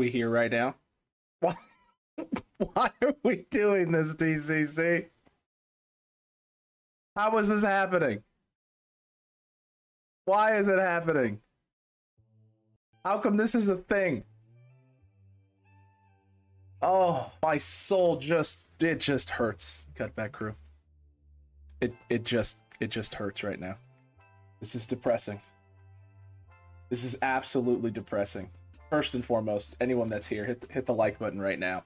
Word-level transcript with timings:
We 0.00 0.08
here 0.08 0.30
right 0.30 0.50
now? 0.50 0.76
Why, 1.40 1.54
why 2.56 2.90
are 3.02 3.14
we 3.22 3.44
doing 3.50 3.92
this, 3.92 4.16
TCC? 4.16 5.04
How 7.14 7.36
is 7.36 7.48
this 7.48 7.62
happening? 7.62 8.22
Why 10.24 10.56
is 10.56 10.68
it 10.68 10.78
happening? 10.78 11.38
How 13.04 13.18
come 13.18 13.36
this 13.36 13.54
is 13.54 13.68
a 13.68 13.76
thing? 13.76 14.24
Oh, 16.80 17.30
my 17.42 17.58
soul 17.58 18.16
just 18.16 18.68
it 18.80 19.00
just 19.00 19.28
hurts. 19.28 19.84
Cutback 19.94 20.32
crew. 20.32 20.54
It 21.82 21.92
it 22.08 22.24
just 22.24 22.62
it 22.80 22.88
just 22.88 23.14
hurts 23.14 23.44
right 23.44 23.60
now. 23.60 23.76
This 24.60 24.74
is 24.74 24.86
depressing. 24.86 25.42
This 26.88 27.04
is 27.04 27.18
absolutely 27.20 27.90
depressing. 27.90 28.48
First 28.90 29.14
and 29.14 29.24
foremost, 29.24 29.76
anyone 29.80 30.08
that's 30.08 30.26
here, 30.26 30.44
hit 30.44 30.66
hit 30.68 30.84
the 30.84 30.92
like 30.92 31.18
button 31.20 31.40
right 31.40 31.60
now. 31.60 31.84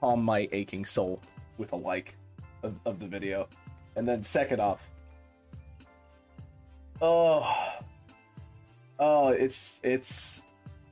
Calm 0.00 0.24
my 0.24 0.48
aching 0.50 0.86
soul 0.86 1.20
with 1.58 1.72
a 1.72 1.76
like 1.76 2.16
of, 2.62 2.74
of 2.86 2.98
the 2.98 3.06
video. 3.06 3.48
And 3.94 4.08
then 4.08 4.22
second 4.22 4.60
off, 4.60 4.88
oh, 7.02 7.80
oh, 8.98 9.28
it's 9.28 9.80
it's 9.84 10.44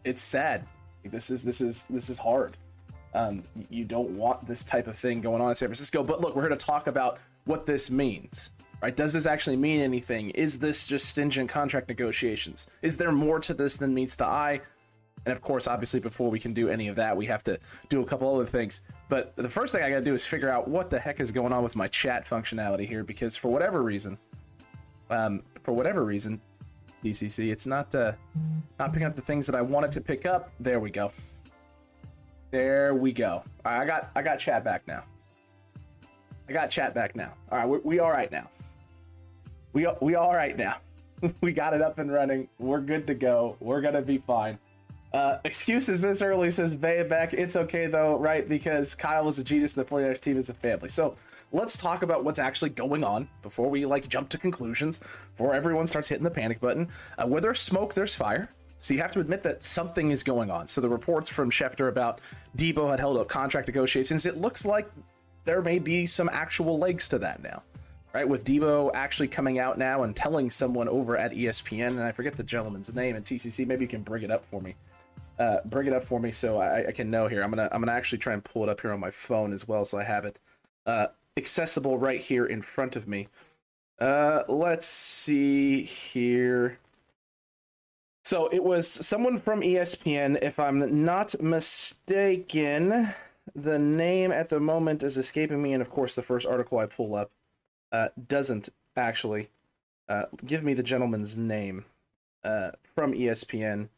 it's 0.05 0.23
sad. 0.23 0.67
This 1.05 1.31
is 1.31 1.43
this 1.43 1.63
is 1.63 1.87
this 1.89 2.11
is 2.11 2.19
hard. 2.19 2.59
Um, 3.15 3.45
you 3.71 3.87
don't 3.87 4.11
want 4.11 4.47
this 4.47 4.63
type 4.63 4.89
of 4.89 4.99
thing 4.99 5.23
going 5.23 5.41
on 5.41 5.49
in 5.49 5.55
San 5.55 5.69
Francisco. 5.69 6.03
But 6.03 6.21
look, 6.21 6.37
we're 6.37 6.43
here 6.43 6.51
to 6.51 6.57
talk 6.57 6.87
about 6.87 7.19
what 7.47 7.65
this 7.65 7.91
means. 7.91 8.51
Right? 8.87 8.95
Does 8.95 9.13
this 9.13 9.27
actually 9.27 9.57
mean 9.57 9.81
anything? 9.81 10.31
Is 10.31 10.61
this 10.61 10.87
just 10.87 11.07
stingent 11.07 11.51
contract 11.51 11.89
negotiations? 11.89 12.69
Is 12.83 12.97
there 12.97 13.11
more 13.11 13.41
to 13.41 13.53
this 13.53 13.77
than 13.77 13.93
meets 13.93 14.15
the 14.15 14.27
eye? 14.27 14.61
And 15.25 15.33
of 15.33 15.43
course, 15.43 15.67
obviously, 15.67 15.99
before 15.99 16.31
we 16.31 16.39
can 16.39 16.55
do 16.55 16.69
any 16.69 16.87
of 16.87 16.95
that, 16.95 17.17
we 17.17 17.27
have 17.27 17.43
to 17.43 17.59
do 17.89 18.01
a 18.03 18.05
couple 18.05 18.33
other 18.33 18.47
things. 18.47 18.83
But 19.09 19.35
the 19.35 19.51
first 19.51 19.73
thing 19.73 19.83
I 19.83 19.91
got 19.91 19.99
to 19.99 20.05
do 20.05 20.15
is 20.15 20.25
figure 20.25 20.49
out 20.49 20.69
what 20.69 20.89
the 20.89 21.01
heck 21.01 21.19
is 21.19 21.33
going 21.33 21.53
on 21.53 21.65
with 21.65 21.75
my 21.75 21.89
chat 21.89 22.29
functionality 22.29 22.87
here, 22.87 23.03
because 23.03 23.37
for 23.37 23.49
whatever 23.49 23.83
reason, 23.83 24.17
um, 25.11 25.43
for 25.65 25.73
whatever 25.73 26.05
reason, 26.05 26.41
TCC, 27.03 27.51
it's 27.51 27.67
not 27.67 27.93
uh, 27.93 28.13
not 28.79 28.93
picking 28.93 29.09
up 29.09 29.17
the 29.17 29.23
things 29.23 29.47
that 29.47 29.57
I 29.57 29.63
wanted 29.63 29.91
to 29.91 30.01
pick 30.01 30.27
up. 30.27 30.53
There 30.61 30.79
we 30.79 30.93
go. 30.93 31.11
There 32.53 32.95
we 32.95 33.11
go. 33.11 33.43
I 33.65 33.85
got 33.85 34.13
I 34.15 34.23
got 34.23 34.39
chat 34.39 34.63
back 34.63 34.87
now. 34.87 35.03
I 36.49 36.53
got 36.53 36.71
chat 36.71 36.95
back 36.95 37.17
now. 37.17 37.33
All 37.51 37.59
right, 37.59 37.69
we, 37.69 37.79
we 37.79 37.99
all 37.99 38.13
right 38.13 38.31
now. 38.31 38.49
We 39.77 39.87
we 40.01 40.15
all 40.15 40.35
right 40.35 40.57
now. 40.57 40.79
we 41.43 41.53
got 41.53 41.75
it 41.75 41.83
up 41.83 41.99
and 41.99 42.11
running. 42.11 42.49
We're 42.59 42.81
good 42.81 43.07
to 43.09 43.15
go. 43.15 43.59
We're 43.61 43.83
gonna 43.83 44.01
be 44.01 44.17
fine. 44.17 44.59
Uh, 45.13 45.37
excuses 45.45 46.01
this 46.01 46.23
early 46.23 46.51
says 46.51 46.75
back. 46.75 47.35
It's 47.35 47.57
okay 47.57 47.87
though, 47.87 48.17
right? 48.17 48.49
Because 48.49 48.95
Kyle 48.95 49.29
is 49.29 49.39
a 49.39 49.45
genius. 49.45 49.77
And 49.77 49.85
the 49.85 49.91
49ers 49.91 50.21
team 50.23 50.39
is 50.39 50.49
a 50.49 50.55
family. 50.55 50.89
So 50.89 51.15
let's 51.53 51.77
talk 51.77 52.03
about 52.03 52.25
what's 52.25 52.39
actually 52.39 52.71
going 52.71 53.05
on 53.05 53.29
before 53.43 53.69
we 53.69 53.85
like 53.85 54.09
jump 54.09 54.31
to 54.31 54.39
conclusions. 54.39 55.01
Before 55.37 55.53
everyone 55.53 55.87
starts 55.87 56.09
hitting 56.09 56.25
the 56.25 56.31
panic 56.31 56.59
button. 56.59 56.89
Uh, 57.19 57.27
where 57.27 57.43
there's 57.43 57.61
smoke, 57.61 57.93
there's 57.93 58.15
fire. 58.15 58.49
So 58.79 58.95
you 58.95 59.01
have 59.01 59.13
to 59.13 59.21
admit 59.21 59.43
that 59.43 59.63
something 59.63 60.11
is 60.11 60.23
going 60.23 60.51
on. 60.51 60.69
So 60.69 60.81
the 60.81 60.89
reports 60.89 61.29
from 61.29 61.51
Schefter 61.51 61.91
about 61.91 62.23
Deebo 62.57 62.89
had 62.91 62.99
held 62.99 63.19
up 63.19 63.29
contract 63.29 63.69
negotiations. 63.69 64.25
It 64.25 64.39
looks 64.39 64.65
like 64.65 64.91
there 65.45 65.61
may 65.61 65.79
be 65.79 66.07
some 66.07 66.31
actual 66.33 66.79
legs 66.79 67.11
to 67.11 67.19
that 67.19 67.43
now. 67.43 67.63
Right, 68.15 68.27
with 68.27 68.45
Deebo 68.45 68.93
actually 68.95 69.29
coming 69.29 69.59
out 69.59 69.77
now 69.77 70.03
and 70.03 70.17
telling 70.17 70.51
someone 70.51 70.89
over 70.89 71.19
at 71.19 71.33
ESPN, 71.33 71.89
and 71.89 72.03
I 72.03 72.13
forget 72.13 72.35
the 72.35 72.43
gentleman's 72.43 72.95
name, 72.95 73.15
and 73.15 73.23
TCC, 73.23 73.67
maybe 73.67 73.85
you 73.85 73.89
can 73.89 74.03
bring 74.03 74.23
it 74.23 74.31
up 74.31 74.43
for 74.43 74.63
me 74.63 74.75
uh, 75.39 75.59
bring 75.67 75.87
it 75.87 75.93
up 75.93 76.05
for 76.05 76.19
me 76.19 76.33
so 76.33 76.59
I, 76.59 76.89
I, 76.89 76.93
can 76.93 77.11
know 77.11 77.29
here. 77.29 77.43
I'm 77.43 77.51
gonna 77.51 77.69
I'm 77.73 77.81
gonna 77.81 77.93
actually 77.93 78.19
try 78.19 78.33
and 78.33 78.43
pull 78.43 78.63
it 78.63 78.69
up 78.69 78.81
here 78.81 78.93
on 78.93 79.01
my 79.01 79.11
phone 79.11 79.53
as 79.53 79.69
well, 79.69 79.85
so 79.85 79.99
I 79.99 80.05
have 80.05 80.25
it 80.25 80.39
uh, 80.87 81.09
accessible 81.37 81.99
right 81.99 82.21
here 82.21 82.47
in 82.47 82.63
front 82.63 82.97
of 82.97 83.07
me. 83.07 83.29
Uh, 83.99 84.43
let's 84.49 84.87
see 84.87 85.83
here. 85.83 86.79
So 88.25 88.49
it 88.49 88.65
was 88.65 88.89
someone 88.89 89.39
from 89.39 89.61
ESPN, 89.61 90.43
if 90.43 90.59
I'm 90.59 91.05
not 91.05 91.41
mistaken. 91.41 93.15
The 93.55 93.79
name 93.79 94.33
at 94.33 94.49
the 94.49 94.59
moment 94.59 95.05
is 95.05 95.17
escaping 95.17 95.63
me, 95.63 95.73
and 95.73 95.81
of 95.81 95.91
course, 95.91 96.15
the 96.15 96.23
first 96.23 96.47
article 96.47 96.79
I 96.79 96.87
pull 96.87 97.15
up 97.15 97.31
uh, 97.93 98.09
doesn't 98.29 98.69
actually 98.97 99.51
uh, 100.09 100.25
give 100.45 100.63
me 100.63 100.75
the 100.75 100.83
gentleman's 100.83 101.37
name. 101.37 101.85
uh, 102.45 102.71
from 102.95 103.13
ESPN 103.13 103.89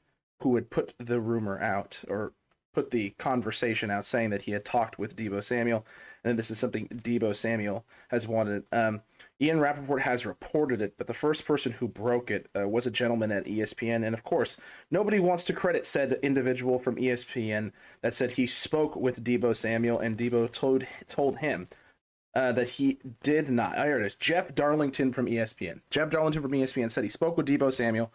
who 0.41 0.55
had 0.55 0.71
put 0.71 0.95
the 0.99 1.21
rumor 1.21 1.61
out 1.61 2.03
or 2.09 2.33
put 2.73 2.91
the 2.91 3.11
conversation 3.19 3.91
out 3.91 4.05
saying 4.05 4.31
that 4.31 4.43
he 4.43 4.53
had 4.53 4.65
talked 4.65 4.99
with 4.99 5.17
Deebo 5.17 5.43
Samuel 5.43 5.85
and 6.25 6.39
this 6.39 6.51
is 6.51 6.59
something 6.59 6.89
Deebo 6.89 7.35
Samuel 7.35 7.85
has 8.09 8.27
wanted. 8.27 8.65
Um, 8.73 9.03
Ian 9.41 9.61
Rapoport 9.61 10.03
has 10.03 10.27
reported 10.27 10.83
it, 10.83 10.95
but 10.99 11.07
the 11.07 11.15
first 11.15 11.45
person 11.47 11.73
who 11.73 11.87
broke 11.89 12.31
it 12.31 12.49
uh, 12.59 12.69
was 12.69 12.87
a 12.87 12.91
gentleman 12.91 13.31
at 13.31 13.47
ESPN. 13.47 14.05
And 14.05 14.15
of 14.15 14.25
course, 14.25 14.57
nobody 14.91 15.21
wants 15.21 15.45
to 15.45 15.53
credit 15.53 15.87
said 15.87 16.19
individual 16.23 16.79
from 16.79 16.97
ESPN 16.97 17.73
that 18.01 18.15
said 18.15 18.33
he 18.33 18.47
spoke 18.47 18.97
with 18.97 19.23
Deebo 19.23 19.55
Samuel 19.55 19.99
and 20.01 20.19
Deebo 20.19 20.51
told, 20.51 20.87
told 21.07 21.39
him 21.39 21.69
uh, 22.39 22.53
that 22.53 22.71
he 22.71 22.99
did 23.23 23.49
not. 23.49 23.75
Oh, 23.79 23.85
here 23.85 23.99
it 23.99 24.07
is. 24.07 24.15
Jeff 24.15 24.55
Darlington 24.55 25.13
from 25.13 25.27
ESPN. 25.27 25.81
Jeff 25.91 26.11
Darlington 26.11 26.43
from 26.43 26.53
ESPN 26.53 26.91
said 26.91 27.03
he 27.03 27.11
spoke 27.11 27.37
with 27.37 27.47
Deebo 27.47 27.73
Samuel 27.73 28.13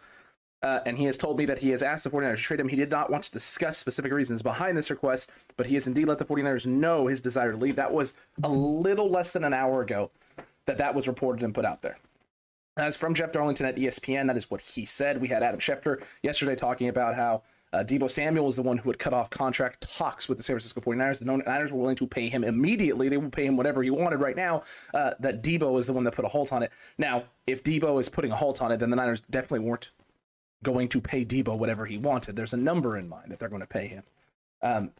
uh, 0.64 0.80
and 0.86 0.96
he 0.96 1.04
has 1.04 1.18
told 1.18 1.36
me 1.36 1.44
that 1.44 1.58
he 1.58 1.68
has 1.68 1.82
asked 1.82 2.04
the 2.04 2.10
49ers 2.10 2.36
to 2.36 2.42
trade 2.42 2.58
him. 2.58 2.68
He 2.68 2.76
did 2.76 2.90
not 2.90 3.10
want 3.10 3.24
to 3.24 3.30
discuss 3.30 3.76
specific 3.76 4.10
reasons 4.10 4.40
behind 4.40 4.78
this 4.78 4.88
request, 4.88 5.30
but 5.58 5.66
he 5.66 5.74
has 5.74 5.86
indeed 5.86 6.06
let 6.06 6.16
the 6.16 6.24
49ers 6.24 6.64
know 6.64 7.06
his 7.06 7.20
desire 7.20 7.52
to 7.52 7.58
leave. 7.58 7.76
That 7.76 7.92
was 7.92 8.14
a 8.42 8.48
little 8.48 9.10
less 9.10 9.32
than 9.32 9.44
an 9.44 9.52
hour 9.52 9.82
ago 9.82 10.10
that 10.64 10.78
that 10.78 10.94
was 10.94 11.06
reported 11.06 11.42
and 11.42 11.54
put 11.54 11.66
out 11.66 11.82
there. 11.82 11.98
That's 12.76 12.96
from 12.96 13.12
Jeff 13.12 13.30
Darlington 13.30 13.66
at 13.66 13.76
ESPN. 13.76 14.26
That 14.26 14.38
is 14.38 14.50
what 14.50 14.62
he 14.62 14.86
said. 14.86 15.20
We 15.20 15.28
had 15.28 15.42
Adam 15.42 15.60
Schefter 15.60 16.02
yesterday 16.22 16.54
talking 16.54 16.88
about 16.88 17.14
how 17.14 17.42
uh, 17.74 17.82
Deebo 17.82 18.08
Samuel 18.08 18.46
is 18.48 18.54
the 18.54 18.62
one 18.62 18.78
who 18.78 18.88
had 18.88 19.00
cut 19.00 19.12
off 19.12 19.30
contract 19.30 19.80
talks 19.80 20.28
with 20.28 20.38
the 20.38 20.44
San 20.44 20.54
Francisco 20.54 20.80
49ers. 20.80 21.18
The 21.18 21.24
Niners 21.24 21.72
were 21.72 21.80
willing 21.80 21.96
to 21.96 22.06
pay 22.06 22.28
him 22.28 22.44
immediately. 22.44 23.08
They 23.08 23.16
will 23.16 23.30
pay 23.30 23.46
him 23.46 23.56
whatever 23.56 23.82
he 23.82 23.90
wanted 23.90 24.20
right 24.20 24.36
now. 24.36 24.62
Uh, 24.94 25.14
that 25.18 25.42
Deebo 25.42 25.76
is 25.76 25.86
the 25.86 25.92
one 25.92 26.04
that 26.04 26.14
put 26.14 26.24
a 26.24 26.28
halt 26.28 26.52
on 26.52 26.62
it. 26.62 26.70
Now, 26.98 27.24
if 27.48 27.64
Deebo 27.64 28.00
is 28.00 28.08
putting 28.08 28.30
a 28.30 28.36
halt 28.36 28.62
on 28.62 28.70
it, 28.70 28.76
then 28.76 28.90
the 28.90 28.96
Niners 28.96 29.22
definitely 29.22 29.66
weren't 29.68 29.90
going 30.62 30.88
to 30.90 31.00
pay 31.00 31.24
Deebo 31.24 31.58
whatever 31.58 31.84
he 31.84 31.98
wanted. 31.98 32.36
There's 32.36 32.52
a 32.52 32.58
number 32.58 32.96
in 32.96 33.08
mind 33.08 33.32
that 33.32 33.40
they're 33.40 33.48
going 33.48 33.60
to 33.60 33.66
pay 33.66 33.88
him. 33.88 34.04
Um, 34.62 34.92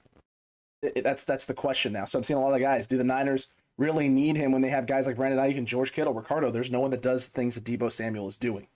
it, 0.83 1.05
that's 1.05 1.23
that's 1.23 1.45
the 1.45 1.55
question 1.55 1.93
now. 1.93 2.07
So 2.07 2.19
I'm 2.19 2.25
seeing 2.25 2.39
a 2.39 2.43
lot 2.43 2.55
of 2.55 2.61
guys. 2.61 2.89
Do 2.89 2.99
the 2.99 3.05
Niners 3.05 3.47
really 3.79 4.09
need 4.09 4.37
him 4.37 4.51
when 4.51 4.63
they 4.63 4.69
have 4.69 4.87
guys 4.87 5.07
like 5.07 5.17
Brandon 5.17 5.39
Aiyuk 5.39 5.59
and 5.59 5.67
George 5.67 5.93
Kittle, 5.93 6.13
Ricardo? 6.13 6.51
There's 6.51 6.73
no 6.73 6.81
one 6.81 6.91
that 6.91 7.03
does 7.03 7.25
the 7.25 7.31
things 7.31 7.55
that 7.55 7.65
Deebo 7.65 7.93
Samuel 7.93 8.27
is 8.27 8.37
doing. 8.37 8.67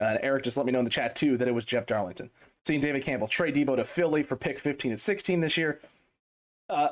Uh, 0.00 0.18
Eric 0.22 0.44
just 0.44 0.56
let 0.56 0.66
me 0.66 0.72
know 0.72 0.78
in 0.78 0.84
the 0.84 0.90
chat 0.90 1.16
too 1.16 1.36
that 1.36 1.48
it 1.48 1.54
was 1.54 1.64
Jeff 1.64 1.86
Darlington. 1.86 2.30
Seeing 2.64 2.80
David 2.80 3.02
Campbell 3.02 3.28
trade 3.28 3.54
Deebo 3.54 3.76
to 3.76 3.84
Philly 3.84 4.22
for 4.22 4.36
pick 4.36 4.58
15 4.58 4.92
and 4.92 5.00
16 5.00 5.40
this 5.40 5.56
year. 5.56 5.80
Uh, 6.68 6.88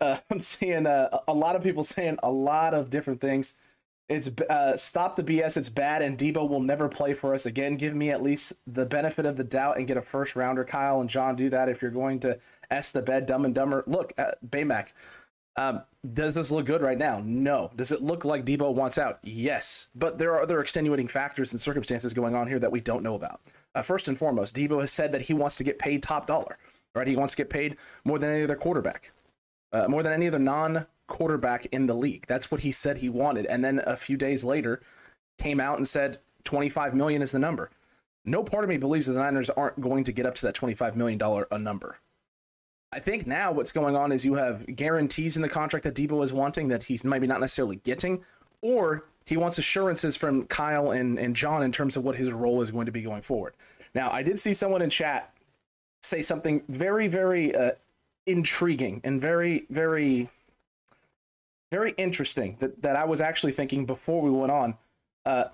uh, 0.00 0.18
I'm 0.30 0.42
seeing 0.42 0.86
uh, 0.86 1.20
a 1.28 1.34
lot 1.34 1.56
of 1.56 1.62
people 1.62 1.84
saying 1.84 2.18
a 2.22 2.30
lot 2.30 2.74
of 2.74 2.90
different 2.90 3.20
things. 3.20 3.54
It's 4.08 4.28
uh, 4.50 4.76
stop 4.76 5.16
the 5.16 5.22
BS. 5.22 5.56
It's 5.56 5.68
bad, 5.68 6.02
and 6.02 6.18
Deebo 6.18 6.46
will 6.46 6.60
never 6.60 6.88
play 6.88 7.14
for 7.14 7.34
us 7.34 7.46
again. 7.46 7.76
Give 7.76 7.94
me 7.94 8.10
at 8.10 8.22
least 8.22 8.52
the 8.66 8.84
benefit 8.84 9.24
of 9.24 9.36
the 9.36 9.44
doubt 9.44 9.78
and 9.78 9.86
get 9.86 9.96
a 9.96 10.02
first 10.02 10.36
rounder. 10.36 10.64
Kyle 10.64 11.00
and 11.00 11.08
John 11.08 11.34
do 11.34 11.48
that 11.48 11.68
if 11.68 11.80
you're 11.80 11.90
going 11.90 12.20
to 12.20 12.38
s 12.70 12.90
the 12.90 13.00
bed, 13.00 13.26
dumb 13.26 13.44
and 13.44 13.54
dumber. 13.54 13.84
Look, 13.86 14.12
uh, 14.18 14.32
Baymac, 14.46 14.88
um, 15.56 15.82
does 16.12 16.34
this 16.34 16.50
look 16.50 16.66
good 16.66 16.82
right 16.82 16.98
now? 16.98 17.22
No. 17.24 17.70
Does 17.76 17.92
it 17.92 18.02
look 18.02 18.24
like 18.24 18.44
Deebo 18.44 18.74
wants 18.74 18.98
out? 18.98 19.18
Yes. 19.22 19.88
But 19.94 20.18
there 20.18 20.32
are 20.32 20.42
other 20.42 20.60
extenuating 20.60 21.08
factors 21.08 21.52
and 21.52 21.60
circumstances 21.60 22.12
going 22.12 22.34
on 22.34 22.48
here 22.48 22.58
that 22.58 22.72
we 22.72 22.80
don't 22.80 23.02
know 23.02 23.14
about. 23.14 23.40
Uh, 23.74 23.82
first 23.82 24.08
and 24.08 24.18
foremost, 24.18 24.54
Deebo 24.54 24.80
has 24.80 24.92
said 24.92 25.12
that 25.12 25.22
he 25.22 25.34
wants 25.34 25.56
to 25.56 25.64
get 25.64 25.78
paid 25.78 26.02
top 26.02 26.26
dollar. 26.26 26.58
Right? 26.94 27.06
He 27.06 27.16
wants 27.16 27.32
to 27.32 27.38
get 27.38 27.48
paid 27.48 27.76
more 28.04 28.18
than 28.18 28.30
any 28.30 28.44
other 28.44 28.56
quarterback, 28.56 29.12
uh, 29.72 29.88
more 29.88 30.02
than 30.02 30.12
any 30.12 30.28
other 30.28 30.38
non 30.38 30.86
quarterback 31.06 31.66
in 31.72 31.86
the 31.86 31.94
league. 31.94 32.26
That's 32.26 32.50
what 32.50 32.60
he 32.60 32.70
said 32.70 32.98
he 32.98 33.08
wanted. 33.08 33.46
And 33.46 33.64
then 33.64 33.80
a 33.86 33.96
few 33.96 34.16
days 34.18 34.44
later, 34.44 34.82
came 35.38 35.58
out 35.58 35.78
and 35.78 35.88
said 35.88 36.18
25 36.44 36.94
million 36.94 37.22
is 37.22 37.32
the 37.32 37.38
number. 37.38 37.70
No 38.24 38.44
part 38.44 38.64
of 38.64 38.70
me 38.70 38.76
believes 38.76 39.06
that 39.06 39.14
the 39.14 39.20
Niners 39.20 39.50
aren't 39.50 39.80
going 39.80 40.04
to 40.04 40.12
get 40.12 40.26
up 40.26 40.34
to 40.36 40.46
that 40.46 40.54
25 40.54 40.96
million 40.96 41.18
dollar 41.18 41.48
a 41.50 41.58
number. 41.58 41.98
I 42.92 43.00
think 43.00 43.26
now 43.26 43.52
what's 43.52 43.72
going 43.72 43.96
on 43.96 44.12
is 44.12 44.24
you 44.24 44.34
have 44.34 44.66
guarantees 44.76 45.36
in 45.36 45.42
the 45.42 45.48
contract 45.48 45.84
that 45.84 45.94
Deebo 45.94 46.22
is 46.22 46.32
wanting 46.32 46.68
that 46.68 46.84
he's 46.84 47.04
maybe 47.04 47.26
not 47.26 47.40
necessarily 47.40 47.76
getting, 47.76 48.22
or 48.60 49.06
he 49.24 49.36
wants 49.36 49.58
assurances 49.58 50.16
from 50.16 50.46
Kyle 50.46 50.90
and, 50.90 51.18
and 51.18 51.34
John 51.36 51.62
in 51.62 51.72
terms 51.72 51.96
of 51.96 52.04
what 52.04 52.16
his 52.16 52.32
role 52.32 52.62
is 52.62 52.70
going 52.70 52.86
to 52.86 52.92
be 52.92 53.02
going 53.02 53.22
forward. 53.22 53.54
Now, 53.94 54.10
I 54.10 54.22
did 54.22 54.38
see 54.38 54.54
someone 54.54 54.82
in 54.82 54.90
chat 54.90 55.32
say 56.02 56.22
something 56.22 56.62
very, 56.68 57.08
very 57.08 57.54
uh, 57.54 57.72
intriguing 58.26 59.00
and 59.04 59.20
very, 59.20 59.66
very 59.70 60.28
very 61.72 61.94
interesting 61.96 62.54
that, 62.60 62.82
that 62.82 62.96
I 62.96 63.04
was 63.04 63.22
actually 63.22 63.52
thinking 63.52 63.86
before 63.86 64.20
we 64.20 64.30
went 64.30 64.52
on. 64.52 64.74
Uh, 65.24 65.44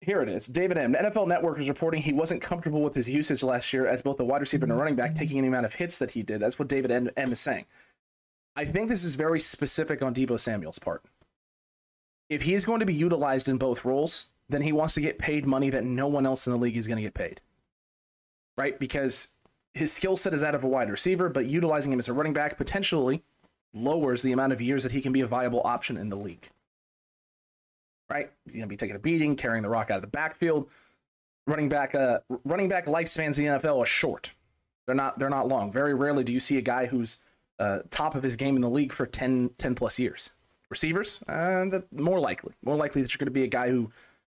here 0.00 0.20
it 0.20 0.28
is. 0.28 0.48
David 0.48 0.76
M. 0.76 0.94
NFL 0.94 1.28
Network 1.28 1.60
is 1.60 1.68
reporting 1.68 2.02
he 2.02 2.12
wasn't 2.12 2.42
comfortable 2.42 2.82
with 2.82 2.96
his 2.96 3.08
usage 3.08 3.44
last 3.44 3.72
year 3.72 3.86
as 3.86 4.02
both 4.02 4.18
a 4.18 4.24
wide 4.24 4.40
receiver 4.40 4.64
and 4.64 4.72
a 4.72 4.74
running 4.74 4.96
back, 4.96 5.14
taking 5.14 5.38
any 5.38 5.46
amount 5.46 5.64
of 5.64 5.72
hits 5.72 5.98
that 5.98 6.10
he 6.10 6.24
did. 6.24 6.40
That's 6.40 6.58
what 6.58 6.66
David 6.66 6.90
M. 7.16 7.32
is 7.32 7.38
saying. 7.38 7.64
I 8.56 8.64
think 8.64 8.88
this 8.88 9.04
is 9.04 9.14
very 9.14 9.38
specific 9.38 10.02
on 10.02 10.12
Deebo 10.12 10.40
Samuel's 10.40 10.80
part. 10.80 11.04
If 12.28 12.42
he 12.42 12.54
is 12.54 12.64
going 12.64 12.80
to 12.80 12.86
be 12.86 12.94
utilized 12.94 13.48
in 13.48 13.56
both 13.56 13.84
roles, 13.84 14.26
then 14.48 14.62
he 14.62 14.72
wants 14.72 14.94
to 14.94 15.00
get 15.00 15.18
paid 15.18 15.46
money 15.46 15.70
that 15.70 15.84
no 15.84 16.06
one 16.06 16.26
else 16.26 16.46
in 16.46 16.52
the 16.52 16.58
league 16.58 16.76
is 16.76 16.86
going 16.86 16.96
to 16.96 17.02
get 17.02 17.14
paid. 17.14 17.40
Right? 18.56 18.78
Because 18.78 19.28
his 19.74 19.92
skill 19.92 20.16
set 20.16 20.34
is 20.34 20.40
that 20.40 20.54
of 20.54 20.64
a 20.64 20.68
wide 20.68 20.90
receiver, 20.90 21.28
but 21.28 21.46
utilizing 21.46 21.92
him 21.92 21.98
as 21.98 22.08
a 22.08 22.12
running 22.12 22.32
back 22.32 22.56
potentially 22.56 23.22
lowers 23.74 24.22
the 24.22 24.32
amount 24.32 24.52
of 24.52 24.60
years 24.60 24.82
that 24.82 24.92
he 24.92 25.00
can 25.00 25.12
be 25.12 25.20
a 25.20 25.26
viable 25.26 25.60
option 25.64 25.96
in 25.96 26.08
the 26.08 26.16
league. 26.16 26.48
Right? 28.08 28.30
He's 28.44 28.54
going 28.54 28.62
to 28.62 28.68
be 28.68 28.76
taking 28.76 28.96
a 28.96 29.00
beating, 29.00 29.36
carrying 29.36 29.62
the 29.62 29.68
rock 29.68 29.90
out 29.90 29.96
of 29.96 30.02
the 30.02 30.08
backfield. 30.08 30.68
Running 31.46 31.68
back, 31.68 31.94
uh, 31.94 32.20
running 32.44 32.68
back 32.68 32.86
lifespans 32.86 33.38
in 33.38 33.44
the 33.44 33.60
NFL 33.60 33.80
are 33.80 33.86
short. 33.86 34.32
They're 34.86 34.94
not. 34.94 35.18
They're 35.18 35.30
not 35.30 35.46
long. 35.46 35.70
Very 35.70 35.94
rarely 35.94 36.24
do 36.24 36.32
you 36.32 36.40
see 36.40 36.58
a 36.58 36.62
guy 36.62 36.86
who's 36.86 37.18
uh, 37.58 37.80
top 37.90 38.14
of 38.14 38.22
his 38.22 38.36
game 38.36 38.56
in 38.56 38.62
the 38.62 38.70
league 38.70 38.92
for 38.92 39.06
10, 39.06 39.50
10 39.58 39.74
plus 39.74 39.98
years. 39.98 40.30
Receivers, 40.70 41.20
uh, 41.28 41.64
the, 41.66 41.84
more 41.92 42.18
likely. 42.18 42.54
More 42.64 42.76
likely 42.76 43.02
that 43.02 43.12
you're 43.12 43.18
going 43.18 43.26
to 43.26 43.30
be 43.30 43.44
a 43.44 43.48
guy 43.48 43.70
who 43.70 43.90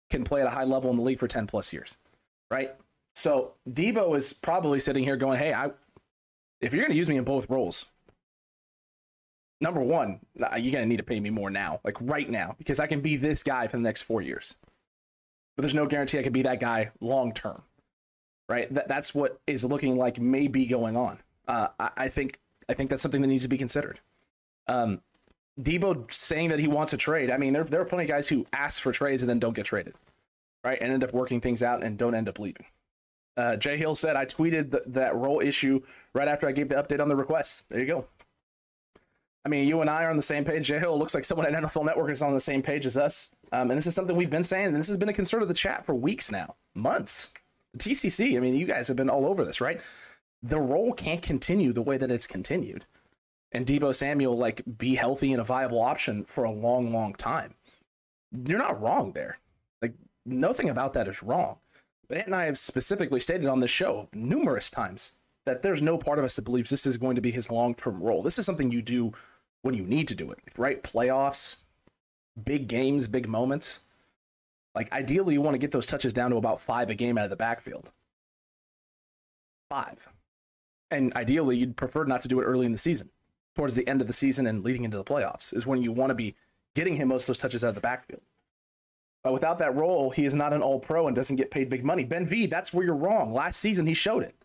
can 0.09 0.23
play 0.23 0.41
at 0.41 0.47
a 0.47 0.51
high 0.51 0.63
level 0.63 0.89
in 0.89 0.97
the 0.97 1.03
league 1.03 1.19
for 1.19 1.27
10 1.27 1.47
plus 1.47 1.73
years. 1.73 1.97
Right? 2.49 2.73
So 3.15 3.53
Deebo 3.69 4.15
is 4.15 4.33
probably 4.33 4.79
sitting 4.79 5.03
here 5.03 5.17
going, 5.17 5.39
"Hey, 5.39 5.53
I, 5.53 5.71
if 6.61 6.73
you're 6.73 6.81
going 6.81 6.91
to 6.91 6.97
use 6.97 7.09
me 7.09 7.17
in 7.17 7.25
both 7.25 7.49
roles, 7.49 7.87
number 9.61 9.79
one, 9.79 10.19
you're 10.35 10.73
gonna 10.73 10.85
need 10.85 10.97
to 10.97 11.03
pay 11.03 11.19
me 11.19 11.29
more 11.29 11.49
now, 11.49 11.79
like 11.83 11.95
right 12.01 12.29
now, 12.29 12.55
because 12.57 12.79
I 12.79 12.87
can 12.87 12.99
be 12.99 13.15
this 13.15 13.43
guy 13.43 13.67
for 13.67 13.77
the 13.77 13.83
next 13.83 14.01
four 14.01 14.21
years. 14.21 14.55
But 15.55 15.61
there's 15.61 15.75
no 15.75 15.85
guarantee 15.85 16.19
I 16.19 16.23
can 16.23 16.33
be 16.33 16.41
that 16.41 16.59
guy 16.59 16.91
long 16.99 17.31
term, 17.31 17.61
right? 18.49 18.73
That, 18.73 18.87
that's 18.87 19.13
what 19.15 19.39
is 19.47 19.63
looking 19.63 19.97
like 19.97 20.19
may 20.19 20.47
be 20.47 20.65
going 20.65 20.97
on. 20.97 21.19
Uh, 21.47 21.67
I, 21.79 21.91
I, 21.97 22.09
think 22.09 22.39
I 22.67 22.73
think 22.73 22.89
that's 22.89 23.03
something 23.03 23.21
that 23.21 23.27
needs 23.27 23.43
to 23.43 23.49
be 23.49 23.57
considered. 23.57 23.99
Um, 24.67 25.01
Deebo 25.61 26.11
saying 26.11 26.49
that 26.49 26.59
he 26.59 26.67
wants 26.67 26.93
a 26.93 26.97
trade. 26.97 27.29
I 27.29 27.37
mean, 27.37 27.53
there 27.53 27.63
there 27.63 27.81
are 27.81 27.85
plenty 27.85 28.05
of 28.05 28.09
guys 28.09 28.27
who 28.27 28.45
ask 28.53 28.81
for 28.81 28.91
trades 28.91 29.23
and 29.23 29.29
then 29.29 29.39
don't 29.39 29.55
get 29.55 29.65
traded, 29.65 29.95
right? 30.63 30.77
And 30.81 30.91
end 30.91 31.03
up 31.03 31.13
working 31.13 31.41
things 31.41 31.61
out 31.61 31.83
and 31.83 31.97
don't 31.97 32.15
end 32.15 32.29
up 32.29 32.39
leaving. 32.39 32.65
Uh, 33.37 33.55
Jay 33.55 33.77
Hill 33.77 33.95
said, 33.95 34.15
I 34.15 34.25
tweeted 34.25 34.71
the, 34.71 34.83
that 34.87 35.15
role 35.15 35.39
issue 35.39 35.81
right 36.13 36.27
after 36.27 36.47
I 36.47 36.51
gave 36.51 36.69
the 36.69 36.75
update 36.75 37.01
on 37.01 37.09
the 37.09 37.15
request. 37.15 37.67
There 37.69 37.79
you 37.79 37.85
go. 37.85 38.05
I 39.45 39.49
mean, 39.49 39.67
you 39.67 39.81
and 39.81 39.89
I 39.89 40.03
are 40.03 40.09
on 40.09 40.17
the 40.17 40.21
same 40.21 40.45
page. 40.45 40.67
Jay 40.67 40.79
Hill 40.79 40.97
looks 40.97 41.15
like 41.15 41.23
someone 41.23 41.47
at 41.47 41.63
NFL 41.63 41.85
Network 41.85 42.11
is 42.11 42.21
on 42.21 42.33
the 42.33 42.39
same 42.39 42.61
page 42.61 42.85
as 42.85 42.97
us. 42.97 43.31
Um, 43.51 43.71
and 43.71 43.77
this 43.77 43.87
is 43.87 43.95
something 43.95 44.15
we've 44.15 44.29
been 44.29 44.43
saying. 44.43 44.67
And 44.67 44.75
this 44.75 44.87
has 44.87 44.97
been 44.97 45.09
a 45.09 45.13
concern 45.13 45.41
of 45.41 45.47
the 45.47 45.53
chat 45.53 45.85
for 45.85 45.95
weeks 45.95 46.31
now, 46.31 46.55
months. 46.75 47.31
The 47.73 47.79
TCC, 47.79 48.37
I 48.37 48.39
mean, 48.39 48.53
you 48.53 48.65
guys 48.65 48.87
have 48.87 48.97
been 48.97 49.09
all 49.09 49.25
over 49.25 49.43
this, 49.43 49.61
right? 49.61 49.81
The 50.43 50.59
role 50.59 50.93
can't 50.93 51.21
continue 51.21 51.73
the 51.73 51.81
way 51.81 51.97
that 51.97 52.11
it's 52.11 52.27
continued. 52.27 52.85
And 53.51 53.65
Deebo 53.65 53.93
Samuel, 53.93 54.37
like, 54.37 54.61
be 54.77 54.95
healthy 54.95 55.33
and 55.33 55.41
a 55.41 55.45
viable 55.45 55.81
option 55.81 56.23
for 56.23 56.43
a 56.43 56.51
long, 56.51 56.93
long 56.93 57.13
time. 57.13 57.55
You're 58.47 58.57
not 58.57 58.81
wrong 58.81 59.11
there. 59.11 59.39
Like, 59.81 59.93
nothing 60.25 60.69
about 60.69 60.93
that 60.93 61.07
is 61.07 61.21
wrong. 61.21 61.57
But 62.07 62.17
Ant 62.17 62.27
and 62.27 62.35
I 62.35 62.45
have 62.45 62.57
specifically 62.57 63.19
stated 63.19 63.47
on 63.47 63.59
this 63.59 63.71
show 63.71 64.09
numerous 64.13 64.69
times 64.69 65.13
that 65.45 65.61
there's 65.61 65.81
no 65.81 65.97
part 65.97 66.19
of 66.19 66.25
us 66.25 66.35
that 66.35 66.43
believes 66.43 66.69
this 66.69 66.85
is 66.85 66.97
going 66.97 67.15
to 67.15 67.21
be 67.21 67.31
his 67.31 67.49
long 67.49 67.73
term 67.73 68.01
role. 68.01 68.21
This 68.21 68.39
is 68.39 68.45
something 68.45 68.71
you 68.71 68.81
do 68.81 69.13
when 69.61 69.75
you 69.75 69.83
need 69.83 70.07
to 70.09 70.15
do 70.15 70.31
it, 70.31 70.39
right? 70.57 70.83
Playoffs, 70.83 71.57
big 72.43 72.67
games, 72.67 73.07
big 73.07 73.27
moments. 73.27 73.79
Like 74.75 74.91
ideally, 74.93 75.33
you 75.33 75.41
want 75.41 75.55
to 75.55 75.59
get 75.59 75.71
those 75.71 75.85
touches 75.85 76.13
down 76.13 76.31
to 76.31 76.37
about 76.37 76.61
five 76.61 76.89
a 76.89 76.95
game 76.95 77.17
out 77.17 77.25
of 77.25 77.29
the 77.29 77.35
backfield. 77.35 77.91
Five. 79.69 80.07
And 80.89 81.13
ideally, 81.13 81.57
you'd 81.57 81.77
prefer 81.77 82.03
not 82.03 82.21
to 82.21 82.27
do 82.27 82.39
it 82.39 82.43
early 82.43 82.65
in 82.65 82.71
the 82.71 82.77
season. 82.77 83.09
Towards 83.55 83.75
the 83.75 83.87
end 83.87 84.01
of 84.01 84.07
the 84.07 84.13
season 84.13 84.47
and 84.47 84.63
leading 84.63 84.85
into 84.85 84.97
the 84.97 85.03
playoffs 85.03 85.53
is 85.53 85.67
when 85.67 85.81
you 85.81 85.91
want 85.91 86.09
to 86.11 86.15
be 86.15 86.35
getting 86.73 86.95
him 86.95 87.09
most 87.09 87.23
of 87.23 87.27
those 87.27 87.37
touches 87.37 87.63
out 87.63 87.69
of 87.69 87.75
the 87.75 87.81
backfield. 87.81 88.21
But 89.23 89.33
without 89.33 89.59
that 89.59 89.75
role, 89.75 90.09
he 90.09 90.25
is 90.25 90.33
not 90.33 90.53
an 90.53 90.61
all 90.61 90.79
pro 90.79 91.07
and 91.07 91.15
doesn't 91.15 91.35
get 91.35 91.51
paid 91.51 91.69
big 91.69 91.83
money. 91.83 92.03
Ben 92.03 92.25
V, 92.25 92.45
that's 92.47 92.73
where 92.73 92.85
you're 92.85 92.95
wrong. 92.95 93.33
Last 93.33 93.59
season, 93.59 93.85
he 93.85 93.93
showed 93.93 94.23
it, 94.23 94.35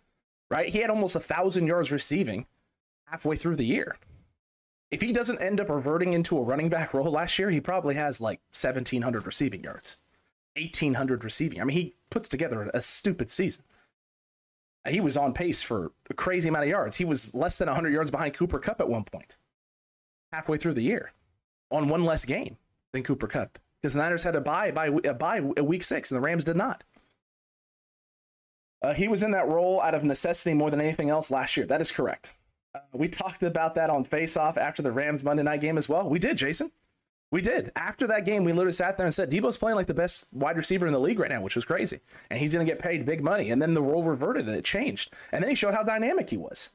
right? 0.50 0.68
He 0.68 0.78
had 0.78 0.90
almost 0.90 1.16
a 1.16 1.20
thousand 1.20 1.66
yards 1.66 1.92
receiving 1.92 2.46
halfway 3.04 3.36
through 3.36 3.56
the 3.56 3.64
year 3.64 3.96
if 4.90 5.00
he 5.00 5.12
doesn't 5.12 5.40
end 5.40 5.60
up 5.60 5.68
reverting 5.68 6.12
into 6.12 6.38
a 6.38 6.42
running 6.42 6.68
back 6.68 6.94
role 6.94 7.10
last 7.10 7.38
year, 7.38 7.50
he 7.50 7.60
probably 7.60 7.94
has 7.94 8.20
like 8.20 8.40
1,700 8.52 9.26
receiving 9.26 9.62
yards. 9.62 9.98
1800 10.56 11.22
receiving. 11.22 11.60
I 11.60 11.64
mean, 11.64 11.76
he 11.76 11.94
puts 12.08 12.28
together 12.28 12.70
a 12.72 12.80
stupid 12.80 13.30
season. 13.30 13.62
He 14.88 15.00
was 15.00 15.16
on 15.16 15.32
pace 15.32 15.62
for 15.62 15.92
a 16.10 16.14
crazy 16.14 16.48
amount 16.48 16.64
of 16.64 16.70
yards. 16.70 16.96
He 16.96 17.04
was 17.04 17.34
less 17.34 17.56
than 17.56 17.66
100 17.66 17.92
yards 17.92 18.10
behind 18.10 18.34
Cooper 18.34 18.58
Kupp 18.58 18.80
at 18.80 18.88
one 18.88 19.04
point, 19.04 19.36
halfway 20.32 20.58
through 20.58 20.74
the 20.74 20.82
year, 20.82 21.12
on 21.70 21.88
one 21.88 22.04
less 22.04 22.24
game 22.24 22.56
than 22.92 23.02
Cooper 23.02 23.26
Kupp 23.26 23.58
because 23.80 23.92
the 23.94 24.00
Niners 24.00 24.22
had 24.22 24.32
to 24.32 24.40
buy 24.40 24.70
by 24.70 24.86
a 25.04 25.14
bye 25.14 25.42
a 25.56 25.62
week 25.64 25.84
six, 25.84 26.10
and 26.10 26.16
the 26.16 26.22
Rams 26.22 26.44
did 26.44 26.56
not. 26.56 26.82
Uh, 28.82 28.94
he 28.94 29.08
was 29.08 29.22
in 29.22 29.30
that 29.30 29.48
role 29.48 29.80
out 29.80 29.94
of 29.94 30.04
necessity 30.04 30.54
more 30.54 30.70
than 30.70 30.80
anything 30.80 31.08
else 31.08 31.30
last 31.30 31.56
year. 31.56 31.66
That 31.66 31.80
is 31.80 31.90
correct. 31.90 32.34
Uh, 32.74 32.80
we 32.92 33.08
talked 33.08 33.42
about 33.42 33.74
that 33.76 33.88
on 33.88 34.04
Face 34.04 34.36
Off 34.36 34.58
after 34.58 34.82
the 34.82 34.92
Rams 34.92 35.24
Monday 35.24 35.42
night 35.42 35.60
game 35.60 35.78
as 35.78 35.88
well. 35.88 36.08
We 36.08 36.18
did, 36.18 36.36
Jason. 36.36 36.70
We 37.32 37.40
did. 37.40 37.72
After 37.74 38.06
that 38.06 38.24
game, 38.24 38.44
we 38.44 38.52
literally 38.52 38.72
sat 38.72 38.96
there 38.96 39.06
and 39.06 39.12
said 39.12 39.30
Deebo's 39.30 39.58
playing 39.58 39.76
like 39.76 39.88
the 39.88 39.94
best 39.94 40.32
wide 40.32 40.56
receiver 40.56 40.86
in 40.86 40.92
the 40.92 41.00
league 41.00 41.18
right 41.18 41.30
now, 41.30 41.40
which 41.40 41.56
was 41.56 41.64
crazy. 41.64 42.00
And 42.30 42.38
he's 42.38 42.54
going 42.54 42.64
to 42.64 42.70
get 42.70 42.80
paid 42.80 43.04
big 43.04 43.22
money. 43.22 43.50
And 43.50 43.60
then 43.60 43.74
the 43.74 43.82
role 43.82 44.04
reverted 44.04 44.46
and 44.46 44.56
it 44.56 44.64
changed. 44.64 45.12
And 45.32 45.42
then 45.42 45.50
he 45.50 45.56
showed 45.56 45.74
how 45.74 45.82
dynamic 45.82 46.30
he 46.30 46.36
was. 46.36 46.70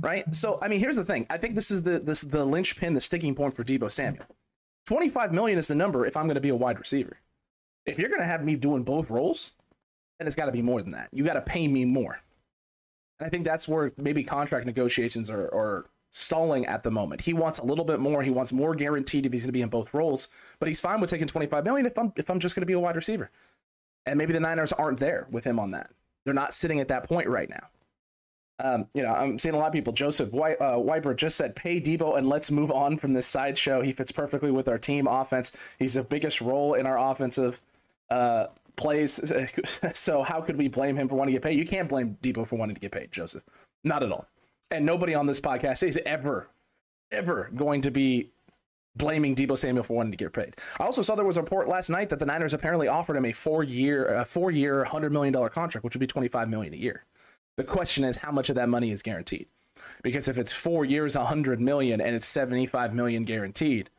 Right? 0.00 0.32
So, 0.34 0.58
I 0.62 0.68
mean, 0.68 0.80
here's 0.80 0.96
the 0.96 1.04
thing. 1.04 1.26
I 1.30 1.36
think 1.36 1.54
this 1.54 1.70
is 1.70 1.82
the 1.82 2.00
this 2.00 2.20
the 2.20 2.44
linchpin, 2.44 2.94
the 2.94 3.00
sticking 3.00 3.34
point 3.34 3.54
for 3.54 3.62
Deebo 3.62 3.90
Samuel. 3.90 4.24
25 4.86 5.32
million 5.32 5.58
is 5.58 5.68
the 5.68 5.74
number 5.74 6.06
if 6.06 6.16
I'm 6.16 6.26
going 6.26 6.34
to 6.34 6.40
be 6.40 6.48
a 6.48 6.56
wide 6.56 6.78
receiver. 6.78 7.18
If 7.86 7.98
you're 7.98 8.08
going 8.08 8.20
to 8.20 8.26
have 8.26 8.42
me 8.42 8.56
doing 8.56 8.82
both 8.82 9.10
roles, 9.10 9.52
then 10.18 10.26
it's 10.26 10.34
got 10.36 10.46
to 10.46 10.52
be 10.52 10.62
more 10.62 10.82
than 10.82 10.92
that. 10.92 11.08
You 11.12 11.24
got 11.24 11.34
to 11.34 11.42
pay 11.42 11.68
me 11.68 11.84
more. 11.84 12.20
And 13.20 13.26
I 13.26 13.30
think 13.30 13.44
that's 13.44 13.68
where 13.68 13.92
maybe 13.96 14.24
contract 14.24 14.66
negotiations 14.66 15.30
are, 15.30 15.42
are 15.54 15.86
stalling 16.10 16.66
at 16.66 16.82
the 16.82 16.90
moment. 16.90 17.20
He 17.20 17.34
wants 17.34 17.58
a 17.58 17.64
little 17.64 17.84
bit 17.84 18.00
more. 18.00 18.22
He 18.22 18.30
wants 18.30 18.52
more 18.52 18.74
guaranteed 18.74 19.26
if 19.26 19.32
he's 19.32 19.42
going 19.42 19.48
to 19.48 19.52
be 19.52 19.62
in 19.62 19.68
both 19.68 19.92
roles, 19.94 20.28
but 20.58 20.68
he's 20.68 20.80
fine 20.80 21.00
with 21.00 21.10
taking 21.10 21.26
25 21.26 21.64
million 21.64 21.86
if 21.86 21.98
I'm 21.98 22.12
if 22.16 22.30
I'm 22.30 22.40
just 22.40 22.54
going 22.54 22.62
to 22.62 22.66
be 22.66 22.72
a 22.72 22.80
wide 22.80 22.96
receiver. 22.96 23.30
And 24.06 24.16
maybe 24.16 24.32
the 24.32 24.40
Niners 24.40 24.72
aren't 24.72 24.98
there 24.98 25.26
with 25.30 25.44
him 25.44 25.58
on 25.58 25.72
that. 25.72 25.90
They're 26.24 26.34
not 26.34 26.54
sitting 26.54 26.80
at 26.80 26.88
that 26.88 27.04
point 27.04 27.28
right 27.28 27.48
now. 27.48 27.68
Um, 28.60 28.88
you 28.92 29.02
know, 29.02 29.12
I'm 29.12 29.38
seeing 29.38 29.54
a 29.54 29.58
lot 29.58 29.68
of 29.68 29.72
people. 29.72 29.92
Joseph 29.92 30.32
White, 30.32 30.60
uh, 30.60 31.14
just 31.14 31.36
said, 31.36 31.54
"Pay 31.54 31.80
Deebo 31.80 32.18
and 32.18 32.28
let's 32.28 32.50
move 32.50 32.72
on 32.72 32.98
from 32.98 33.12
this 33.12 33.26
sideshow. 33.26 33.82
He 33.82 33.92
fits 33.92 34.10
perfectly 34.10 34.50
with 34.50 34.68
our 34.68 34.78
team 34.78 35.06
offense. 35.06 35.52
He's 35.78 35.94
the 35.94 36.02
biggest 36.02 36.40
role 36.40 36.74
in 36.74 36.86
our 36.86 36.98
offensive 36.98 37.60
uh, 38.10 38.46
plays. 38.76 39.20
so 39.94 40.22
how 40.22 40.40
could 40.40 40.56
we 40.56 40.68
blame 40.68 40.96
him 40.96 41.08
for 41.08 41.14
wanting 41.14 41.34
to 41.34 41.40
get 41.40 41.42
paid? 41.48 41.58
You 41.58 41.66
can't 41.66 41.88
blame 41.88 42.18
Deebo 42.20 42.46
for 42.46 42.56
wanting 42.56 42.74
to 42.74 42.80
get 42.80 42.90
paid, 42.90 43.12
Joseph. 43.12 43.44
Not 43.84 44.02
at 44.02 44.10
all. 44.10 44.26
And 44.70 44.84
nobody 44.84 45.14
on 45.14 45.26
this 45.26 45.40
podcast 45.40 45.82
is 45.82 45.98
ever, 46.04 46.48
ever 47.10 47.50
going 47.54 47.80
to 47.82 47.90
be 47.90 48.30
blaming 48.96 49.34
Deebo 49.34 49.56
Samuel 49.56 49.84
for 49.84 49.94
wanting 49.94 50.12
to 50.12 50.18
get 50.18 50.32
paid. 50.32 50.56
I 50.78 50.84
also 50.84 51.02
saw 51.02 51.14
there 51.14 51.24
was 51.24 51.36
a 51.36 51.42
report 51.42 51.68
last 51.68 51.88
night 51.88 52.08
that 52.10 52.18
the 52.18 52.26
Niners 52.26 52.52
apparently 52.52 52.88
offered 52.88 53.16
him 53.16 53.24
a 53.24 53.32
four-year, 53.32 54.06
a 54.06 54.24
four-year, 54.24 54.84
hundred 54.84 55.12
million 55.12 55.32
dollar 55.32 55.48
contract, 55.48 55.84
which 55.84 55.94
would 55.94 56.00
be 56.00 56.06
twenty-five 56.06 56.48
million 56.48 56.74
a 56.74 56.76
year. 56.76 57.04
The 57.56 57.64
question 57.64 58.04
is 58.04 58.16
how 58.16 58.30
much 58.30 58.50
of 58.50 58.56
that 58.56 58.68
money 58.68 58.90
is 58.90 59.02
guaranteed? 59.02 59.46
Because 60.02 60.28
if 60.28 60.38
it's 60.38 60.52
four 60.52 60.84
years, 60.84 61.16
100 61.16 61.60
million, 61.60 62.00
and 62.00 62.14
it's 62.14 62.26
75 62.26 62.94
million 62.94 63.24
guaranteed, 63.24 63.90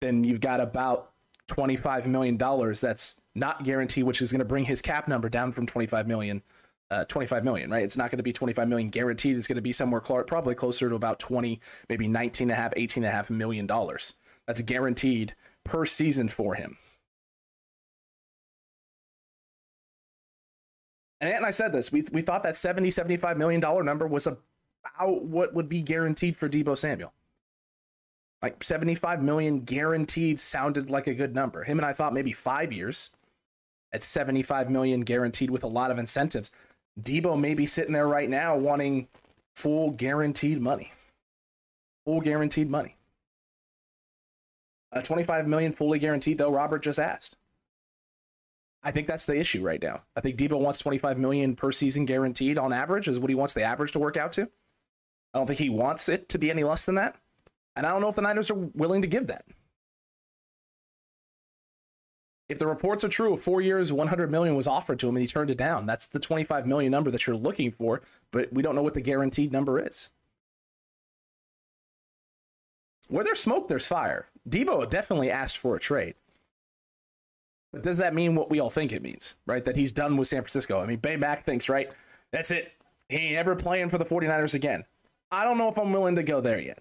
then 0.00 0.22
you've 0.22 0.40
got 0.40 0.60
about 0.60 1.10
25 1.48 2.06
million 2.06 2.36
dollars 2.36 2.80
that's 2.80 3.20
not 3.34 3.64
guaranteed, 3.64 4.04
which 4.04 4.22
is 4.22 4.30
going 4.30 4.40
to 4.40 4.44
bring 4.44 4.64
his 4.64 4.80
cap 4.80 5.08
number 5.08 5.28
down 5.28 5.50
from 5.50 5.66
25 5.66 6.06
million. 6.06 6.42
Uh, 6.90 7.04
25 7.04 7.44
million, 7.44 7.70
right? 7.70 7.84
It's 7.84 7.96
not 7.96 8.10
going 8.10 8.16
to 8.16 8.24
be 8.24 8.32
25 8.32 8.66
million 8.68 8.90
guaranteed. 8.90 9.36
It's 9.36 9.46
going 9.46 9.54
to 9.54 9.62
be 9.62 9.72
somewhere 9.72 10.02
cl- 10.04 10.24
probably 10.24 10.56
closer 10.56 10.88
to 10.88 10.96
about 10.96 11.20
20, 11.20 11.60
maybe 11.88 12.08
19 12.08 12.46
and 12.46 12.50
a 12.50 12.60
half, 12.60 12.72
18 12.74 13.04
and 13.04 13.12
a 13.12 13.14
half 13.14 13.30
million 13.30 13.64
dollars. 13.66 14.14
That's 14.46 14.60
guaranteed 14.62 15.34
per 15.62 15.86
season 15.86 16.26
for 16.26 16.56
him. 16.56 16.76
And 21.20 21.32
and 21.32 21.44
I 21.44 21.50
said 21.50 21.72
this, 21.72 21.92
we, 21.92 22.04
we 22.12 22.22
thought 22.22 22.42
that 22.42 22.56
70, 22.56 22.90
75 22.90 23.38
million 23.38 23.60
dollar 23.60 23.84
number 23.84 24.06
was 24.06 24.26
about 24.26 25.22
what 25.22 25.54
would 25.54 25.68
be 25.68 25.82
guaranteed 25.82 26.36
for 26.36 26.48
Deebo 26.48 26.76
Samuel. 26.76 27.12
Like 28.42 28.64
75 28.64 29.22
million 29.22 29.60
guaranteed 29.60 30.40
sounded 30.40 30.88
like 30.88 31.06
a 31.06 31.14
good 31.14 31.34
number. 31.34 31.62
Him 31.62 31.78
and 31.78 31.86
I 31.86 31.92
thought 31.92 32.14
maybe 32.14 32.32
five 32.32 32.72
years 32.72 33.10
at 33.92 34.02
75 34.02 34.70
million 34.70 35.02
guaranteed 35.02 35.50
with 35.50 35.62
a 35.62 35.68
lot 35.68 35.90
of 35.90 35.98
incentives. 35.98 36.50
Deebo 37.02 37.38
may 37.38 37.54
be 37.54 37.66
sitting 37.66 37.92
there 37.92 38.08
right 38.08 38.28
now 38.28 38.56
wanting 38.56 39.08
full 39.54 39.90
guaranteed 39.90 40.60
money. 40.60 40.92
Full 42.04 42.20
guaranteed 42.20 42.70
money. 42.70 42.96
Uh, 44.92 45.00
25 45.00 45.46
million 45.46 45.72
fully 45.72 45.98
guaranteed, 45.98 46.38
though, 46.38 46.52
Robert 46.52 46.82
just 46.82 46.98
asked. 46.98 47.36
I 48.82 48.90
think 48.90 49.06
that's 49.06 49.26
the 49.26 49.38
issue 49.38 49.62
right 49.62 49.82
now. 49.82 50.02
I 50.16 50.20
think 50.20 50.36
Deebo 50.36 50.58
wants 50.58 50.78
25 50.78 51.18
million 51.18 51.54
per 51.54 51.70
season 51.70 52.06
guaranteed 52.06 52.58
on 52.58 52.72
average 52.72 53.08
is 53.08 53.18
what 53.18 53.28
he 53.28 53.36
wants 53.36 53.54
the 53.54 53.62
average 53.62 53.92
to 53.92 53.98
work 53.98 54.16
out 54.16 54.32
to. 54.32 54.48
I 55.34 55.38
don't 55.38 55.46
think 55.46 55.58
he 55.58 55.68
wants 55.68 56.08
it 56.08 56.28
to 56.30 56.38
be 56.38 56.50
any 56.50 56.64
less 56.64 56.86
than 56.86 56.94
that. 56.96 57.16
And 57.76 57.86
I 57.86 57.90
don't 57.90 58.00
know 58.00 58.08
if 58.08 58.16
the 58.16 58.22
Niners 58.22 58.50
are 58.50 58.54
willing 58.54 59.02
to 59.02 59.08
give 59.08 59.28
that. 59.28 59.44
If 62.50 62.58
the 62.58 62.66
reports 62.66 63.04
are 63.04 63.08
true, 63.08 63.36
four 63.36 63.60
years, 63.60 63.92
100 63.92 64.28
million 64.28 64.56
was 64.56 64.66
offered 64.66 64.98
to 64.98 65.08
him 65.08 65.14
and 65.14 65.22
he 65.22 65.28
turned 65.28 65.50
it 65.50 65.56
down. 65.56 65.86
That's 65.86 66.06
the 66.06 66.18
25 66.18 66.66
million 66.66 66.90
number 66.90 67.08
that 67.12 67.24
you're 67.24 67.36
looking 67.36 67.70
for, 67.70 68.02
but 68.32 68.52
we 68.52 68.60
don't 68.60 68.74
know 68.74 68.82
what 68.82 68.94
the 68.94 69.00
guaranteed 69.00 69.52
number 69.52 69.78
is. 69.78 70.10
Where 73.06 73.22
there's 73.22 73.38
smoke, 73.38 73.68
there's 73.68 73.86
fire. 73.86 74.26
Deebo 74.48 74.90
definitely 74.90 75.30
asked 75.30 75.58
for 75.58 75.76
a 75.76 75.80
trade. 75.80 76.16
But 77.72 77.84
does 77.84 77.98
that 77.98 78.14
mean 78.14 78.34
what 78.34 78.50
we 78.50 78.58
all 78.58 78.68
think 78.68 78.90
it 78.90 79.00
means, 79.00 79.36
right? 79.46 79.64
That 79.64 79.76
he's 79.76 79.92
done 79.92 80.16
with 80.16 80.26
San 80.26 80.42
Francisco? 80.42 80.80
I 80.80 80.86
mean, 80.86 80.98
Bay 80.98 81.14
Mac 81.14 81.44
thinks, 81.44 81.68
right? 81.68 81.88
That's 82.32 82.50
it. 82.50 82.72
He 83.08 83.16
ain't 83.16 83.36
ever 83.36 83.54
playing 83.54 83.90
for 83.90 83.98
the 83.98 84.04
49ers 84.04 84.56
again. 84.56 84.82
I 85.30 85.44
don't 85.44 85.56
know 85.56 85.68
if 85.68 85.78
I'm 85.78 85.92
willing 85.92 86.16
to 86.16 86.24
go 86.24 86.40
there 86.40 86.58
yet. 86.58 86.80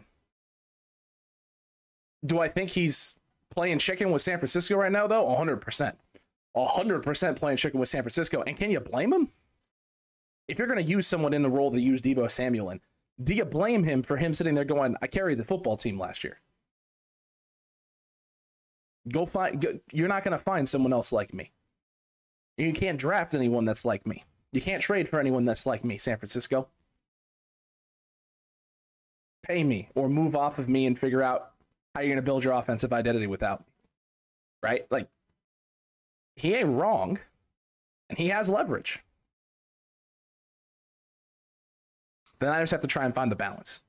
Do 2.25 2.39
I 2.39 2.47
think 2.47 2.71
he's 2.71 3.18
playing 3.51 3.79
chicken 3.79 4.11
with 4.11 4.21
San 4.21 4.37
Francisco 4.37 4.77
right 4.77 4.91
now, 4.91 5.07
though? 5.07 5.25
100%. 5.25 5.93
100% 6.55 7.35
playing 7.35 7.57
chicken 7.57 7.79
with 7.79 7.89
San 7.89 8.03
Francisco. 8.03 8.43
And 8.45 8.57
can 8.57 8.71
you 8.71 8.79
blame 8.79 9.13
him? 9.13 9.29
If 10.47 10.57
you're 10.57 10.67
going 10.67 10.79
to 10.79 10.85
use 10.85 11.05
someone 11.05 11.33
in 11.33 11.43
the 11.43 11.49
role 11.49 11.69
that 11.71 11.81
used 11.81 12.03
Deebo 12.03 12.29
Samuel 12.29 12.71
in, 12.71 12.81
do 13.23 13.33
you 13.33 13.45
blame 13.45 13.83
him 13.83 14.01
for 14.01 14.17
him 14.17 14.33
sitting 14.33 14.55
there 14.55 14.65
going, 14.65 14.95
I 15.01 15.07
carried 15.07 15.37
the 15.37 15.43
football 15.43 15.77
team 15.77 15.99
last 15.99 16.23
year? 16.23 16.39
Go 19.11 19.25
find. 19.25 19.61
Go, 19.61 19.79
you're 19.91 20.07
not 20.07 20.23
going 20.23 20.37
to 20.37 20.43
find 20.43 20.67
someone 20.67 20.93
else 20.93 21.11
like 21.11 21.33
me. 21.33 21.51
You 22.57 22.73
can't 22.73 22.99
draft 22.99 23.33
anyone 23.33 23.65
that's 23.65 23.85
like 23.85 24.05
me. 24.05 24.23
You 24.51 24.61
can't 24.61 24.81
trade 24.81 25.07
for 25.07 25.19
anyone 25.19 25.45
that's 25.45 25.65
like 25.65 25.85
me, 25.85 25.97
San 25.97 26.17
Francisco. 26.17 26.67
Pay 29.43 29.63
me 29.63 29.89
or 29.95 30.09
move 30.09 30.35
off 30.35 30.59
of 30.59 30.67
me 30.67 30.85
and 30.85 30.97
figure 30.97 31.23
out 31.23 31.51
how 31.93 32.01
are 32.01 32.03
you're 32.03 32.09
going 32.09 32.23
to 32.23 32.25
build 32.25 32.43
your 32.43 32.53
offensive 32.53 32.93
identity 32.93 33.27
without 33.27 33.61
me. 33.61 33.65
Right? 34.61 34.85
Like, 34.89 35.07
he 36.35 36.55
ain't 36.55 36.69
wrong, 36.69 37.19
and 38.09 38.17
he 38.17 38.27
has 38.29 38.49
leverage. 38.49 38.99
The 42.39 42.47
Niners 42.47 42.71
have 42.71 42.81
to 42.81 42.87
try 42.87 43.05
and 43.05 43.13
find 43.13 43.31
the 43.31 43.35
balance. 43.35 43.81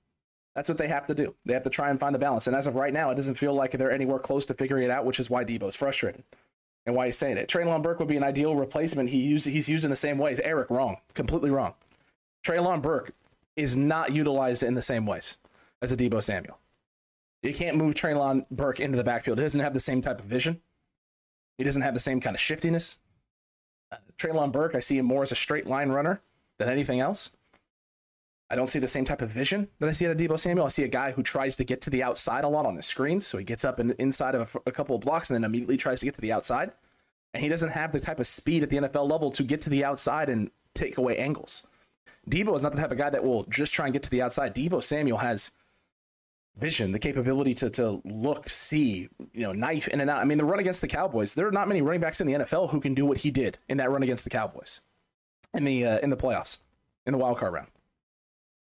That's 0.55 0.69
what 0.69 0.79
they 0.79 0.89
have 0.89 1.07
to 1.07 1.15
do. 1.15 1.35
They 1.45 1.55
have 1.55 1.63
to 1.63 1.71
try 1.71 1.91
and 1.91 2.01
find 2.01 2.15
the 2.15 2.19
balance. 2.19 2.49
And 2.49 2.57
as 2.57 2.67
of 2.67 2.75
right 2.75 2.93
now, 2.93 3.11
it 3.11 3.15
doesn't 3.15 3.37
feel 3.37 3.55
like 3.55 3.73
they're 3.73 3.93
anywhere 3.93 4.19
close 4.19 4.45
to 4.47 4.55
figuring 4.55 4.85
it 4.85 4.91
out, 4.91 5.05
which 5.05 5.21
is 5.21 5.31
why 5.31 5.45
Deebo's 5.45 5.77
frustrated 5.77 6.25
and 6.87 6.97
why 6.97 7.07
he's 7.07 7.17
saying 7.17 7.37
it. 7.37 7.49
Treylon 7.49 7.83
Burke 7.83 8.01
would 8.01 8.09
be 8.09 8.17
an 8.17 8.25
ideal 8.25 8.57
replacement. 8.57 9.09
He 9.09 9.19
use, 9.19 9.45
he's 9.45 9.69
used 9.69 9.85
in 9.85 9.91
the 9.91 9.97
same 9.97 10.19
ways. 10.19 10.41
Eric, 10.41 10.71
wrong. 10.71 10.97
Completely 11.15 11.51
wrong. 11.51 11.75
Treylon 12.45 12.83
Burke 12.83 13.13
is 13.57 13.77
not 13.77 14.13
utilized 14.13 14.63
in 14.63 14.75
the 14.75 14.83
same 14.83 15.07
ways 15.07 15.37
as 15.83 15.93
a 15.93 15.97
Deebo 15.97 16.23
Samuel. 16.23 16.59
You 17.43 17.55
can't 17.55 17.77
move 17.77 17.95
Treylon 17.95 18.47
Burke 18.51 18.81
into 18.81 18.97
the 18.97 19.05
backfield. 19.05 19.39
He 19.39 19.45
doesn't 19.45 19.61
have 19.61 19.75
the 19.75 19.81
same 19.81 20.03
type 20.03 20.21
of 20.21 20.27
vision. 20.27 20.61
He 21.57 21.65
doesn't 21.65 21.83
have 21.83 21.95
the 21.95 22.01
same 22.01 22.21
kind 22.21 22.35
of 22.35 22.41
shiftiness. 22.41 22.99
Uh, 23.91 23.97
Treylon 24.19 24.53
Burke, 24.53 24.75
I 24.75 24.81
see 24.81 24.99
him 24.99 25.07
more 25.07 25.23
as 25.23 25.33
a 25.33 25.37
straight 25.37 25.67
line 25.67 25.91
runner 25.91 26.21
than 26.59 26.69
anything 26.69 27.01
else. 27.01 27.31
I 28.51 28.57
don't 28.57 28.67
see 28.67 28.81
the 28.81 28.89
same 28.89 29.05
type 29.05 29.23
of 29.23 29.31
vision 29.31 29.69
that 29.79 29.89
I 29.89 29.93
see 29.93 30.07
at 30.07 30.11
a 30.11 30.15
Deebo 30.15 30.39
Samuel. 30.39 30.67
I 30.67 30.71
see 30.71 30.83
a 30.83 30.89
guy 30.89 31.13
who 31.13 31.23
tries 31.23 31.55
to 31.57 31.65
get 31.65 31.81
to 31.83 31.91
the 31.91 32.03
outside 32.03 32.43
a 32.45 32.49
lot 32.49 32.67
on 32.67 32.75
the 32.75 32.83
screens. 32.83 33.25
So 33.25 33.39
he 33.39 33.45
gets 33.45 33.65
up 33.65 33.79
in, 33.79 33.93
inside 33.93 34.35
of 34.35 34.57
a, 34.67 34.71
a 34.71 34.73
couple 34.73 34.97
of 34.97 35.03
blocks 35.03 35.31
and 35.31 35.37
then 35.37 35.45
immediately 35.45 35.77
tries 35.77 36.01
to 36.01 36.07
get 36.07 36.15
to 36.15 36.21
the 36.21 36.33
outside. 36.33 36.73
And 37.33 37.43
he 37.43 37.49
doesn't 37.49 37.71
have 37.71 37.93
the 37.93 38.01
type 38.01 38.19
of 38.19 38.27
speed 38.27 38.65
at 38.65 38.71
the 38.71 38.79
NFL 38.79 39.09
level 39.09 39.31
to 39.33 39.45
get 39.45 39.61
to 39.63 39.71
the 39.71 39.85
outside 39.85 40.29
and 40.29 40.51
take 40.75 40.99
away 40.99 41.17
angles. 41.17 41.63
Deebo 42.29 42.57
is 42.57 42.63
not 42.63 42.73
the 42.73 42.81
type 42.81 42.91
of 42.91 42.99
guy 42.99 43.09
that 43.09 43.23
will 43.23 43.45
just 43.45 43.73
try 43.73 43.87
and 43.87 43.93
get 43.93 44.03
to 44.03 44.11
the 44.11 44.21
outside. 44.21 44.55
Deebo 44.55 44.83
Samuel 44.83 45.19
has 45.19 45.53
vision, 46.57 46.93
the 46.93 46.99
capability 46.99 47.55
to 47.55 47.71
to 47.71 48.01
look, 48.05 48.49
see, 48.49 49.09
you 49.33 49.43
know, 49.43 49.53
knife 49.53 49.89
in 49.89 50.01
and 50.01 50.11
out. 50.11 50.19
I 50.19 50.25
mean, 50.25 50.39
the 50.39 50.45
run 50.45 50.61
against 50.61 50.81
the 50.81 50.89
Cowboys, 50.89 51.35
there 51.35 51.47
are 51.47 51.53
not 51.53 51.69
many 51.69 51.83
running 51.83 52.01
backs 52.01 52.21
in 52.21 52.27
the 52.27 52.35
NFL 52.35 52.71
who 52.71 52.81
can 52.81 52.95
do 52.95 53.05
what 53.07 53.19
he 53.19 53.31
did 53.31 53.59
in 53.69 53.79
that 53.79 53.91
run 53.91 54.03
against 54.03 54.25
the 54.25 54.31
Cowboys 54.31 54.81
in 55.55 55.65
the 55.65 55.87
uh, 55.87 55.99
in 56.01 56.11
the 56.11 56.17
playoffs 56.17 56.59
in 57.07 57.13
the 57.13 57.19
wild 57.19 57.39
card 57.39 57.53
round. 57.53 57.69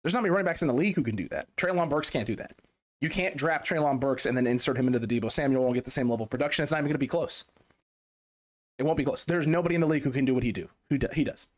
There's 0.03 0.15
not 0.15 0.23
many 0.23 0.31
running 0.31 0.47
backs 0.47 0.63
in 0.63 0.69
the 0.69 0.75
league 0.75 0.95
who 0.95 1.03
can 1.03 1.17
do 1.17 1.29
that. 1.29 1.55
Treylon 1.57 1.89
Burks 1.89 2.11
can't 2.11 2.27
do 2.27 2.37
that. 2.37 2.57
You 3.01 3.09
can't 3.09 3.37
draft 3.37 3.69
Treylon 3.69 4.01
Burks 4.01 4.25
and 4.25 4.37
then 4.37 4.47
insert 4.47 4.79
him 4.79 4.87
into 4.87 4.99
the 4.99 5.07
Deebo 5.07 5.31
Samuel 5.31 5.67
and 5.67 5.75
get 5.75 5.85
the 5.85 5.91
same 5.91 6.09
level 6.09 6.25
of 6.25 6.31
production. 6.31 6.63
It's 6.63 6.73
not 6.73 6.79
even 6.79 6.87
going 6.87 6.95
to 6.95 6.99
be 6.99 7.07
close. 7.07 7.45
It 8.79 8.85
won't 8.85 8.97
be 8.97 9.05
close. 9.05 9.25
There's 9.25 9.47
nobody 9.47 9.75
in 9.75 9.81
the 9.81 9.87
league 9.87 10.03
who 10.03 10.11
can 10.11 10.25
do 10.25 10.35
what 10.35 10.45
he 10.45 10.53
do. 10.53 10.69
Who 10.91 10.99
do, 10.99 11.09
he 11.13 11.25
does. 11.25 11.49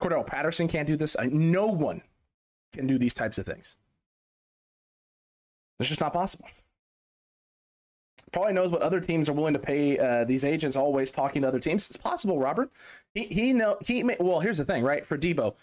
Cordell 0.00 0.26
Patterson 0.26 0.68
can't 0.68 0.86
do 0.86 0.96
this. 0.96 1.16
I, 1.18 1.26
no 1.26 1.66
one 1.66 2.02
can 2.72 2.86
do 2.86 2.98
these 2.98 3.14
types 3.14 3.38
of 3.38 3.46
things. 3.46 3.76
It's 5.78 5.88
just 5.88 6.00
not 6.00 6.12
possible. 6.12 6.46
Probably 8.32 8.52
knows 8.52 8.70
what 8.70 8.82
other 8.82 9.00
teams 9.00 9.28
are 9.28 9.32
willing 9.32 9.54
to 9.54 9.58
pay 9.58 9.98
uh, 9.98 10.24
these 10.24 10.44
agents. 10.44 10.76
Always 10.76 11.10
talking 11.10 11.42
to 11.42 11.48
other 11.48 11.60
teams. 11.60 11.86
It's 11.86 11.96
possible, 11.96 12.38
Robert. 12.38 12.70
He 13.14 13.24
he 13.24 13.52
know 13.52 13.78
he. 13.80 14.02
May, 14.02 14.16
well, 14.18 14.40
here's 14.40 14.58
the 14.58 14.64
thing, 14.64 14.82
right? 14.82 15.06
For 15.06 15.16
Deebo, 15.16 15.54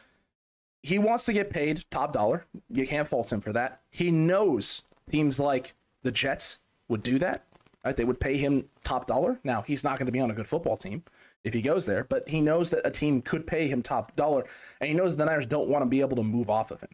he 0.82 0.98
wants 0.98 1.26
to 1.26 1.34
get 1.34 1.50
paid 1.50 1.84
top 1.92 2.14
dollar. 2.14 2.46
You 2.70 2.88
can't 2.88 3.08
fault 3.08 3.32
him 3.32 3.42
for 3.42 3.54
that. 3.54 3.82
He 3.92 4.12
knows 4.12 4.84
teams 5.10 5.40
like 5.40 5.74
the 6.04 6.12
Jets 6.12 6.60
would 6.88 7.04
do 7.04 7.20
that. 7.20 7.46
Right? 7.84 7.96
They 7.96 8.06
would 8.06 8.20
pay 8.20 8.38
him 8.38 8.70
top 8.84 9.08
dollar. 9.08 9.40
Now 9.44 9.62
he's 9.64 9.84
not 9.84 9.98
going 9.98 10.06
to 10.06 10.12
be 10.12 10.22
on 10.22 10.32
a 10.32 10.34
good 10.34 10.48
football 10.48 10.78
team 10.78 11.04
if 11.44 11.54
he 11.54 11.62
goes 11.62 11.86
there, 11.86 12.06
but 12.06 12.28
he 12.30 12.42
knows 12.42 12.70
that 12.70 12.88
a 12.88 12.92
team 12.92 13.22
could 13.22 13.46
pay 13.46 13.68
him 13.68 13.82
top 13.82 14.16
dollar, 14.16 14.46
and 14.80 14.90
he 14.90 14.96
knows 14.96 15.16
the 15.16 15.26
Niners 15.26 15.46
don't 15.46 15.68
want 15.68 15.82
to 15.82 15.86
be 15.86 16.00
able 16.00 16.16
to 16.16 16.24
move 16.24 16.50
off 16.50 16.72
of 16.72 16.80
him. 16.80 16.90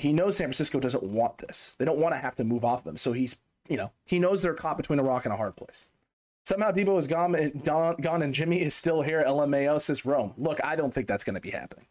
He 0.00 0.14
knows 0.14 0.38
San 0.38 0.46
Francisco 0.46 0.80
doesn't 0.80 1.02
want 1.02 1.36
this. 1.38 1.76
They 1.78 1.84
don't 1.84 1.98
want 1.98 2.14
to 2.14 2.18
have 2.18 2.34
to 2.36 2.44
move 2.44 2.64
off 2.64 2.80
of 2.80 2.86
him. 2.86 2.96
So 2.96 3.12
he's, 3.12 3.36
you 3.68 3.76
know, 3.76 3.90
he 4.06 4.18
knows 4.18 4.40
they're 4.40 4.54
caught 4.54 4.78
between 4.78 4.98
a 4.98 5.02
rock 5.02 5.26
and 5.26 5.34
a 5.34 5.36
hard 5.36 5.56
place. 5.56 5.88
Somehow 6.46 6.70
Deebo 6.70 6.98
is 6.98 7.06
gone 7.06 7.34
and, 7.34 7.62
Don, 7.62 7.96
gone 7.96 8.22
and 8.22 8.34
Jimmy 8.34 8.62
is 8.62 8.74
still 8.74 9.02
here. 9.02 9.22
LMAO 9.26 9.78
says 9.78 10.06
Rome. 10.06 10.32
Look, 10.38 10.58
I 10.64 10.74
don't 10.74 10.92
think 10.92 11.06
that's 11.06 11.22
going 11.22 11.34
to 11.34 11.40
be 11.40 11.50
happening. 11.50 11.84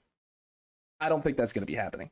I 0.99 1.07
don't 1.07 1.23
think 1.23 1.37
that's 1.37 1.53
going 1.53 1.61
to 1.61 1.71
be 1.71 1.75
happening. 1.75 2.09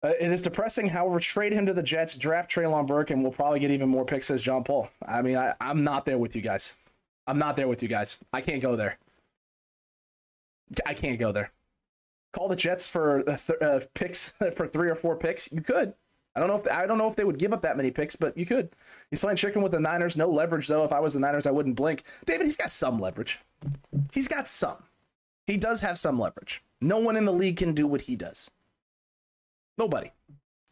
Uh, 0.00 0.12
it 0.20 0.30
is 0.30 0.42
depressing. 0.42 0.88
However, 0.88 1.18
trade 1.18 1.52
him 1.52 1.66
to 1.66 1.74
the 1.74 1.82
Jets, 1.82 2.16
draft 2.16 2.48
Treylon 2.48 2.86
Burke, 2.86 3.10
and 3.10 3.20
we'll 3.20 3.32
probably 3.32 3.58
get 3.58 3.72
even 3.72 3.88
more 3.88 4.04
picks, 4.04 4.26
says 4.26 4.42
John 4.42 4.62
Paul. 4.62 4.88
I 5.04 5.22
mean, 5.22 5.36
I, 5.36 5.54
I'm 5.60 5.82
not 5.82 6.06
there 6.06 6.18
with 6.18 6.36
you 6.36 6.40
guys. 6.40 6.74
I'm 7.26 7.38
not 7.38 7.56
there 7.56 7.66
with 7.66 7.82
you 7.82 7.88
guys. 7.88 8.16
I 8.32 8.40
can't 8.40 8.62
go 8.62 8.76
there. 8.76 8.96
I 10.86 10.94
can't 10.94 11.18
go 11.18 11.32
there. 11.32 11.50
Call 12.32 12.48
the 12.48 12.56
Jets 12.56 12.86
for 12.86 13.22
th- 13.22 13.62
uh, 13.62 13.80
picks 13.94 14.30
for 14.54 14.66
three 14.66 14.90
or 14.90 14.94
four 14.94 15.16
picks. 15.16 15.50
You 15.52 15.60
could. 15.60 15.94
I 16.36 16.40
don't 16.40 16.48
know 16.48 16.56
if 16.56 16.70
I 16.70 16.86
don't 16.86 16.98
know 16.98 17.08
if 17.08 17.16
they 17.16 17.24
would 17.24 17.38
give 17.38 17.52
up 17.52 17.62
that 17.62 17.76
many 17.76 17.90
picks, 17.90 18.14
but 18.14 18.36
you 18.36 18.46
could. 18.46 18.70
He's 19.10 19.18
playing 19.18 19.36
chicken 19.36 19.62
with 19.62 19.72
the 19.72 19.80
Niners. 19.80 20.16
No 20.16 20.30
leverage 20.30 20.68
though. 20.68 20.84
If 20.84 20.92
I 20.92 21.00
was 21.00 21.12
the 21.12 21.20
Niners, 21.20 21.46
I 21.46 21.50
wouldn't 21.50 21.74
blink. 21.74 22.04
David, 22.26 22.44
he's 22.44 22.56
got 22.56 22.70
some 22.70 23.00
leverage. 23.00 23.40
He's 24.12 24.28
got 24.28 24.46
some. 24.46 24.76
He 25.46 25.56
does 25.56 25.80
have 25.80 25.98
some 25.98 26.18
leverage. 26.18 26.62
No 26.80 26.98
one 26.98 27.16
in 27.16 27.24
the 27.24 27.32
league 27.32 27.56
can 27.56 27.74
do 27.74 27.86
what 27.86 28.02
he 28.02 28.14
does. 28.14 28.50
Nobody. 29.78 30.12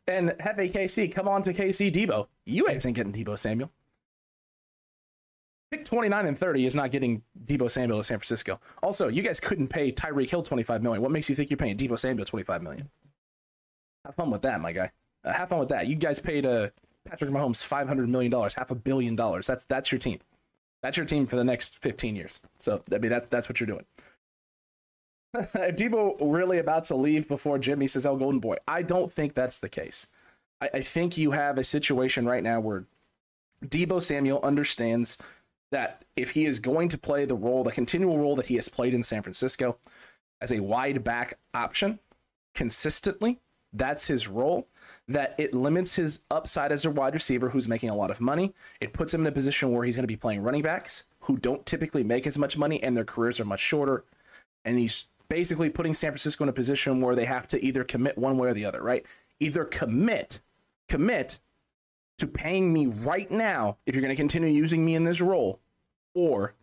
And 0.07 0.31
Hefe 0.31 0.73
KC, 0.73 1.11
come 1.13 1.27
on 1.27 1.43
to 1.43 1.53
KC 1.53 1.93
Deebo. 1.93 2.29
You 2.45 2.69
ain't 2.69 2.83
getting 2.95 3.13
Deebo 3.13 3.37
Samuel. 3.39 3.73
Pick 5.71 5.85
29 5.85 6.27
and 6.27 6.39
30 6.39 6.67
is 6.67 6.77
not 6.77 6.93
getting 6.93 7.23
Deebo 7.45 7.71
Samuel 7.71 7.99
to 7.99 8.05
San 8.05 8.19
Francisco. 8.19 8.61
Also, 8.83 9.09
you 9.09 9.23
guys 9.23 9.41
couldn't 9.41 9.69
pay 9.69 9.91
Tyreek 9.91 10.31
Hill 10.31 10.43
25 10.43 10.83
million. 10.83 11.03
What 11.03 11.11
makes 11.11 11.29
you 11.29 11.35
think 11.35 11.51
you're 11.51 11.57
paying 11.57 11.77
Deebo 11.77 11.99
Samuel 11.99 12.25
25 12.25 12.63
million? 12.63 12.89
Have 14.05 14.15
fun 14.15 14.31
with 14.31 14.43
that, 14.43 14.61
my 14.61 14.71
guy. 14.71 14.93
Uh, 15.25 15.33
have 15.33 15.49
fun 15.49 15.59
with 15.59 15.71
that. 15.71 15.89
You 15.89 15.97
guys 15.97 16.21
paid 16.21 16.47
uh, 16.47 16.69
Patrick 17.05 17.31
Mahomes 17.31 17.65
500 17.65 18.09
million 18.09 18.31
dollars, 18.31 18.55
half 18.55 18.71
a 18.71 18.77
billion 18.77 19.17
dollars. 19.17 19.47
That's 19.47 19.65
that's 19.65 19.91
your 19.91 19.99
team. 19.99 20.21
That's 20.83 20.97
your 20.97 21.07
team 21.07 21.27
for 21.27 21.35
the 21.35 21.43
next 21.43 21.79
15 21.79 22.15
years. 22.15 22.43
So 22.61 22.83
I 22.93 22.99
mean 22.99 23.11
that's 23.11 23.27
that's 23.27 23.49
what 23.49 23.59
you're 23.59 23.67
doing. 23.67 23.85
if 25.35 25.53
Deebo 25.53 26.17
really 26.21 26.59
about 26.59 26.85
to 26.87 26.97
leave 26.97 27.27
before 27.27 27.59
Jimmy 27.59 27.89
says, 27.89 28.07
"Oh, 28.07 28.17
Golden 28.17 28.39
Boy," 28.41 28.57
I 28.69 28.83
don't 28.83 29.13
think 29.13 29.35
that's 29.35 29.59
the 29.59 29.69
case. 29.69 30.07
I, 30.61 30.71
I 30.75 30.81
think 30.83 31.19
you 31.19 31.33
have 31.33 31.59
a 31.59 31.65
situation 31.65 32.25
right 32.25 32.43
now 32.43 32.61
where 32.61 32.85
Deebo 33.65 34.01
Samuel 34.01 34.41
understands 34.43 35.19
that 35.73 36.05
if 36.17 36.31
he 36.31 36.45
is 36.45 36.59
going 36.59 36.89
to 36.91 36.99
play 36.99 37.25
the 37.25 37.35
role, 37.35 37.65
the 37.65 37.73
continual 37.73 38.19
role 38.19 38.37
that 38.37 38.47
he 38.47 38.55
has 38.57 38.69
played 38.69 38.95
in 38.95 39.03
San 39.03 39.23
Francisco 39.23 39.79
as 40.41 40.53
a 40.53 40.61
wide 40.61 41.03
back 41.03 41.39
option 41.55 41.99
consistently, 42.55 43.41
that's 43.73 44.07
his 44.07 44.29
role. 44.29 44.69
That 45.09 45.35
it 45.39 45.55
limits 45.55 45.95
his 45.95 46.21
upside 46.31 46.73
as 46.73 46.85
a 46.85 46.91
wide 46.91 47.15
receiver 47.15 47.49
who's 47.49 47.69
making 47.69 47.91
a 47.91 47.97
lot 47.97 48.11
of 48.11 48.21
money. 48.21 48.55
It 48.81 48.93
puts 48.93 49.15
him 49.15 49.21
in 49.21 49.27
a 49.27 49.33
position 49.33 49.73
where 49.73 49.85
he's 49.85 49.97
going 49.97 50.05
to 50.05 50.09
be 50.09 50.17
playing 50.17 50.43
running 50.43 50.63
backs 50.63 51.05
who 51.21 51.37
don't 51.37 51.67
typically 51.67 52.05
make 52.05 52.27
as 52.27 52.39
much 52.39 52.57
money 52.57 52.83
and 52.83 52.97
their 52.97 53.05
careers 53.05 53.39
are 53.39 53.45
much 53.45 53.61
shorter. 53.61 54.05
And 54.65 54.79
he's 54.79 55.09
basically 55.29 55.71
putting 55.71 55.95
San 55.95 56.11
Francisco 56.11 56.45
in 56.45 56.49
a 56.49 56.53
position 56.53 57.01
where 57.01 57.15
they 57.15 57.25
have 57.25 57.47
to 57.49 57.65
either 57.65 57.85
commit 57.85 58.19
one 58.19 58.39
way 58.39 58.49
or 58.49 58.55
the 58.55 58.65
other, 58.65 58.83
right? 58.83 59.05
Either 59.41 59.65
commit, 59.65 60.41
commit 60.89 61.41
to 62.19 62.27
paying 62.27 62.73
me 62.73 62.87
right 62.87 63.31
now 63.31 63.77
if 63.87 63.95
you're 63.95 64.03
going 64.03 64.15
to 64.15 64.17
continue 64.17 64.49
using 64.49 64.85
me 64.85 64.95
in 64.95 65.05
this 65.05 65.21
role, 65.21 65.61
or 66.15 66.55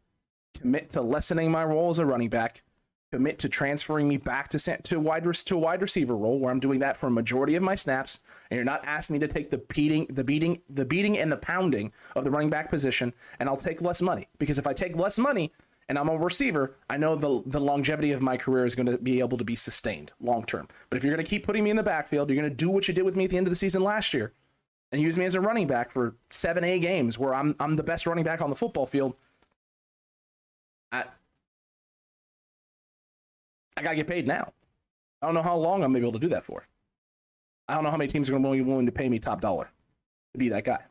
commit 0.56 0.90
to 0.92 1.02
lessening 1.02 1.52
my 1.52 1.64
role 1.64 1.90
as 1.90 2.00
a 2.00 2.06
running 2.06 2.30
back, 2.30 2.64
commit 3.12 3.38
to 3.38 3.50
transferring 3.50 4.08
me 4.08 4.18
back 4.18 4.50
to 4.50 4.58
to 4.58 5.00
wide 5.00 5.24
to 5.24 5.56
a 5.56 5.60
wide 5.60 5.82
receiver 5.82 6.16
role 6.16 6.40
where 6.40 6.52
I'm 6.52 6.60
doing 6.60 6.80
that 6.80 6.98
for 6.98 7.08
a 7.08 7.12
majority 7.12 7.56
of 7.56 7.62
my 7.62 7.76
snaps, 7.76 8.22
and 8.50 8.56
you're 8.56 8.66
not 8.66 8.84
asking 8.86 9.16
me 9.16 9.20
to 9.20 9.28
take 9.28 9.52
the 9.52 9.60
beating, 9.60 10.08
the 10.10 10.24
beating, 10.24 10.62
the 10.70 10.86
beating 10.86 11.20
and 11.20 11.32
the 11.32 11.38
pounding 11.38 11.92
of 12.16 12.24
the 12.24 12.32
running 12.32 12.50
back 12.50 12.70
position, 12.70 13.14
and 13.40 13.48
I'll 13.48 13.58
take 13.58 13.82
less 13.82 14.02
money 14.02 14.28
because 14.40 14.58
if 14.58 14.66
I 14.66 14.74
take 14.74 14.96
less 14.96 15.20
money 15.20 15.52
and 15.90 16.00
I'm 16.00 16.10
a 16.10 16.18
receiver, 16.18 16.78
I 16.90 16.98
know 16.98 17.16
the 17.16 17.44
the 17.46 17.62
longevity 17.62 18.14
of 18.14 18.24
my 18.24 18.38
career 18.38 18.66
is 18.66 18.74
going 18.74 18.88
to 18.88 18.98
be 18.98 19.20
able 19.20 19.38
to 19.38 19.44
be 19.44 19.56
sustained 19.56 20.12
long 20.20 20.44
term. 20.46 20.68
But 20.90 20.98
if 20.98 21.04
you're 21.04 21.14
going 21.14 21.24
to 21.24 21.30
keep 21.30 21.46
putting 21.46 21.64
me 21.64 21.70
in 21.70 21.76
the 21.76 21.84
backfield, 21.84 22.30
you're 22.30 22.42
going 22.42 22.50
to 22.50 22.56
do 22.56 22.72
what 22.72 22.88
you 22.88 22.96
did 22.96 23.04
with 23.04 23.16
me 23.16 23.26
at 23.26 23.30
the 23.30 23.38
end 23.38 23.46
of 23.46 23.52
the 23.52 23.56
season 23.56 23.84
last 23.84 24.16
year 24.16 24.34
and 24.94 25.02
use 25.02 25.18
me 25.18 25.26
as 25.26 25.34
a 25.34 25.42
running 25.42 25.66
back 25.66 25.90
for 25.90 26.16
seven, 26.30 26.64
A 26.64 26.78
games 26.78 27.18
where 27.18 27.34
I'm 27.34 27.56
I'm 27.60 27.76
the 27.76 27.84
best 27.84 28.06
running 28.06 28.24
back 28.24 28.42
on 28.42 28.52
the 28.52 28.56
football 28.56 28.86
field. 28.86 29.16
I 30.92 31.06
I 33.76 33.82
gotta 33.82 33.96
get 33.96 34.08
paid 34.08 34.28
now. 34.28 34.54
I 35.22 35.26
don't 35.26 35.34
know 35.34 35.42
how 35.42 35.58
long 35.58 35.84
I'm 35.84 35.92
gonna 35.92 36.00
be 36.00 36.08
able 36.08 36.20
to 36.20 36.26
do 36.26 36.30
that 36.30 36.46
for. 36.46 36.68
I 37.68 37.74
don't 37.74 37.84
know 37.84 37.90
how 37.90 37.98
many 37.98 38.10
teams 38.10 38.30
are 38.30 38.34
to 38.34 38.52
be 38.52 38.62
willing 38.62 38.86
to 38.86 38.92
pay 38.92 39.10
me 39.10 39.18
top 39.18 39.42
dollar 39.42 39.72
to 40.34 40.38
be 40.38 40.50
that 40.50 40.64
guy. 40.64 40.84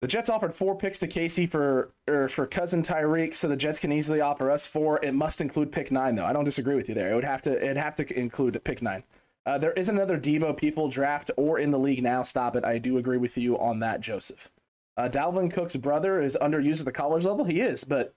The 0.00 0.08
Jets 0.08 0.28
offered 0.28 0.54
four 0.54 0.76
picks 0.76 0.98
to 0.98 1.06
KC 1.06 1.48
for 1.48 1.92
or 2.08 2.28
for 2.28 2.46
cousin 2.46 2.82
Tyreek, 2.82 3.36
so 3.36 3.46
the 3.46 3.56
Jets 3.56 3.78
can 3.78 3.92
easily 3.92 4.20
offer 4.20 4.50
us 4.50 4.66
four. 4.66 4.98
It 5.04 5.14
must 5.14 5.40
include 5.40 5.70
pick 5.70 5.92
nine, 5.92 6.16
though. 6.16 6.24
I 6.24 6.32
don't 6.32 6.44
disagree 6.44 6.74
with 6.74 6.88
you 6.88 6.94
there. 6.94 7.12
It 7.12 7.14
would 7.14 7.24
have 7.24 7.42
to 7.42 7.56
it'd 7.56 7.76
have 7.76 7.94
to 7.96 8.18
include 8.18 8.60
pick 8.64 8.82
nine. 8.82 9.04
Uh, 9.46 9.58
there 9.58 9.72
is 9.72 9.88
another 9.88 10.18
Deebo 10.18 10.56
people 10.56 10.88
draft 10.88 11.30
or 11.36 11.58
in 11.58 11.70
the 11.70 11.78
league 11.78 12.02
now. 12.02 12.22
Stop 12.22 12.56
it. 12.56 12.64
I 12.64 12.78
do 12.78 12.96
agree 12.98 13.18
with 13.18 13.36
you 13.36 13.58
on 13.58 13.80
that, 13.80 14.00
Joseph. 14.00 14.50
Uh, 14.96 15.08
Dalvin 15.08 15.52
Cook's 15.52 15.76
brother 15.76 16.22
is 16.22 16.38
underused 16.40 16.80
at 16.80 16.86
the 16.86 16.92
college 16.92 17.24
level. 17.24 17.44
He 17.44 17.60
is, 17.60 17.84
but 17.84 18.14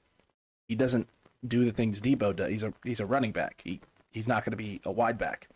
he 0.67 0.75
doesn't 0.75 1.09
do 1.47 1.65
the 1.65 1.71
things 1.71 2.01
Deebo 2.01 2.35
does. 2.35 2.49
He's 2.49 2.63
a 2.63 2.73
he's 2.83 2.99
a 2.99 3.05
running 3.05 3.31
back. 3.31 3.61
He 3.63 3.81
he's 4.11 4.27
not 4.27 4.45
going 4.45 4.51
to 4.51 4.57
be 4.57 4.79
a 4.85 4.91
wide 4.91 5.17
back. 5.17 5.49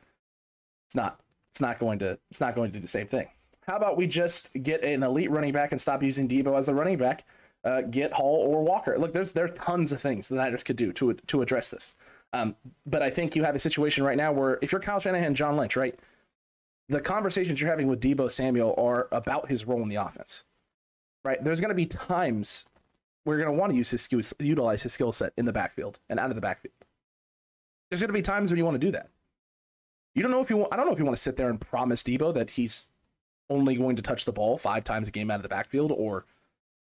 It's 0.87 0.95
not 0.95 1.19
it's 1.53 1.61
not 1.61 1.79
going 1.79 1.99
to 1.99 2.17
it's 2.29 2.41
not 2.41 2.55
going 2.55 2.71
to 2.71 2.77
do 2.77 2.81
the 2.81 2.87
same 2.87 3.07
thing. 3.07 3.27
How 3.67 3.77
about 3.77 3.97
we 3.97 4.07
just 4.07 4.51
get 4.63 4.83
an 4.83 5.03
elite 5.03 5.31
running 5.31 5.53
back 5.53 5.71
and 5.71 5.79
stop 5.79 6.01
using 6.01 6.27
Deebo 6.27 6.57
as 6.57 6.65
the 6.65 6.73
running 6.73 6.97
back? 6.97 7.25
Uh, 7.63 7.81
get 7.81 8.11
Hall 8.11 8.47
or 8.47 8.63
Walker. 8.63 8.97
Look, 8.97 9.13
there's 9.13 9.31
there's 9.31 9.51
tons 9.55 9.91
of 9.91 10.01
things 10.01 10.27
the 10.27 10.35
Niners 10.35 10.63
could 10.63 10.75
do 10.75 10.91
to 10.93 11.13
to 11.13 11.41
address 11.41 11.69
this. 11.69 11.95
Um, 12.33 12.55
but 12.85 13.01
I 13.01 13.09
think 13.09 13.35
you 13.35 13.43
have 13.43 13.55
a 13.55 13.59
situation 13.59 14.03
right 14.03 14.17
now 14.17 14.31
where 14.31 14.57
if 14.61 14.71
you're 14.71 14.81
Kyle 14.81 14.99
Shanahan, 14.99 15.35
John 15.35 15.57
Lynch, 15.57 15.75
right, 15.75 15.97
the 16.87 17.01
conversations 17.01 17.59
you're 17.59 17.69
having 17.69 17.87
with 17.87 18.01
Deebo 18.01 18.31
Samuel 18.31 18.73
are 18.77 19.07
about 19.11 19.49
his 19.49 19.65
role 19.65 19.81
in 19.81 19.89
the 19.89 19.95
offense, 19.95 20.43
right? 21.23 21.43
There's 21.43 21.59
going 21.59 21.69
to 21.69 21.75
be 21.75 21.85
times 21.85 22.65
where 23.23 23.37
you're 23.37 23.45
going 23.45 23.55
to 23.55 23.59
want 23.59 23.71
to 23.71 23.77
use 23.77 23.91
his 23.91 24.01
skills, 24.01 24.33
utilize 24.39 24.81
his 24.81 24.93
skill 24.93 25.11
set 25.11 25.33
in 25.37 25.45
the 25.45 25.53
backfield 25.53 25.99
and 26.09 26.19
out 26.19 26.29
of 26.29 26.35
the 26.35 26.41
backfield. 26.41 26.73
There's 27.89 28.01
going 28.01 28.09
to 28.09 28.13
be 28.13 28.21
times 28.21 28.49
when 28.49 28.57
you 28.57 28.65
want 28.65 28.75
to 28.75 28.85
do 28.85 28.91
that. 28.91 29.09
You 30.15 30.23
don't 30.23 30.31
know 30.31 30.41
if 30.41 30.49
you 30.49 30.57
want. 30.57 30.73
I 30.73 30.75
don't 30.75 30.85
know 30.85 30.93
if 30.93 30.99
you 30.99 31.05
want 31.05 31.15
to 31.15 31.21
sit 31.21 31.37
there 31.37 31.49
and 31.49 31.59
promise 31.59 32.03
Deebo 32.03 32.33
that 32.33 32.51
he's 32.51 32.85
only 33.49 33.75
going 33.75 33.95
to 33.97 34.01
touch 34.01 34.25
the 34.25 34.31
ball 34.31 34.57
five 34.57 34.83
times 34.83 35.07
a 35.07 35.11
game 35.11 35.31
out 35.31 35.35
of 35.35 35.43
the 35.43 35.49
backfield, 35.49 35.91
or 35.91 36.25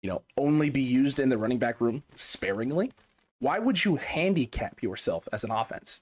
you 0.03 0.09
know, 0.09 0.23
only 0.37 0.71
be 0.71 0.83
used 0.83 1.21
in 1.21 1.29
the 1.29 1.39
running 1.39 1.59
back 1.59 1.81
room 1.81 2.03
sparingly 2.15 2.93
why 3.41 3.59
would 3.59 3.85
you 3.85 3.97
handicap 3.97 4.83
yourself 4.83 5.27
as 5.33 5.45
an 5.45 5.51
offense? 5.51 6.01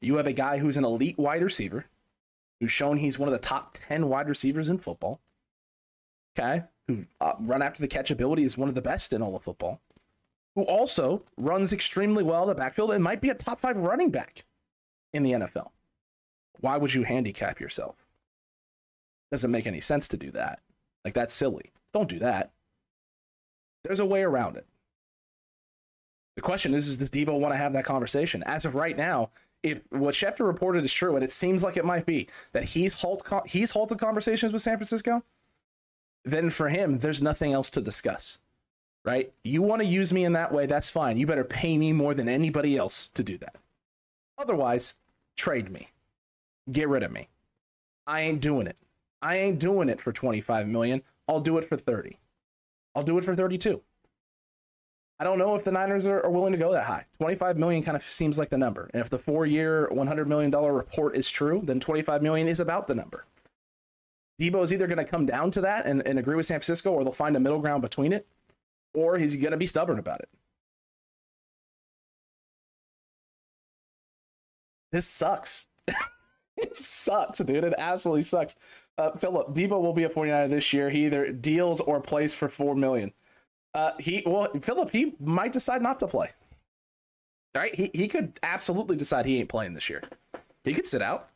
You 0.00 0.16
have 0.16 0.26
a 0.26 0.32
guy 0.32 0.58
who's 0.58 0.76
an 0.76 0.84
elite 0.84 1.18
wide 1.18 1.42
receiver, 1.42 1.86
who's 2.60 2.72
shown 2.72 2.98
he's 2.98 3.18
one 3.18 3.28
of 3.28 3.32
the 3.32 3.38
top 3.38 3.74
10 3.88 4.08
wide 4.08 4.28
receivers 4.28 4.68
in 4.68 4.78
football. 4.78 5.20
Okay. 6.36 6.64
Who 6.88 7.06
uh, 7.20 7.34
run 7.40 7.62
after 7.62 7.80
the 7.80 7.88
catch 7.88 8.10
ability 8.10 8.44
is 8.44 8.58
one 8.58 8.68
of 8.68 8.74
the 8.74 8.82
best 8.82 9.12
in 9.12 9.22
all 9.22 9.36
of 9.36 9.42
football. 9.42 9.80
Who 10.56 10.62
also 10.64 11.22
runs 11.36 11.72
extremely 11.72 12.22
well 12.22 12.42
in 12.42 12.48
the 12.48 12.54
backfield 12.54 12.90
and 12.90 13.02
might 13.02 13.20
be 13.20 13.30
a 13.30 13.34
top 13.34 13.60
five 13.60 13.76
running 13.76 14.10
back 14.10 14.44
in 15.12 15.22
the 15.22 15.32
NFL. 15.32 15.70
Why 16.60 16.76
would 16.76 16.92
you 16.92 17.04
handicap 17.04 17.60
yourself? 17.60 17.96
Doesn't 19.30 19.50
make 19.50 19.66
any 19.66 19.80
sense 19.80 20.08
to 20.08 20.16
do 20.16 20.30
that. 20.32 20.60
Like, 21.04 21.14
that's 21.14 21.34
silly. 21.34 21.72
Don't 21.92 22.08
do 22.08 22.18
that. 22.18 22.52
There's 23.84 24.00
a 24.00 24.06
way 24.06 24.22
around 24.22 24.56
it. 24.56 24.66
The 26.36 26.42
question 26.42 26.74
is, 26.74 26.88
is 26.88 26.96
does 26.96 27.10
Deebo 27.10 27.38
want 27.38 27.52
to 27.52 27.58
have 27.58 27.72
that 27.74 27.84
conversation? 27.84 28.42
As 28.44 28.64
of 28.64 28.74
right 28.74 28.96
now, 28.96 29.30
if 29.62 29.80
what 29.90 30.14
Schefter 30.14 30.46
reported 30.46 30.84
is 30.84 30.92
true, 30.92 31.14
and 31.14 31.24
it 31.24 31.32
seems 31.32 31.62
like 31.62 31.76
it 31.76 31.84
might 31.84 32.06
be, 32.06 32.28
that 32.52 32.64
he's 32.64 32.92
halt 32.94 33.26
he's 33.46 33.70
halted 33.70 33.98
conversations 33.98 34.52
with 34.52 34.62
San 34.62 34.76
Francisco, 34.76 35.22
then 36.24 36.50
for 36.50 36.68
him, 36.68 36.98
there's 36.98 37.22
nothing 37.22 37.52
else 37.52 37.70
to 37.70 37.80
discuss. 37.80 38.38
right? 39.04 39.32
You 39.42 39.62
want 39.62 39.82
to 39.82 39.86
use 39.86 40.12
me 40.12 40.24
in 40.24 40.32
that 40.32 40.52
way, 40.52 40.66
that's 40.66 40.90
fine. 40.90 41.16
You 41.16 41.26
better 41.26 41.44
pay 41.44 41.76
me 41.78 41.92
more 41.92 42.14
than 42.14 42.28
anybody 42.28 42.76
else 42.76 43.08
to 43.08 43.22
do 43.22 43.36
that. 43.38 43.56
Otherwise, 44.38 44.94
trade 45.36 45.70
me. 45.70 45.90
Get 46.72 46.88
rid 46.88 47.02
of 47.02 47.12
me. 47.12 47.28
I 48.06 48.22
ain't 48.22 48.40
doing 48.40 48.66
it. 48.66 48.76
I 49.22 49.36
ain't 49.36 49.60
doing 49.60 49.88
it 49.88 50.00
for 50.00 50.12
25 50.12 50.68
million. 50.68 51.02
I'll 51.28 51.40
do 51.40 51.58
it 51.58 51.68
for 51.68 51.76
30. 51.76 52.18
I'll 52.94 53.02
do 53.02 53.18
it 53.18 53.24
for 53.24 53.34
32. 53.34 53.80
I 55.20 55.24
don't 55.24 55.38
know 55.38 55.54
if 55.54 55.62
the 55.62 55.70
Niners 55.70 56.06
are, 56.06 56.24
are 56.24 56.30
willing 56.30 56.52
to 56.52 56.58
go 56.58 56.72
that 56.72 56.84
high. 56.84 57.06
25 57.18 57.56
million 57.56 57.82
kind 57.82 57.96
of 57.96 58.02
seems 58.02 58.38
like 58.38 58.50
the 58.50 58.58
number. 58.58 58.90
And 58.92 59.00
if 59.00 59.10
the 59.10 59.18
four 59.18 59.46
year, 59.46 59.88
$100 59.92 60.26
million 60.26 60.50
report 60.50 61.16
is 61.16 61.30
true, 61.30 61.62
then 61.64 61.78
25 61.78 62.22
million 62.22 62.48
is 62.48 62.60
about 62.60 62.88
the 62.88 62.94
number. 62.94 63.24
Deebo 64.40 64.64
is 64.64 64.72
either 64.72 64.88
going 64.88 64.98
to 64.98 65.04
come 65.04 65.26
down 65.26 65.52
to 65.52 65.60
that 65.60 65.86
and, 65.86 66.04
and 66.06 66.18
agree 66.18 66.34
with 66.34 66.46
San 66.46 66.56
Francisco, 66.56 66.90
or 66.90 67.04
they'll 67.04 67.12
find 67.12 67.36
a 67.36 67.40
middle 67.40 67.60
ground 67.60 67.82
between 67.82 68.12
it, 68.12 68.26
or 68.92 69.16
he's 69.16 69.36
going 69.36 69.52
to 69.52 69.56
be 69.56 69.66
stubborn 69.66 70.00
about 70.00 70.20
it. 70.20 70.28
This 74.90 75.06
sucks. 75.06 75.68
it 76.56 76.76
sucks, 76.76 77.38
dude. 77.38 77.62
It 77.62 77.74
absolutely 77.78 78.22
sucks. 78.22 78.56
Uh, 78.98 79.12
Philip, 79.12 79.54
Deebo 79.54 79.80
will 79.80 79.92
be 79.92 80.04
a 80.04 80.08
49er 80.08 80.48
this 80.48 80.72
year. 80.72 80.90
He 80.90 81.06
either 81.06 81.30
deals 81.30 81.80
or 81.80 82.00
plays 82.00 82.34
for 82.34 82.48
four 82.48 82.74
million. 82.74 83.12
Uh, 83.74 83.92
he 83.98 84.22
well, 84.24 84.48
Philip, 84.60 84.90
he 84.90 85.14
might 85.20 85.52
decide 85.52 85.82
not 85.82 85.98
to 85.98 86.06
play. 86.06 86.30
Right? 87.54 87.74
He 87.74 87.90
he 87.94 88.08
could 88.08 88.38
absolutely 88.42 88.96
decide 88.96 89.26
he 89.26 89.38
ain't 89.38 89.48
playing 89.48 89.74
this 89.74 89.88
year. 89.88 90.02
He 90.64 90.74
could 90.74 90.86
sit 90.86 91.02
out. 91.02 91.28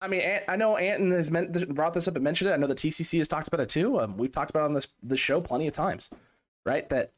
I 0.00 0.06
mean, 0.06 0.22
I 0.46 0.54
know 0.54 0.76
Anton 0.76 1.10
has 1.10 1.30
meant, 1.30 1.74
brought 1.74 1.92
this 1.92 2.06
up 2.06 2.14
and 2.14 2.22
mentioned 2.22 2.50
it. 2.50 2.54
I 2.54 2.56
know 2.56 2.68
the 2.68 2.74
TCC 2.74 3.18
has 3.18 3.26
talked 3.26 3.48
about 3.48 3.60
it 3.60 3.68
too. 3.68 3.98
Um, 3.98 4.16
we've 4.16 4.30
talked 4.30 4.50
about 4.50 4.64
on 4.64 4.74
this 4.74 4.86
this 5.02 5.18
show 5.18 5.40
plenty 5.40 5.66
of 5.66 5.72
times, 5.72 6.10
right? 6.64 6.88
That 6.88 7.10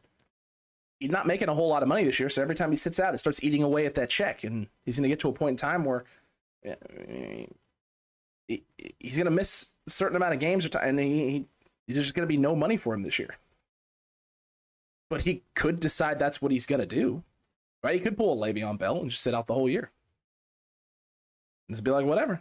he's 0.99 1.11
not 1.11 1.27
making 1.27 1.49
a 1.49 1.55
whole 1.55 1.69
lot 1.69 1.83
of 1.83 1.89
money 1.89 2.05
this 2.05 2.19
year, 2.19 2.29
so 2.29 2.41
every 2.41 2.55
time 2.55 2.71
he 2.71 2.77
sits 2.77 2.99
out, 2.99 3.15
it 3.15 3.19
starts 3.19 3.43
eating 3.43 3.63
away 3.63 3.87
at 3.87 3.95
that 3.97 4.09
check, 4.09 4.45
and 4.45 4.67
he's 4.85 4.97
going 4.97 5.03
to 5.03 5.09
get 5.09 5.21
to 5.21 5.29
a 5.29 5.33
point 5.33 5.51
in 5.51 5.57
time 5.57 5.85
where 5.85 6.05
he's 8.49 9.17
going 9.17 9.27
to 9.27 9.31
miss 9.31 9.69
a 9.87 9.91
certain 9.91 10.17
amount 10.17 10.33
of 10.33 10.41
games, 10.41 10.65
or 10.65 10.71
time, 10.71 10.89
and 10.89 11.01
he, 11.01 11.31
he, 11.31 11.47
there's 11.87 12.05
just 12.05 12.15
going 12.15 12.27
to 12.27 12.33
be 12.33 12.39
no 12.39 12.57
money 12.57 12.79
for 12.79 12.95
him 12.95 13.03
this 13.03 13.19
year. 13.19 13.37
But 15.11 15.23
he 15.23 15.43
could 15.55 15.81
decide 15.81 16.19
that's 16.19 16.41
what 16.41 16.53
he's 16.53 16.67
going 16.67 16.81
to 16.81 16.87
do, 16.87 17.23
right? 17.83 17.95
He 17.95 18.01
could 18.01 18.17
pull 18.17 18.33
a 18.33 18.47
Le'Veon 18.47 18.79
Bell 18.79 19.01
and 19.01 19.11
just 19.11 19.23
sit 19.23 19.35
out 19.35 19.49
the 19.49 19.55
whole 19.55 19.69
year. 19.69 19.91
And 21.69 21.77
just 21.77 21.85
be 21.85 21.91
like, 21.91 22.07
whatever, 22.07 22.41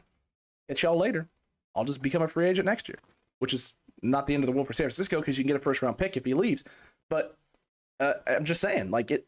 catch 0.69 0.83
y'all 0.83 0.97
later. 0.97 1.27
I'll 1.75 1.83
just 1.83 2.01
become 2.01 2.21
a 2.21 2.27
free 2.27 2.47
agent 2.47 2.67
next 2.67 2.87
year, 2.87 2.99
which 3.39 3.53
is 3.53 3.73
not 4.01 4.27
the 4.27 4.33
end 4.33 4.43
of 4.43 4.47
the 4.47 4.53
world 4.53 4.67
for 4.67 4.73
San 4.73 4.85
Francisco 4.85 5.19
because 5.19 5.37
you 5.37 5.43
can 5.43 5.49
get 5.49 5.57
a 5.57 5.63
first 5.63 5.81
round 5.81 5.97
pick 5.97 6.15
if 6.15 6.25
he 6.25 6.33
leaves. 6.33 6.63
But 7.09 7.35
uh, 7.99 8.13
I'm 8.27 8.45
just 8.45 8.61
saying, 8.61 8.91
like 8.91 9.11
it. 9.11 9.25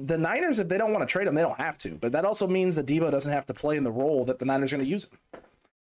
The 0.00 0.18
Niners, 0.18 0.60
if 0.60 0.68
they 0.68 0.78
don't 0.78 0.92
want 0.92 1.08
to 1.08 1.12
trade 1.12 1.26
him, 1.26 1.34
they 1.34 1.42
don't 1.42 1.58
have 1.58 1.76
to. 1.78 1.96
But 1.96 2.12
that 2.12 2.24
also 2.24 2.46
means 2.46 2.76
that 2.76 2.86
Deebo 2.86 3.10
doesn't 3.10 3.32
have 3.32 3.46
to 3.46 3.54
play 3.54 3.76
in 3.76 3.82
the 3.82 3.90
role 3.90 4.24
that 4.26 4.38
the 4.38 4.44
Niners 4.44 4.72
are 4.72 4.76
going 4.76 4.86
to 4.86 4.90
use 4.90 5.04
him. 5.04 5.40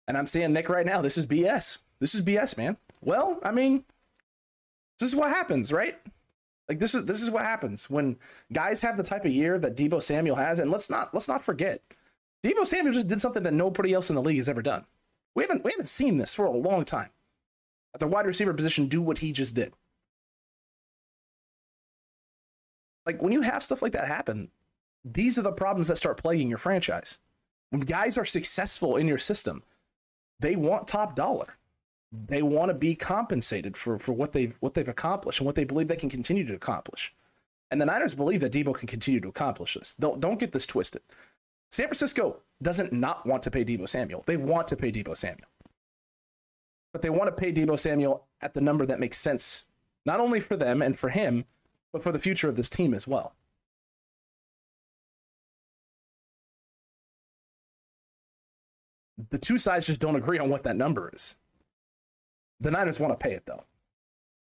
And 0.06 0.18
I'm 0.18 0.26
seeing 0.26 0.52
Nick 0.52 0.68
right 0.68 0.84
now. 0.84 1.00
This 1.00 1.16
is 1.16 1.24
BS. 1.24 1.78
This 2.00 2.14
is 2.14 2.20
BS, 2.20 2.58
man. 2.58 2.76
Well, 3.00 3.38
I 3.42 3.50
mean, 3.50 3.84
this 4.98 5.08
is 5.08 5.16
what 5.16 5.30
happens, 5.30 5.72
right? 5.72 5.96
Like 6.68 6.78
this 6.78 6.94
is 6.94 7.04
this 7.04 7.20
is 7.20 7.30
what 7.30 7.44
happens 7.44 7.90
when 7.90 8.16
guys 8.52 8.80
have 8.80 8.96
the 8.96 9.02
type 9.02 9.24
of 9.24 9.32
year 9.32 9.58
that 9.58 9.76
Deebo 9.76 10.00
Samuel 10.00 10.36
has, 10.36 10.58
and 10.58 10.70
let's 10.70 10.88
not 10.88 11.12
let's 11.12 11.28
not 11.28 11.44
forget, 11.44 11.82
Deebo 12.44 12.66
Samuel 12.66 12.94
just 12.94 13.08
did 13.08 13.20
something 13.20 13.42
that 13.42 13.54
nobody 13.54 13.92
else 13.92 14.08
in 14.08 14.16
the 14.16 14.22
league 14.22 14.38
has 14.38 14.48
ever 14.48 14.62
done. 14.62 14.86
We 15.34 15.42
haven't 15.42 15.64
we 15.64 15.72
haven't 15.72 15.88
seen 15.88 16.16
this 16.16 16.34
for 16.34 16.46
a 16.46 16.50
long 16.50 16.84
time. 16.84 17.10
At 17.92 18.00
the 18.00 18.06
wide 18.06 18.26
receiver 18.26 18.54
position, 18.54 18.88
do 18.88 19.02
what 19.02 19.18
he 19.18 19.32
just 19.32 19.54
did. 19.54 19.74
Like 23.06 23.20
when 23.20 23.32
you 23.32 23.42
have 23.42 23.62
stuff 23.62 23.82
like 23.82 23.92
that 23.92 24.08
happen, 24.08 24.50
these 25.04 25.36
are 25.38 25.42
the 25.42 25.52
problems 25.52 25.88
that 25.88 25.96
start 25.96 26.16
plaguing 26.16 26.48
your 26.48 26.58
franchise. 26.58 27.18
When 27.70 27.82
guys 27.82 28.16
are 28.16 28.24
successful 28.24 28.96
in 28.96 29.06
your 29.06 29.18
system, 29.18 29.62
they 30.40 30.56
want 30.56 30.88
top 30.88 31.14
dollar 31.14 31.58
they 32.26 32.42
want 32.42 32.68
to 32.68 32.74
be 32.74 32.94
compensated 32.94 33.76
for 33.76 33.98
for 33.98 34.12
what 34.12 34.32
they've 34.32 34.54
what 34.60 34.74
they've 34.74 34.88
accomplished 34.88 35.40
and 35.40 35.46
what 35.46 35.54
they 35.54 35.64
believe 35.64 35.88
they 35.88 35.96
can 35.96 36.10
continue 36.10 36.46
to 36.46 36.54
accomplish. 36.54 37.14
And 37.70 37.80
the 37.80 37.86
Niners 37.86 38.14
believe 38.14 38.40
that 38.40 38.52
Deebo 38.52 38.74
can 38.74 38.86
continue 38.86 39.20
to 39.20 39.28
accomplish 39.28 39.74
this. 39.74 39.94
Don't 39.98 40.20
don't 40.20 40.38
get 40.38 40.52
this 40.52 40.66
twisted. 40.66 41.02
San 41.70 41.86
Francisco 41.86 42.40
doesn't 42.62 42.92
not 42.92 43.26
want 43.26 43.42
to 43.42 43.50
pay 43.50 43.64
Deebo 43.64 43.88
Samuel. 43.88 44.22
They 44.26 44.36
want 44.36 44.68
to 44.68 44.76
pay 44.76 44.92
Deebo 44.92 45.16
Samuel. 45.16 45.48
But 46.92 47.02
they 47.02 47.10
want 47.10 47.26
to 47.26 47.32
pay 47.32 47.52
Deebo 47.52 47.78
Samuel 47.78 48.26
at 48.40 48.54
the 48.54 48.60
number 48.60 48.86
that 48.86 49.00
makes 49.00 49.18
sense, 49.18 49.64
not 50.06 50.20
only 50.20 50.38
for 50.38 50.56
them 50.56 50.82
and 50.82 50.96
for 50.96 51.08
him, 51.08 51.44
but 51.92 52.02
for 52.02 52.12
the 52.12 52.20
future 52.20 52.48
of 52.48 52.54
this 52.54 52.70
team 52.70 52.94
as 52.94 53.08
well. 53.08 53.34
The 59.30 59.38
two 59.38 59.58
sides 59.58 59.86
just 59.86 60.00
don't 60.00 60.16
agree 60.16 60.38
on 60.38 60.50
what 60.50 60.62
that 60.64 60.76
number 60.76 61.10
is. 61.12 61.34
The 62.64 62.70
Niners 62.70 62.98
want 62.98 63.12
to 63.12 63.22
pay 63.22 63.34
it 63.34 63.44
though. 63.44 63.62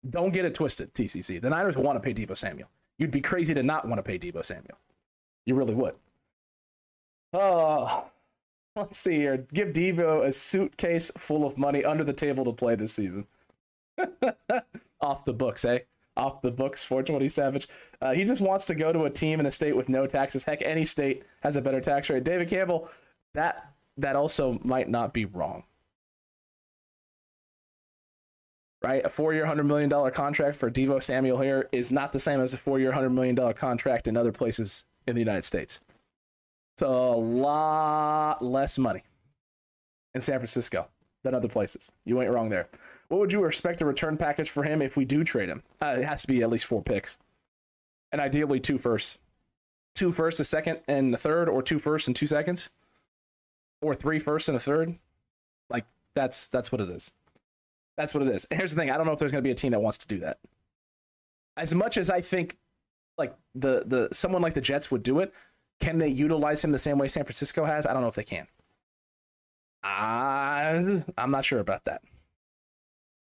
Don't 0.10 0.34
get 0.34 0.44
it 0.44 0.56
twisted, 0.56 0.92
TCC. 0.96 1.40
The 1.40 1.52
Niners 1.52 1.78
want 1.78 1.96
to 1.96 2.00
pay 2.00 2.12
Deebo 2.12 2.36
Samuel. 2.36 2.68
You'd 2.98 3.12
be 3.12 3.22
crazy 3.22 3.54
to 3.54 3.62
not 3.62 3.88
want 3.88 4.00
to 4.00 4.04
pay 4.04 4.18
Deebo 4.18 4.44
Samuel. 4.44 4.80
You 5.46 5.54
really 5.54 5.76
would. 5.76 5.94
Oh, 7.34 8.06
let's 8.76 8.98
see 8.98 9.14
here. 9.14 9.46
Give 9.54 9.68
Deebo 9.68 10.26
a 10.26 10.32
suitcase 10.32 11.12
full 11.20 11.46
of 11.46 11.60
money 11.60 11.86
under 11.86 12.04
the 12.04 12.12
table 12.12 12.44
to 12.46 12.52
play 12.52 12.74
this 12.74 12.94
season. 12.94 13.28
Off 15.02 15.24
the 15.24 15.34
books, 15.34 15.64
eh? 15.64 15.80
Off 16.18 16.42
the 16.42 16.50
books, 16.50 16.84
420 16.84 17.30
Savage. 17.30 17.68
Uh, 18.02 18.14
he 18.14 18.24
just 18.24 18.42
wants 18.42 18.66
to 18.66 18.74
go 18.74 18.92
to 18.92 19.04
a 19.04 19.10
team 19.10 19.40
in 19.40 19.46
a 19.46 19.52
state 19.52 19.76
with 19.76 19.88
no 19.88 20.08
taxes. 20.08 20.44
Heck, 20.44 20.64
any 20.64 20.84
state 20.84 21.24
has 21.42 21.58
a 21.58 21.62
better 21.62 21.80
tax 21.80 22.10
rate. 22.10 22.24
David 22.24 22.50
Campbell, 22.50 22.90
that 23.36 23.72
that 23.98 24.16
also 24.16 24.60
might 24.64 24.90
not 24.90 25.14
be 25.14 25.26
wrong. 25.26 25.64
Right? 28.82 29.04
A 29.06 29.10
four 29.10 29.34
year, 29.34 29.46
$100 29.46 29.66
million 29.66 29.90
contract 30.12 30.56
for 30.56 30.72
Deebo 30.72 31.04
Samuel 31.04 31.40
here 31.40 31.68
is 31.72 31.92
not 31.92 32.14
the 32.14 32.20
same 32.20 32.40
as 32.40 32.54
a 32.54 32.58
four 32.58 32.80
year, 32.80 32.92
$100 32.92 33.12
million 33.12 33.54
contract 33.54 34.08
in 34.08 34.16
other 34.16 34.32
places 34.32 34.86
in 35.06 35.16
the 35.16 35.22
United 35.22 35.44
States. 35.44 35.82
It's 36.76 36.84
a 36.84 36.88
lot 36.88 38.42
less 38.42 38.78
money 38.78 39.04
in 40.16 40.22
San 40.22 40.38
Francisco 40.38 40.88
than 41.24 41.36
other 41.36 41.50
places. 41.50 41.92
You 42.06 42.22
ain't 42.22 42.32
wrong 42.32 42.50
there. 42.50 42.70
What 43.10 43.20
would 43.20 43.34
you 43.34 43.44
expect 43.46 43.82
a 43.82 43.86
return 43.86 44.18
package 44.18 44.50
for 44.50 44.64
him 44.64 44.82
if 44.82 44.96
we 44.96 45.04
do 45.04 45.24
trade 45.24 45.50
him? 45.50 45.64
Uh, 45.82 45.98
it 46.00 46.06
has 46.06 46.22
to 46.22 46.28
be 46.28 46.42
at 46.42 46.50
least 46.50 46.66
four 46.66 46.82
picks, 46.82 47.18
and 48.12 48.22
ideally 48.22 48.60
two 48.60 48.78
firsts. 48.78 49.20
Two 49.96 50.14
firsts, 50.14 50.40
a 50.40 50.44
second, 50.44 50.80
and 50.88 51.14
a 51.14 51.18
third, 51.18 51.50
or 51.50 51.62
two 51.62 51.80
firsts 51.80 52.08
and 52.08 52.16
two 52.16 52.28
seconds, 52.28 52.70
or 53.82 53.96
three 53.96 54.20
firsts 54.20 54.48
and 54.48 54.56
a 54.56 54.60
third. 54.60 54.98
Like 55.70 55.86
that's 56.14 56.48
that's 56.48 56.72
what 56.72 56.80
it 56.80 56.90
is. 56.90 57.12
That's 58.00 58.14
what 58.14 58.24
it 58.24 58.34
is. 58.34 58.46
And 58.46 58.58
here's 58.58 58.74
the 58.74 58.80
thing: 58.80 58.92
I 58.92 58.96
don't 58.96 59.06
know 59.06 59.12
if 59.12 59.20
there's 59.20 59.34
going 59.34 59.44
to 59.44 59.48
be 59.48 59.52
a 59.52 59.56
team 59.56 59.74
that 59.74 59.82
wants 59.82 59.98
to 59.98 60.08
do 60.08 60.20
that. 60.20 60.40
As 61.58 61.76
much 61.76 61.98
as 61.98 62.10
I 62.10 62.22
think, 62.22 62.58
like 63.18 63.36
the 63.56 63.84
the 63.86 64.08
someone 64.14 64.42
like 64.42 64.54
the 64.54 64.62
Jets 64.62 64.90
would 64.90 65.04
do 65.04 65.20
it, 65.20 65.34
can 65.82 65.98
they 65.98 66.08
utilize 66.08 66.64
him 66.64 66.72
the 66.72 66.78
same 66.78 66.98
way 66.98 67.10
San 67.10 67.26
Francisco 67.26 67.66
has? 67.66 67.86
I 67.86 67.92
don't 67.92 68.02
know 68.02 68.08
if 68.08 68.16
they 68.16 68.24
can. 68.24 68.48
I 69.84 71.04
I'm 71.18 71.30
not 71.30 71.44
sure 71.44 71.60
about 71.60 71.84
that. 71.86 72.02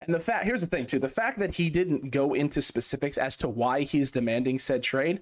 And 0.03 0.15
the 0.15 0.21
fact 0.21 0.45
here's 0.45 0.62
the 0.62 0.67
thing 0.67 0.86
too: 0.86 0.99
the 0.99 1.10
fact 1.10 1.38
that 1.39 1.53
he 1.53 1.69
didn't 1.69 2.10
go 2.10 2.34
into 2.34 2.62
specifics 2.62 3.17
as 3.17 3.36
to 3.38 3.49
why 3.49 3.81
he's 3.81 4.10
demanding 4.10 4.57
said 4.57 4.84
trade 4.84 5.21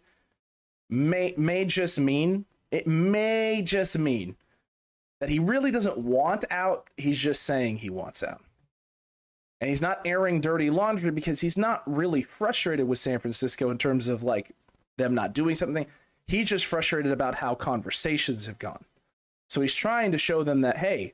may 0.91 1.33
may 1.37 1.65
just 1.65 1.99
mean 1.99 2.45
it 2.69 2.85
may 2.85 3.63
just 3.65 3.97
mean 3.97 4.35
that 5.19 5.29
he 5.29 5.39
really 5.39 5.71
doesn't 5.71 5.97
want 5.97 6.45
out. 6.51 6.87
He's 6.97 7.17
just 7.17 7.41
saying 7.41 7.77
he 7.77 7.89
wants 7.89 8.21
out. 8.21 8.43
And 9.61 9.69
he's 9.69 9.81
not 9.81 10.01
airing 10.05 10.39
dirty 10.41 10.69
laundry 10.69 11.11
because 11.11 11.41
he's 11.41 11.57
not 11.57 11.83
really 11.85 12.21
frustrated 12.21 12.87
with 12.87 12.97
San 12.97 13.19
Francisco 13.19 13.69
in 13.69 13.77
terms 13.77 14.07
of 14.07 14.23
like 14.23 14.51
them 14.97 15.13
not 15.13 15.33
doing 15.33 15.55
something. 15.55 15.85
He's 16.27 16.47
just 16.47 16.65
frustrated 16.65 17.11
about 17.11 17.35
how 17.35 17.55
conversations 17.55 18.45
have 18.45 18.59
gone. 18.59 18.85
So 19.47 19.61
he's 19.61 19.73
trying 19.73 20.11
to 20.11 20.17
show 20.17 20.43
them 20.43 20.61
that, 20.61 20.77
hey, 20.77 21.13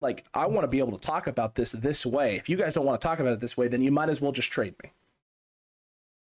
like, 0.00 0.24
I 0.34 0.46
want 0.46 0.64
to 0.64 0.68
be 0.68 0.80
able 0.80 0.92
to 0.92 0.98
talk 0.98 1.26
about 1.26 1.54
this 1.54 1.72
this 1.72 2.04
way. 2.04 2.36
If 2.36 2.48
you 2.48 2.56
guys 2.56 2.74
don't 2.74 2.84
want 2.84 3.00
to 3.00 3.06
talk 3.06 3.20
about 3.20 3.34
it 3.34 3.40
this 3.40 3.56
way, 3.56 3.68
then 3.68 3.82
you 3.82 3.92
might 3.92 4.08
as 4.08 4.20
well 4.20 4.32
just 4.32 4.50
trade 4.50 4.74
me. 4.82 4.92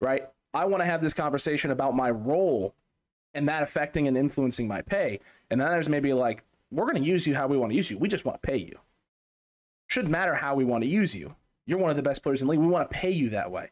Right? 0.00 0.28
I 0.52 0.66
want 0.66 0.82
to 0.82 0.84
have 0.84 1.00
this 1.00 1.14
conversation 1.14 1.70
about 1.70 1.96
my 1.96 2.10
role 2.10 2.74
and 3.34 3.48
that 3.48 3.62
affecting 3.62 4.06
and 4.06 4.16
influencing 4.16 4.68
my 4.68 4.82
pay. 4.82 5.20
And 5.50 5.60
then 5.60 5.70
there's 5.70 5.88
maybe 5.88 6.12
like, 6.12 6.44
we're 6.70 6.84
going 6.84 7.02
to 7.02 7.08
use 7.08 7.26
you 7.26 7.34
how 7.34 7.46
we 7.46 7.56
want 7.56 7.72
to 7.72 7.76
use 7.76 7.90
you. 7.90 7.96
We 7.96 8.08
just 8.08 8.24
want 8.24 8.42
to 8.42 8.46
pay 8.46 8.58
you. 8.58 8.78
Shouldn't 9.92 10.10
matter 10.10 10.34
how 10.34 10.54
we 10.54 10.64
want 10.64 10.82
to 10.84 10.88
use 10.88 11.14
you. 11.14 11.36
You're 11.66 11.78
one 11.78 11.90
of 11.90 11.96
the 11.96 12.02
best 12.02 12.22
players 12.22 12.40
in 12.40 12.46
the 12.46 12.52
league. 12.52 12.60
We 12.60 12.66
want 12.66 12.90
to 12.90 12.98
pay 12.98 13.10
you 13.10 13.28
that 13.28 13.50
way. 13.50 13.68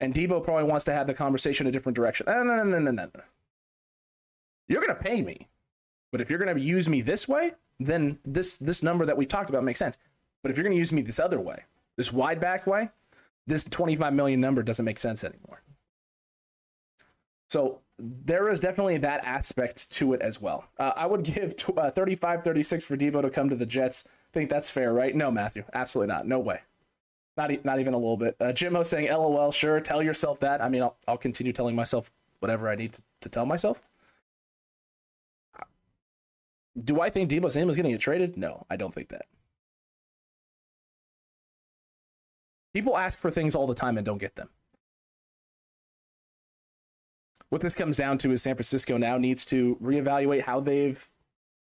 And 0.00 0.14
Deebo 0.14 0.42
probably 0.42 0.64
wants 0.64 0.86
to 0.86 0.92
have 0.94 1.06
the 1.06 1.12
conversation 1.12 1.66
a 1.66 1.70
different 1.70 1.96
direction. 1.96 2.24
No, 2.26 2.42
no, 2.42 2.64
no, 2.64 2.78
no, 2.78 2.90
no, 2.90 3.10
no. 3.14 3.22
You're 4.68 4.80
going 4.80 4.96
to 4.96 5.02
pay 5.02 5.20
me. 5.20 5.48
But 6.12 6.22
if 6.22 6.30
you're 6.30 6.38
going 6.38 6.56
to 6.56 6.58
use 6.58 6.88
me 6.88 7.02
this 7.02 7.28
way, 7.28 7.52
then 7.78 8.18
this 8.24 8.56
this 8.56 8.82
number 8.82 9.04
that 9.04 9.18
we 9.18 9.26
talked 9.26 9.50
about 9.50 9.62
makes 9.62 9.78
sense. 9.78 9.98
But 10.42 10.50
if 10.50 10.56
you're 10.56 10.64
going 10.64 10.72
to 10.72 10.78
use 10.78 10.94
me 10.94 11.02
this 11.02 11.20
other 11.20 11.38
way, 11.38 11.64
this 11.98 12.10
wide 12.10 12.40
back 12.40 12.66
way, 12.66 12.88
this 13.46 13.64
25 13.64 14.14
million 14.14 14.40
number 14.40 14.62
doesn't 14.62 14.86
make 14.86 14.98
sense 14.98 15.24
anymore. 15.24 15.60
So 17.50 17.80
there 17.98 18.48
is 18.48 18.60
definitely 18.60 18.96
that 18.96 19.26
aspect 19.26 19.92
to 19.92 20.14
it 20.14 20.22
as 20.22 20.40
well. 20.40 20.64
Uh, 20.78 20.94
I 20.96 21.04
would 21.04 21.22
give 21.34 21.54
t- 21.54 21.74
uh, 21.76 21.90
35 21.90 22.44
36 22.44 22.82
for 22.82 22.96
Deebo 22.96 23.20
to 23.20 23.28
come 23.28 23.50
to 23.50 23.56
the 23.56 23.66
Jets. 23.66 24.08
Think 24.32 24.50
that's 24.50 24.70
fair, 24.70 24.92
right? 24.92 25.14
No, 25.14 25.30
Matthew, 25.30 25.64
absolutely 25.72 26.14
not. 26.14 26.26
No 26.26 26.38
way. 26.38 26.60
Not, 27.36 27.50
e- 27.50 27.60
not 27.64 27.80
even 27.80 27.94
a 27.94 27.98
little 27.98 28.16
bit. 28.16 28.36
Uh, 28.40 28.52
Jimmo 28.52 28.82
saying, 28.84 29.08
LOL, 29.08 29.50
sure, 29.50 29.80
tell 29.80 30.02
yourself 30.02 30.40
that. 30.40 30.62
I 30.62 30.68
mean, 30.68 30.82
I'll, 30.82 30.96
I'll 31.08 31.18
continue 31.18 31.52
telling 31.52 31.74
myself 31.74 32.10
whatever 32.40 32.68
I 32.68 32.76
need 32.76 32.92
to, 32.94 33.02
to 33.22 33.28
tell 33.28 33.46
myself. 33.46 33.82
Do 36.84 37.00
I 37.00 37.10
think 37.10 37.30
Deebo 37.30 37.50
Samuel 37.50 37.70
is 37.70 37.76
going 37.76 37.84
to 37.84 37.90
get 37.90 38.00
traded? 38.00 38.36
No, 38.36 38.64
I 38.70 38.76
don't 38.76 38.94
think 38.94 39.08
that. 39.08 39.26
People 42.72 42.96
ask 42.96 43.18
for 43.18 43.30
things 43.30 43.54
all 43.54 43.66
the 43.66 43.74
time 43.74 43.96
and 43.96 44.06
don't 44.06 44.18
get 44.18 44.36
them. 44.36 44.48
What 47.48 47.60
this 47.60 47.74
comes 47.74 47.96
down 47.96 48.16
to 48.18 48.30
is 48.30 48.42
San 48.42 48.54
Francisco 48.54 48.96
now 48.96 49.18
needs 49.18 49.44
to 49.46 49.76
reevaluate 49.82 50.42
how 50.42 50.60
they've 50.60 51.10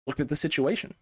looked 0.05 0.19
at 0.19 0.29
the 0.29 0.35
situation, 0.35 0.93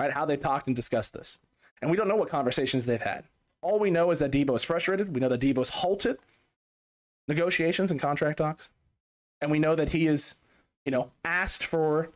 right? 0.00 0.12
How 0.12 0.24
they've 0.24 0.40
talked 0.40 0.66
and 0.66 0.74
discussed 0.74 1.12
this. 1.12 1.38
And 1.82 1.90
we 1.90 1.96
don't 1.96 2.08
know 2.08 2.16
what 2.16 2.28
conversations 2.28 2.86
they've 2.86 3.00
had. 3.00 3.24
All 3.62 3.78
we 3.78 3.90
know 3.90 4.10
is 4.10 4.18
that 4.20 4.30
Deebo 4.30 4.56
is 4.56 4.64
frustrated. 4.64 5.14
We 5.14 5.20
know 5.20 5.28
that 5.28 5.40
Deebo's 5.40 5.68
halted 5.68 6.18
negotiations 7.28 7.90
and 7.90 8.00
contract 8.00 8.38
talks. 8.38 8.70
And 9.42 9.50
we 9.50 9.58
know 9.58 9.74
that 9.74 9.92
he 9.92 10.06
is, 10.06 10.36
you 10.86 10.92
know, 10.92 11.10
asked 11.24 11.66
for 11.66 12.10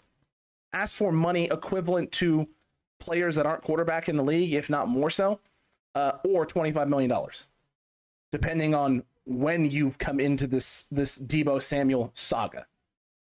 asked 0.73 0.97
for 0.97 1.13
money 1.13 1.45
equivalent 1.45 2.11
to 2.11 2.49
players 2.99 3.35
that 3.37 3.47
aren't 3.47 3.63
quarterback 3.63 4.09
in 4.09 4.17
the 4.17 4.25
league, 4.25 4.55
if 4.55 4.69
not 4.69 4.89
more 4.89 5.11
so, 5.11 5.39
uh, 5.95 6.13
or 6.25 6.45
$25 6.45 6.89
million, 6.89 7.13
depending 8.33 8.75
on 8.75 9.05
when 9.25 9.71
you've 9.71 9.99
come 9.99 10.19
into 10.19 10.47
this 10.47 10.85
this 10.91 11.19
Deebo 11.19 11.61
Samuel 11.61 12.11
saga, 12.15 12.67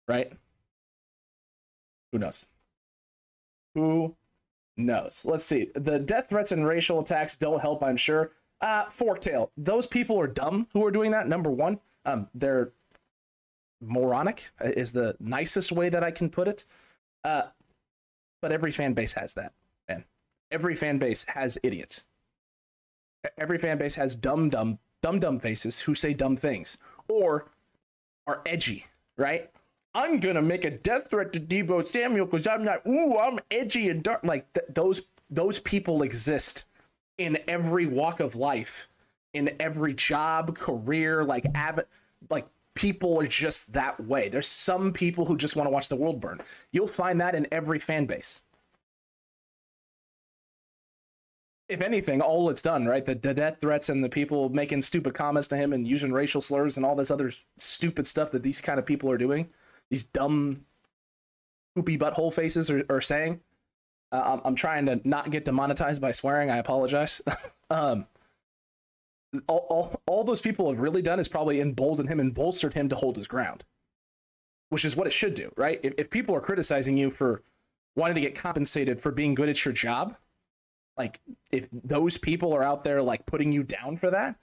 right? 0.08 0.32
Who 2.12 2.20
knows? 2.20 2.46
Who 3.74 4.16
knows? 4.80 5.24
Let's 5.26 5.46
see. 5.46 5.72
The 5.76 6.00
death 6.00 6.30
threats 6.30 6.52
and 6.52 6.66
racial 6.66 7.00
attacks 7.00 7.36
don't 7.36 7.60
help, 7.60 7.84
I'm 7.84 7.98
sure. 7.98 8.32
Uh, 8.62 8.86
Forktail. 8.86 9.50
Those 9.58 9.88
people 9.88 10.20
are 10.20 10.28
dumb 10.28 10.68
who 10.74 10.86
are 10.86 10.92
doing 10.92 11.12
that. 11.12 11.28
Number 11.28 11.50
one, 11.50 11.80
um, 12.06 12.28
they're 12.34 12.72
moronic 13.82 14.50
is 14.62 14.92
the 14.92 15.16
nicest 15.20 15.72
way 15.72 15.90
that 15.90 16.04
I 16.04 16.12
can 16.12 16.30
put 16.30 16.48
it. 16.48 16.66
Uh, 17.24 17.44
but 18.42 18.52
every 18.52 18.72
fan 18.72 18.94
base 18.94 19.14
has 19.14 19.34
that, 19.34 19.54
man. 19.88 20.04
Every 20.52 20.76
fan 20.76 20.98
base 20.98 21.26
has 21.28 21.58
idiots. 21.64 22.06
Every 23.38 23.58
fan 23.58 23.78
base 23.78 23.96
has 23.96 24.16
dumb, 24.16 24.50
dumb, 24.50 24.80
dumb, 25.02 25.20
dumb 25.20 25.40
faces 25.40 25.80
who 25.80 25.94
say 25.94 26.14
dumb 26.14 26.36
things 26.38 26.78
or 27.08 27.52
are 28.28 28.42
edgy, 28.46 28.86
right? 29.18 29.50
I'm 29.94 30.20
gonna 30.20 30.42
make 30.42 30.66
a 30.66 30.70
death 30.70 31.10
threat 31.10 31.34
to 31.34 31.40
Deebo 31.40 31.88
Samuel 31.88 32.26
because 32.26 32.48
I'm 32.48 32.64
not. 32.64 32.86
Ooh, 32.88 33.18
I'm 33.18 33.40
edgy 33.50 33.90
and 33.90 34.04
dark. 34.04 34.24
Like 34.24 34.52
th- 34.54 34.68
those 34.70 35.02
those 35.30 35.60
people 35.60 36.04
exist 36.04 36.66
in 37.18 37.38
every 37.48 37.86
walk 37.86 38.20
of 38.20 38.36
life, 38.36 38.88
in 39.34 39.56
every 39.60 39.94
job, 39.94 40.58
career. 40.58 41.24
Like 41.24 41.46
av- 41.56 41.86
like 42.30 42.48
people 42.76 43.20
are 43.20 43.28
just 43.28 43.74
that 43.74 44.00
way. 44.00 44.30
There's 44.30 44.48
some 44.48 44.94
people 44.94 45.26
who 45.26 45.36
just 45.36 45.56
want 45.56 45.68
to 45.68 45.72
watch 45.72 45.90
the 45.90 45.96
world 45.96 46.22
burn. 46.22 46.40
You'll 46.72 46.88
find 46.88 47.20
that 47.20 47.36
in 47.36 47.48
every 47.52 47.80
fan 47.80 48.06
base. 48.06 48.44
If 51.68 51.82
anything, 51.82 52.20
all 52.22 52.50
it's 52.50 52.64
done, 52.64 52.86
right? 52.86 53.06
The, 53.06 53.16
the 53.16 53.34
death 53.34 53.60
threats 53.62 53.90
and 53.90 54.04
the 54.04 54.10
people 54.10 54.50
making 54.50 54.82
stupid 54.82 55.14
comments 55.14 55.48
to 55.50 55.58
him 55.58 55.72
and 55.74 55.88
using 55.88 56.12
racial 56.12 56.42
slurs 56.42 56.78
and 56.78 56.86
all 56.86 56.96
this 56.96 57.12
other 57.12 57.32
stupid 57.58 58.08
stuff 58.08 58.32
that 58.32 58.42
these 58.42 58.62
kind 58.62 58.80
of 58.80 58.88
people 58.88 59.12
are 59.12 59.18
doing, 59.20 59.50
these 59.90 60.04
dumb, 60.04 60.66
poopy 61.76 61.98
butthole 61.98 62.34
faces 62.34 62.70
are, 62.70 62.86
are 62.90 63.02
saying. 63.02 63.42
Uh, 64.12 64.40
I'm, 64.44 64.56
trying 64.56 64.88
to 64.88 65.00
not 65.08 65.30
get 65.30 65.46
demonetized 65.46 66.02
by 66.02 66.12
swearing. 66.12 66.50
I 66.50 66.58
apologize. 66.58 67.22
um, 67.70 68.08
all, 69.48 69.68
all, 69.70 70.02
all 70.08 70.24
those 70.24 70.42
people 70.42 70.68
have 70.70 70.80
really 70.80 71.04
done 71.04 71.20
is 71.20 71.28
probably 71.28 71.62
emboldened 71.62 72.10
him 72.10 72.20
and 72.20 72.34
bolstered 72.34 72.74
him 72.74 72.90
to 72.90 72.96
hold 72.96 73.18
his 73.18 73.28
ground, 73.28 73.64
which 74.70 74.84
is 74.84 74.96
what 74.96 75.06
it 75.06 75.14
should 75.14 75.36
do, 75.36 75.52
right? 75.56 75.80
If, 75.84 75.94
if 75.98 76.10
people 76.10 76.36
are 76.36 76.42
criticizing 76.42 76.98
you 76.98 77.12
for 77.12 77.44
wanting 77.96 78.16
to 78.16 78.22
get 78.22 78.34
compensated 78.34 79.00
for 79.00 79.12
being 79.12 79.36
good 79.36 79.50
at 79.50 79.64
your 79.64 79.74
job, 79.74 80.16
like 80.98 81.20
if 81.52 81.68
those 81.72 82.18
people 82.18 82.54
are 82.54 82.64
out 82.64 82.84
there 82.84 83.02
like 83.02 83.26
putting 83.26 83.52
you 83.52 83.64
down 83.64 83.98
for 83.98 84.10
that, 84.10 84.36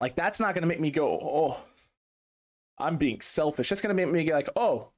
like 0.00 0.14
that's 0.14 0.40
not 0.40 0.54
going 0.54 0.62
to 0.62 0.68
make 0.68 0.80
me 0.80 0.90
go, 0.90 1.08
oh, 1.08 1.64
I'm 2.78 2.96
being 2.96 3.20
selfish. 3.20 3.68
That's 3.68 3.80
to 3.94 3.94
make 3.94 4.12
me 4.12 4.24
get 4.24 4.34
like, 4.34 4.48
oh, 4.56 4.88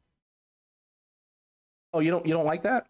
oh, 1.92 2.00
you 2.00 2.10
don't 2.10 2.26
you 2.26 2.32
don't 2.32 2.46
like 2.46 2.62
that? 2.62 2.86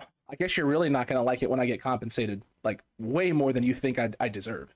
I 0.00 0.34
guess 0.36 0.56
you're 0.56 0.66
really 0.66 0.88
not 0.88 1.08
to 1.18 1.22
like 1.22 1.42
it 1.42 1.50
when 1.50 1.60
I 1.60 1.66
get 1.66 1.80
compensated 1.80 2.42
like 2.64 2.82
way 2.98 3.32
more 3.32 3.52
than 3.52 3.62
you 3.62 3.74
think 3.74 3.98
I, 3.98 4.10
I 4.18 4.28
deserve 4.28 4.74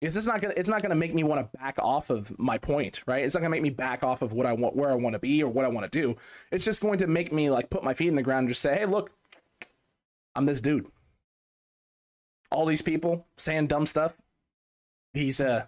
Is 0.00 0.14
this 0.14 0.26
not 0.26 0.40
gonna 0.40 0.54
it's 0.56 0.68
not 0.68 0.82
gonna 0.82 0.96
make 0.96 1.14
me 1.14 1.22
want 1.22 1.40
to 1.40 1.58
back 1.58 1.76
off 1.78 2.10
of 2.10 2.36
my 2.38 2.58
point, 2.58 3.02
right? 3.06 3.24
It's 3.24 3.34
not 3.34 3.40
gonna 3.40 3.50
make 3.50 3.62
me 3.62 3.70
back 3.70 4.02
off 4.02 4.22
of 4.22 4.32
what 4.32 4.46
I 4.46 4.52
want, 4.52 4.74
where 4.74 4.90
I 4.90 4.94
want 4.94 5.14
to 5.14 5.20
be, 5.20 5.42
or 5.42 5.48
what 5.48 5.64
I 5.64 5.68
want 5.68 5.90
to 5.90 5.98
do. 5.98 6.16
It's 6.50 6.64
just 6.64 6.82
going 6.82 6.98
to 6.98 7.06
make 7.06 7.32
me 7.32 7.50
like 7.50 7.70
put 7.70 7.84
my 7.84 7.94
feet 7.94 8.08
in 8.08 8.16
the 8.16 8.22
ground 8.22 8.40
and 8.40 8.48
just 8.48 8.62
say, 8.62 8.74
"Hey, 8.74 8.86
look, 8.86 9.12
I'm 10.34 10.46
this 10.46 10.60
dude." 10.60 10.90
All 12.50 12.66
these 12.66 12.82
people 12.82 13.26
saying 13.36 13.68
dumb 13.68 13.86
stuff, 13.86 14.14
these 15.14 15.40
uh 15.40 15.66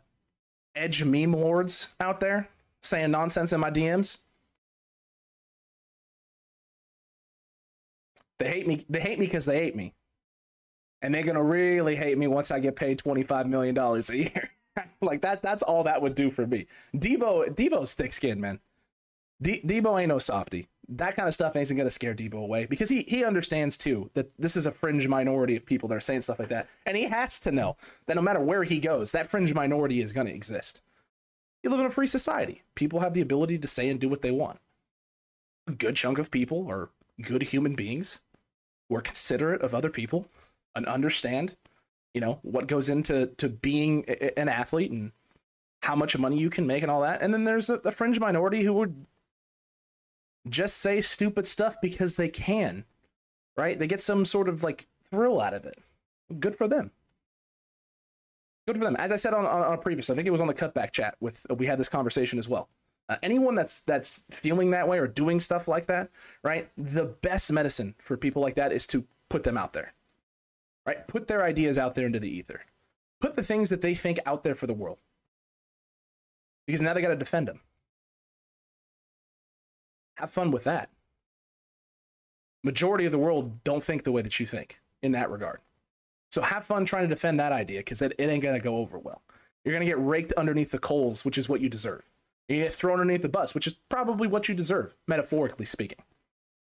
edge 0.74 1.04
meme 1.04 1.32
lords 1.32 1.94
out 2.00 2.20
there 2.20 2.48
saying 2.82 3.10
nonsense 3.10 3.52
in 3.52 3.60
my 3.60 3.70
DMs. 3.70 4.18
They 8.38 8.48
hate 8.48 8.66
me. 8.66 8.84
They 8.88 9.00
hate 9.00 9.18
me 9.18 9.26
because 9.26 9.44
they 9.46 9.58
hate 9.58 9.74
me 9.76 9.94
and 11.02 11.14
they're 11.14 11.22
gonna 11.22 11.42
really 11.42 11.96
hate 11.96 12.18
me 12.18 12.26
once 12.26 12.50
I 12.50 12.60
get 12.60 12.76
paid 12.76 12.98
twenty 12.98 13.22
five 13.22 13.46
million 13.46 13.74
dollars 13.74 14.10
a 14.10 14.16
year. 14.18 14.50
like 15.00 15.22
that. 15.22 15.42
That's 15.42 15.62
all 15.62 15.84
that 15.84 16.00
would 16.00 16.14
do 16.14 16.30
for 16.30 16.46
me. 16.46 16.66
Deebo, 16.96 17.54
Deebo's 17.54 17.94
thick 17.94 18.12
skin, 18.12 18.40
man. 18.40 18.60
De- 19.40 19.60
Deebo 19.62 20.00
ain't 20.00 20.08
no 20.08 20.18
softy. 20.18 20.68
That 20.90 21.16
kind 21.16 21.28
of 21.28 21.34
stuff 21.34 21.54
isn't 21.54 21.76
gonna 21.76 21.90
scare 21.90 22.14
Deebo 22.14 22.34
away 22.34 22.66
because 22.66 22.88
he 22.88 23.02
he 23.02 23.24
understands 23.24 23.76
too 23.76 24.10
that 24.14 24.30
this 24.38 24.56
is 24.56 24.66
a 24.66 24.72
fringe 24.72 25.06
minority 25.06 25.56
of 25.56 25.66
people 25.66 25.88
that 25.88 25.96
are 25.96 26.00
saying 26.00 26.22
stuff 26.22 26.38
like 26.38 26.48
that, 26.48 26.68
and 26.86 26.96
he 26.96 27.04
has 27.04 27.38
to 27.40 27.52
know 27.52 27.76
that 28.06 28.16
no 28.16 28.22
matter 28.22 28.40
where 28.40 28.64
he 28.64 28.78
goes, 28.78 29.12
that 29.12 29.30
fringe 29.30 29.52
minority 29.54 30.00
is 30.00 30.12
gonna 30.12 30.30
exist. 30.30 30.80
You 31.62 31.70
live 31.70 31.80
in 31.80 31.86
a 31.86 31.90
free 31.90 32.06
society. 32.06 32.62
People 32.74 33.00
have 33.00 33.14
the 33.14 33.20
ability 33.20 33.58
to 33.58 33.68
say 33.68 33.88
and 33.88 34.00
do 34.00 34.08
what 34.08 34.22
they 34.22 34.30
want. 34.30 34.60
A 35.66 35.72
good 35.72 35.96
chunk 35.96 36.18
of 36.18 36.30
people 36.30 36.66
are 36.70 36.90
good 37.20 37.42
human 37.42 37.74
beings 37.74 38.20
who 38.88 38.96
are 38.96 39.02
considerate 39.02 39.62
of 39.62 39.74
other 39.74 39.90
people 39.90 40.28
and 40.74 40.86
understand, 40.86 41.56
you 42.14 42.20
know, 42.20 42.38
what 42.42 42.68
goes 42.68 42.88
into 42.88 43.26
to 43.38 43.48
being 43.48 44.04
an 44.08 44.48
athlete 44.48 44.90
and 44.90 45.12
how 45.82 45.94
much 45.94 46.16
money 46.16 46.38
you 46.38 46.50
can 46.50 46.66
make 46.66 46.82
and 46.82 46.90
all 46.90 47.02
that. 47.02 47.22
And 47.22 47.32
then 47.32 47.44
there's 47.44 47.70
a, 47.70 47.74
a 47.84 47.92
fringe 47.92 48.18
minority 48.18 48.62
who 48.62 48.72
would 48.74 49.06
just 50.48 50.78
say 50.78 51.00
stupid 51.00 51.46
stuff 51.46 51.76
because 51.82 52.16
they 52.16 52.28
can, 52.28 52.84
right? 53.56 53.78
They 53.78 53.86
get 53.86 54.00
some 54.00 54.24
sort 54.24 54.48
of 54.48 54.62
like 54.62 54.86
thrill 55.10 55.40
out 55.40 55.54
of 55.54 55.64
it. 55.64 55.78
Good 56.40 56.56
for 56.56 56.68
them. 56.68 56.90
Good 58.68 58.76
for 58.76 58.84
them. 58.84 58.96
As 58.96 59.10
I 59.10 59.16
said 59.16 59.34
on, 59.34 59.46
on, 59.46 59.62
on 59.62 59.72
a 59.72 59.78
previous, 59.78 60.10
I 60.10 60.14
think 60.14 60.28
it 60.28 60.30
was 60.30 60.40
on 60.40 60.46
the 60.46 60.54
cutback 60.54 60.92
chat 60.92 61.16
with 61.18 61.44
we 61.56 61.66
had 61.66 61.80
this 61.80 61.88
conversation 61.88 62.38
as 62.38 62.48
well. 62.48 62.68
Uh, 63.08 63.16
anyone 63.22 63.54
that's 63.54 63.80
that's 63.80 64.24
feeling 64.30 64.70
that 64.72 64.86
way 64.86 64.98
or 64.98 65.08
doing 65.08 65.40
stuff 65.40 65.66
like 65.66 65.86
that, 65.86 66.10
right? 66.44 66.68
The 66.76 67.06
best 67.06 67.50
medicine 67.50 67.94
for 67.98 68.16
people 68.16 68.42
like 68.42 68.54
that 68.56 68.70
is 68.70 68.86
to 68.88 69.04
put 69.28 69.42
them 69.42 69.56
out 69.56 69.72
there 69.72 69.94
right? 70.88 71.06
Put 71.06 71.28
their 71.28 71.44
ideas 71.44 71.76
out 71.76 71.94
there 71.94 72.06
into 72.06 72.18
the 72.18 72.34
ether. 72.34 72.62
Put 73.20 73.34
the 73.34 73.42
things 73.42 73.68
that 73.68 73.82
they 73.82 73.94
think 73.94 74.18
out 74.24 74.42
there 74.42 74.54
for 74.54 74.66
the 74.66 74.72
world. 74.72 74.96
Because 76.66 76.80
now 76.80 76.94
they 76.94 77.02
got 77.02 77.08
to 77.08 77.16
defend 77.16 77.46
them. 77.46 77.60
Have 80.16 80.30
fun 80.30 80.50
with 80.50 80.64
that. 80.64 80.88
Majority 82.64 83.04
of 83.04 83.12
the 83.12 83.18
world 83.18 83.62
don't 83.64 83.84
think 83.84 84.02
the 84.02 84.12
way 84.12 84.22
that 84.22 84.40
you 84.40 84.46
think 84.46 84.80
in 85.02 85.12
that 85.12 85.30
regard. 85.30 85.60
So 86.30 86.42
have 86.42 86.66
fun 86.66 86.84
trying 86.84 87.04
to 87.04 87.14
defend 87.14 87.40
that 87.40 87.52
idea 87.52 87.80
because 87.80 88.02
it, 88.02 88.12
it 88.18 88.28
ain't 88.28 88.42
going 88.42 88.54
to 88.54 88.60
go 88.60 88.76
over 88.76 88.98
well. 88.98 89.22
You're 89.64 89.74
going 89.74 89.86
to 89.86 89.90
get 89.90 90.04
raked 90.04 90.32
underneath 90.34 90.70
the 90.70 90.78
coals, 90.78 91.24
which 91.24 91.38
is 91.38 91.48
what 91.48 91.60
you 91.60 91.68
deserve. 91.68 92.02
You 92.48 92.62
get 92.62 92.72
thrown 92.72 93.00
underneath 93.00 93.22
the 93.22 93.28
bus, 93.28 93.54
which 93.54 93.66
is 93.66 93.74
probably 93.88 94.28
what 94.28 94.48
you 94.48 94.54
deserve, 94.54 94.94
metaphorically 95.06 95.66
speaking. 95.66 95.98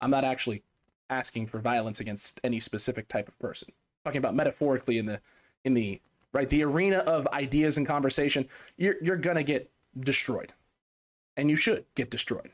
I'm 0.02 0.12
not 0.12 0.24
actually 0.24 0.64
asking 1.10 1.48
for 1.48 1.60
violence 1.60 2.00
against 2.00 2.40
any 2.44 2.60
specific 2.60 3.08
type 3.08 3.28
of 3.28 3.38
person 3.40 3.70
talking 4.04 4.20
about 4.20 4.36
metaphorically 4.36 4.98
in 4.98 5.06
the 5.06 5.20
in 5.66 5.74
the 5.74 6.02
right 6.34 6.50
the 6.50 6.64
arena 6.64 6.98
of 7.00 7.28
ideas 7.28 7.78
and 7.78 7.86
conversation 7.86 8.48
you're 8.78 8.96
you're 9.02 9.18
gonna 9.18 9.44
get 9.44 9.72
destroyed 10.00 10.54
and 11.38 11.50
you 11.50 11.56
should 11.56 11.86
get 11.96 12.10
destroyed 12.10 12.52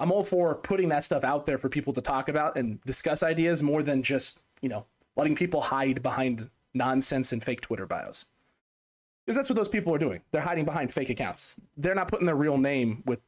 i'm 0.00 0.10
all 0.10 0.24
for 0.24 0.54
putting 0.54 0.88
that 0.88 1.04
stuff 1.04 1.24
out 1.24 1.46
there 1.46 1.58
for 1.58 1.68
people 1.68 1.92
to 1.92 2.00
talk 2.00 2.28
about 2.28 2.56
and 2.56 2.80
discuss 2.82 3.22
ideas 3.22 3.62
more 3.62 3.82
than 3.82 4.02
just 4.02 4.40
you 4.60 4.68
know 4.68 4.84
letting 5.16 5.34
people 5.34 5.60
hide 5.60 6.02
behind 6.02 6.50
nonsense 6.74 7.32
and 7.32 7.42
fake 7.42 7.60
twitter 7.60 7.86
bios 7.86 8.26
Because 9.24 9.36
that's 9.36 9.48
what 9.48 9.56
those 9.56 9.68
people 9.68 9.94
are 9.94 9.98
doing. 9.98 10.20
They're 10.32 10.42
hiding 10.42 10.64
behind 10.64 10.92
fake 10.92 11.10
accounts. 11.10 11.56
They're 11.76 11.94
not 11.94 12.08
putting 12.08 12.26
their 12.26 12.36
real 12.36 12.58
name 12.58 13.02
with 13.06 13.20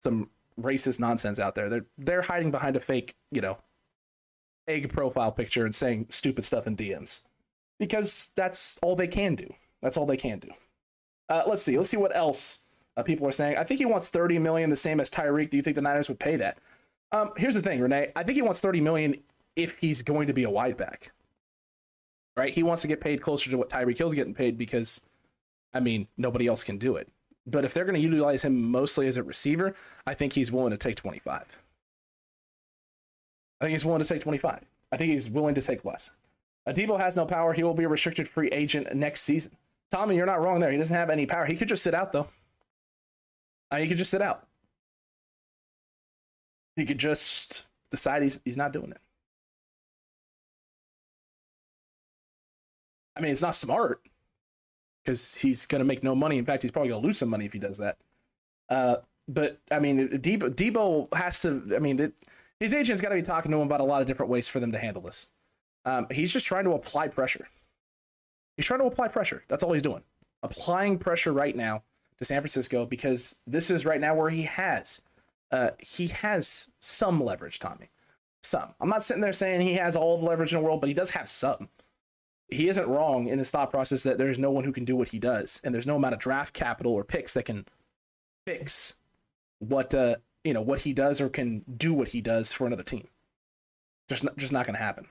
some 0.00 0.30
racist 0.60 1.00
nonsense 1.00 1.38
out 1.38 1.54
there. 1.54 1.68
They're 1.68 1.86
they're 1.98 2.22
hiding 2.22 2.50
behind 2.50 2.76
a 2.76 2.80
fake, 2.80 3.16
you 3.30 3.40
know, 3.40 3.58
egg 4.68 4.92
profile 4.92 5.32
picture 5.32 5.64
and 5.64 5.74
saying 5.74 6.06
stupid 6.10 6.44
stuff 6.44 6.66
in 6.66 6.76
DMs. 6.76 7.20
Because 7.78 8.30
that's 8.36 8.78
all 8.82 8.94
they 8.96 9.08
can 9.08 9.34
do. 9.34 9.52
That's 9.82 9.96
all 9.96 10.06
they 10.06 10.16
can 10.16 10.38
do. 10.38 10.48
Uh, 11.28 11.42
let's 11.46 11.62
see. 11.62 11.76
Let's 11.76 11.90
see 11.90 11.96
what 11.96 12.14
else 12.14 12.60
uh, 12.96 13.02
people 13.02 13.26
are 13.26 13.32
saying. 13.32 13.56
I 13.56 13.64
think 13.64 13.78
he 13.78 13.86
wants 13.86 14.08
30 14.08 14.38
million, 14.38 14.70
the 14.70 14.76
same 14.76 15.00
as 15.00 15.10
Tyreek. 15.10 15.50
Do 15.50 15.56
you 15.56 15.62
think 15.62 15.76
the 15.76 15.82
Niners 15.82 16.08
would 16.08 16.20
pay 16.20 16.36
that? 16.36 16.58
Um, 17.12 17.32
here's 17.36 17.54
the 17.54 17.62
thing, 17.62 17.80
Renee. 17.80 18.12
I 18.14 18.22
think 18.22 18.36
he 18.36 18.42
wants 18.42 18.60
30 18.60 18.80
million 18.80 19.16
if 19.56 19.76
he's 19.78 20.02
going 20.02 20.26
to 20.26 20.32
be 20.32 20.44
a 20.44 20.50
wide 20.50 20.76
back. 20.76 21.12
Right? 22.36 22.52
He 22.52 22.62
wants 22.62 22.82
to 22.82 22.88
get 22.88 23.00
paid 23.00 23.22
closer 23.22 23.50
to 23.50 23.58
what 23.58 23.70
Tyreek 23.70 23.96
Hill's 23.96 24.14
getting 24.14 24.34
paid 24.34 24.58
because, 24.58 25.00
I 25.72 25.80
mean, 25.80 26.08
nobody 26.16 26.46
else 26.46 26.64
can 26.64 26.78
do 26.78 26.96
it. 26.96 27.08
But 27.46 27.64
if 27.64 27.74
they're 27.74 27.84
going 27.84 27.94
to 27.94 28.00
utilize 28.00 28.42
him 28.42 28.70
mostly 28.70 29.06
as 29.06 29.16
a 29.16 29.22
receiver, 29.22 29.74
I 30.06 30.14
think 30.14 30.32
he's 30.32 30.50
willing 30.50 30.70
to 30.70 30.76
take 30.76 30.96
25. 30.96 31.58
I 33.60 33.64
think 33.64 33.72
he's 33.72 33.84
willing 33.84 34.02
to 34.02 34.08
take 34.08 34.22
25. 34.22 34.60
I 34.92 34.96
think 34.96 35.12
he's 35.12 35.30
willing 35.30 35.54
to 35.54 35.62
take 35.62 35.84
less. 35.84 36.10
Adebo 36.66 36.98
has 36.98 37.14
no 37.16 37.26
power. 37.26 37.52
He 37.52 37.62
will 37.62 37.74
be 37.74 37.84
a 37.84 37.88
restricted 37.88 38.28
free 38.28 38.48
agent 38.48 38.94
next 38.94 39.22
season. 39.22 39.52
Tommy, 39.90 40.16
you're 40.16 40.26
not 40.26 40.40
wrong 40.40 40.60
there. 40.60 40.70
He 40.70 40.78
doesn't 40.78 40.96
have 40.96 41.10
any 41.10 41.26
power. 41.26 41.44
He 41.44 41.56
could 41.56 41.68
just 41.68 41.82
sit 41.82 41.94
out, 41.94 42.12
though. 42.12 42.26
Mean, 43.72 43.82
he 43.82 43.88
could 43.88 43.98
just 43.98 44.10
sit 44.10 44.22
out. 44.22 44.46
He 46.76 46.84
could 46.84 46.98
just 46.98 47.66
decide 47.90 48.22
he's, 48.22 48.40
he's 48.44 48.56
not 48.56 48.72
doing 48.72 48.90
it. 48.90 48.98
I 53.16 53.20
mean, 53.20 53.32
it's 53.32 53.42
not 53.42 53.54
smart 53.54 54.00
because 55.02 55.34
he's 55.36 55.66
going 55.66 55.80
to 55.80 55.84
make 55.84 56.02
no 56.02 56.14
money. 56.14 56.38
In 56.38 56.44
fact, 56.44 56.62
he's 56.62 56.70
probably 56.70 56.90
going 56.90 57.02
to 57.02 57.06
lose 57.06 57.18
some 57.18 57.30
money 57.30 57.44
if 57.44 57.52
he 57.52 57.58
does 57.58 57.78
that. 57.78 57.98
Uh, 58.68 58.96
but 59.28 59.60
I 59.70 59.78
mean, 59.78 60.08
Deebo, 60.08 60.50
Deebo 60.54 61.14
has 61.14 61.40
to. 61.42 61.72
I 61.74 61.78
mean, 61.78 61.98
it, 62.00 62.12
his 62.60 62.74
agent's 62.74 63.00
got 63.00 63.10
to 63.10 63.14
be 63.14 63.22
talking 63.22 63.50
to 63.52 63.58
him 63.58 63.66
about 63.66 63.80
a 63.80 63.84
lot 63.84 64.00
of 64.00 64.08
different 64.08 64.30
ways 64.30 64.48
for 64.48 64.60
them 64.60 64.72
to 64.72 64.78
handle 64.78 65.02
this. 65.02 65.28
Um, 65.84 66.06
he's 66.10 66.32
just 66.32 66.46
trying 66.46 66.64
to 66.64 66.72
apply 66.72 67.08
pressure. 67.08 67.48
He's 68.56 68.66
trying 68.66 68.80
to 68.80 68.86
apply 68.86 69.08
pressure. 69.08 69.44
That's 69.48 69.62
all 69.62 69.72
he's 69.72 69.82
doing. 69.82 70.02
Applying 70.42 70.98
pressure 70.98 71.32
right 71.32 71.56
now 71.56 71.82
to 72.18 72.24
San 72.24 72.40
Francisco 72.40 72.86
because 72.86 73.36
this 73.46 73.70
is 73.70 73.84
right 73.84 74.00
now 74.00 74.14
where 74.14 74.30
he 74.30 74.42
has 74.42 75.02
uh, 75.54 75.70
he 75.78 76.08
has 76.08 76.70
some 76.80 77.22
leverage, 77.22 77.58
Tommy. 77.60 77.90
Some. 78.42 78.74
I'm 78.80 78.88
not 78.88 79.04
sitting 79.04 79.22
there 79.22 79.32
saying 79.32 79.60
he 79.60 79.74
has 79.74 79.96
all 79.96 80.18
the 80.18 80.26
leverage 80.26 80.52
in 80.52 80.58
the 80.58 80.64
world, 80.64 80.80
but 80.80 80.88
he 80.88 80.94
does 80.94 81.10
have 81.10 81.28
some. 81.28 81.68
He 82.48 82.68
isn't 82.68 82.86
wrong 82.86 83.28
in 83.28 83.38
his 83.38 83.50
thought 83.50 83.70
process 83.70 84.02
that 84.02 84.18
there's 84.18 84.38
no 84.38 84.50
one 84.50 84.64
who 84.64 84.72
can 84.72 84.84
do 84.84 84.96
what 84.96 85.08
he 85.08 85.18
does, 85.18 85.60
and 85.64 85.74
there's 85.74 85.86
no 85.86 85.96
amount 85.96 86.14
of 86.14 86.20
draft 86.20 86.54
capital 86.54 86.92
or 86.92 87.04
picks 87.04 87.34
that 87.34 87.44
can 87.44 87.66
fix 88.46 88.94
what 89.58 89.94
uh, 89.94 90.16
you 90.44 90.52
know 90.52 90.60
what 90.60 90.80
he 90.80 90.92
does 90.92 91.20
or 91.20 91.28
can 91.28 91.64
do 91.76 91.94
what 91.94 92.08
he 92.08 92.20
does 92.20 92.52
for 92.52 92.66
another 92.66 92.82
team. 92.82 93.08
Just 94.08 94.24
not, 94.24 94.36
just 94.36 94.52
not 94.52 94.66
going 94.66 94.74
to 94.74 94.82
happen. 94.82 95.06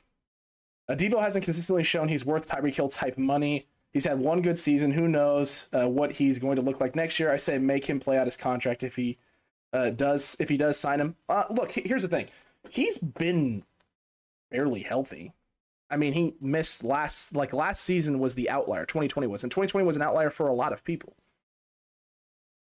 Adebo 0.89 1.21
hasn't 1.21 1.45
consistently 1.45 1.83
shown 1.83 2.07
he's 2.07 2.25
worth 2.25 2.47
Tyreek 2.47 2.75
Hill 2.75 2.89
type 2.89 3.17
money. 3.17 3.67
He's 3.91 4.05
had 4.05 4.19
one 4.19 4.41
good 4.41 4.59
season. 4.59 4.91
Who 4.91 5.07
knows 5.07 5.69
uh, 5.71 5.87
what 5.87 6.11
he's 6.11 6.39
going 6.39 6.55
to 6.57 6.61
look 6.61 6.79
like 6.81 6.95
next 6.95 7.19
year? 7.19 7.31
I 7.31 7.37
say 7.37 7.57
make 7.57 7.85
him 7.85 7.99
play 7.99 8.17
out 8.17 8.27
his 8.27 8.37
contract 8.37 8.83
if 8.83 8.95
he 8.95 9.17
uh, 9.71 9.89
does 9.91 10.35
if 10.39 10.49
he 10.49 10.57
does 10.57 10.77
sign 10.77 10.99
him. 10.99 11.15
Uh, 11.29 11.45
look, 11.49 11.71
here's 11.71 12.01
the 12.01 12.07
thing. 12.07 12.27
He's 12.69 12.97
been 12.97 13.63
barely 14.51 14.81
healthy. 14.81 15.33
I 15.93 15.95
mean, 15.95 16.13
he 16.13 16.33
missed 16.41 16.83
last 16.83 17.35
like 17.35 17.53
last 17.53 17.83
season 17.83 18.17
was 18.17 18.33
the 18.33 18.49
outlier. 18.49 18.83
2020 18.83 19.27
was, 19.27 19.43
and 19.43 19.51
2020 19.51 19.85
was 19.85 19.95
an 19.95 20.01
outlier 20.01 20.31
for 20.31 20.47
a 20.47 20.53
lot 20.53 20.73
of 20.73 20.83
people. 20.83 21.15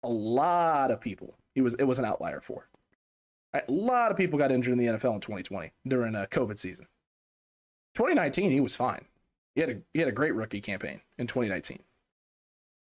A 0.02 0.10
lot 0.10 0.89
of 0.89 0.99
people. 0.99 1.36
He 1.54 1.62
was 1.62 1.76
it 1.76 1.84
was 1.84 1.99
an 1.99 2.06
outlier 2.06 2.41
for. 2.41 2.69
A 3.54 3.71
lot 3.71 4.10
of 4.10 4.17
people 4.17 4.39
got 4.39 4.52
injured 4.52 4.71
in 4.71 4.80
the 4.80 4.88
NFL 4.88 5.13
in 5.13 5.21
2020 5.21 5.71
during 5.88 6.15
a 6.15 6.26
COVID 6.26 6.58
season. 6.58 6.88
2019, 7.93 8.49
he 8.49 8.60
was 8.60 8.76
fine. 8.76 9.06
He 9.54 9.62
had 9.62 9.69
a 9.69 9.78
he 9.93 9.99
had 9.99 10.10
a 10.10 10.13
great 10.13 10.34
rookie 10.34 10.60
campaign 10.60 11.02
in 11.19 11.28
2019. 11.28 11.84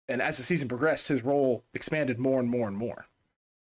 And 0.08 0.22
as 0.22 0.36
the 0.36 0.44
season 0.44 0.68
progressed, 0.68 1.08
his 1.08 1.24
role 1.24 1.64
expanded 1.74 2.20
more 2.20 2.38
and 2.38 2.48
more 2.48 2.68
and 2.68 2.76
more. 2.76 3.06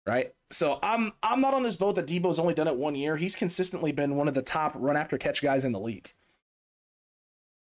Right? 0.06 0.34
So 0.50 0.78
I'm 0.82 1.14
I'm 1.22 1.40
not 1.40 1.54
on 1.54 1.62
this 1.62 1.76
boat 1.76 1.94
that 1.94 2.06
Deebo's 2.06 2.38
only 2.38 2.52
done 2.52 2.68
it 2.68 2.76
one 2.76 2.94
year. 2.94 3.16
He's 3.16 3.36
consistently 3.36 3.90
been 3.90 4.16
one 4.16 4.28
of 4.28 4.34
the 4.34 4.42
top 4.42 4.72
run 4.76 4.98
after 4.98 5.16
catch 5.16 5.40
guys 5.40 5.64
in 5.64 5.72
the 5.72 5.80
league. 5.80 6.12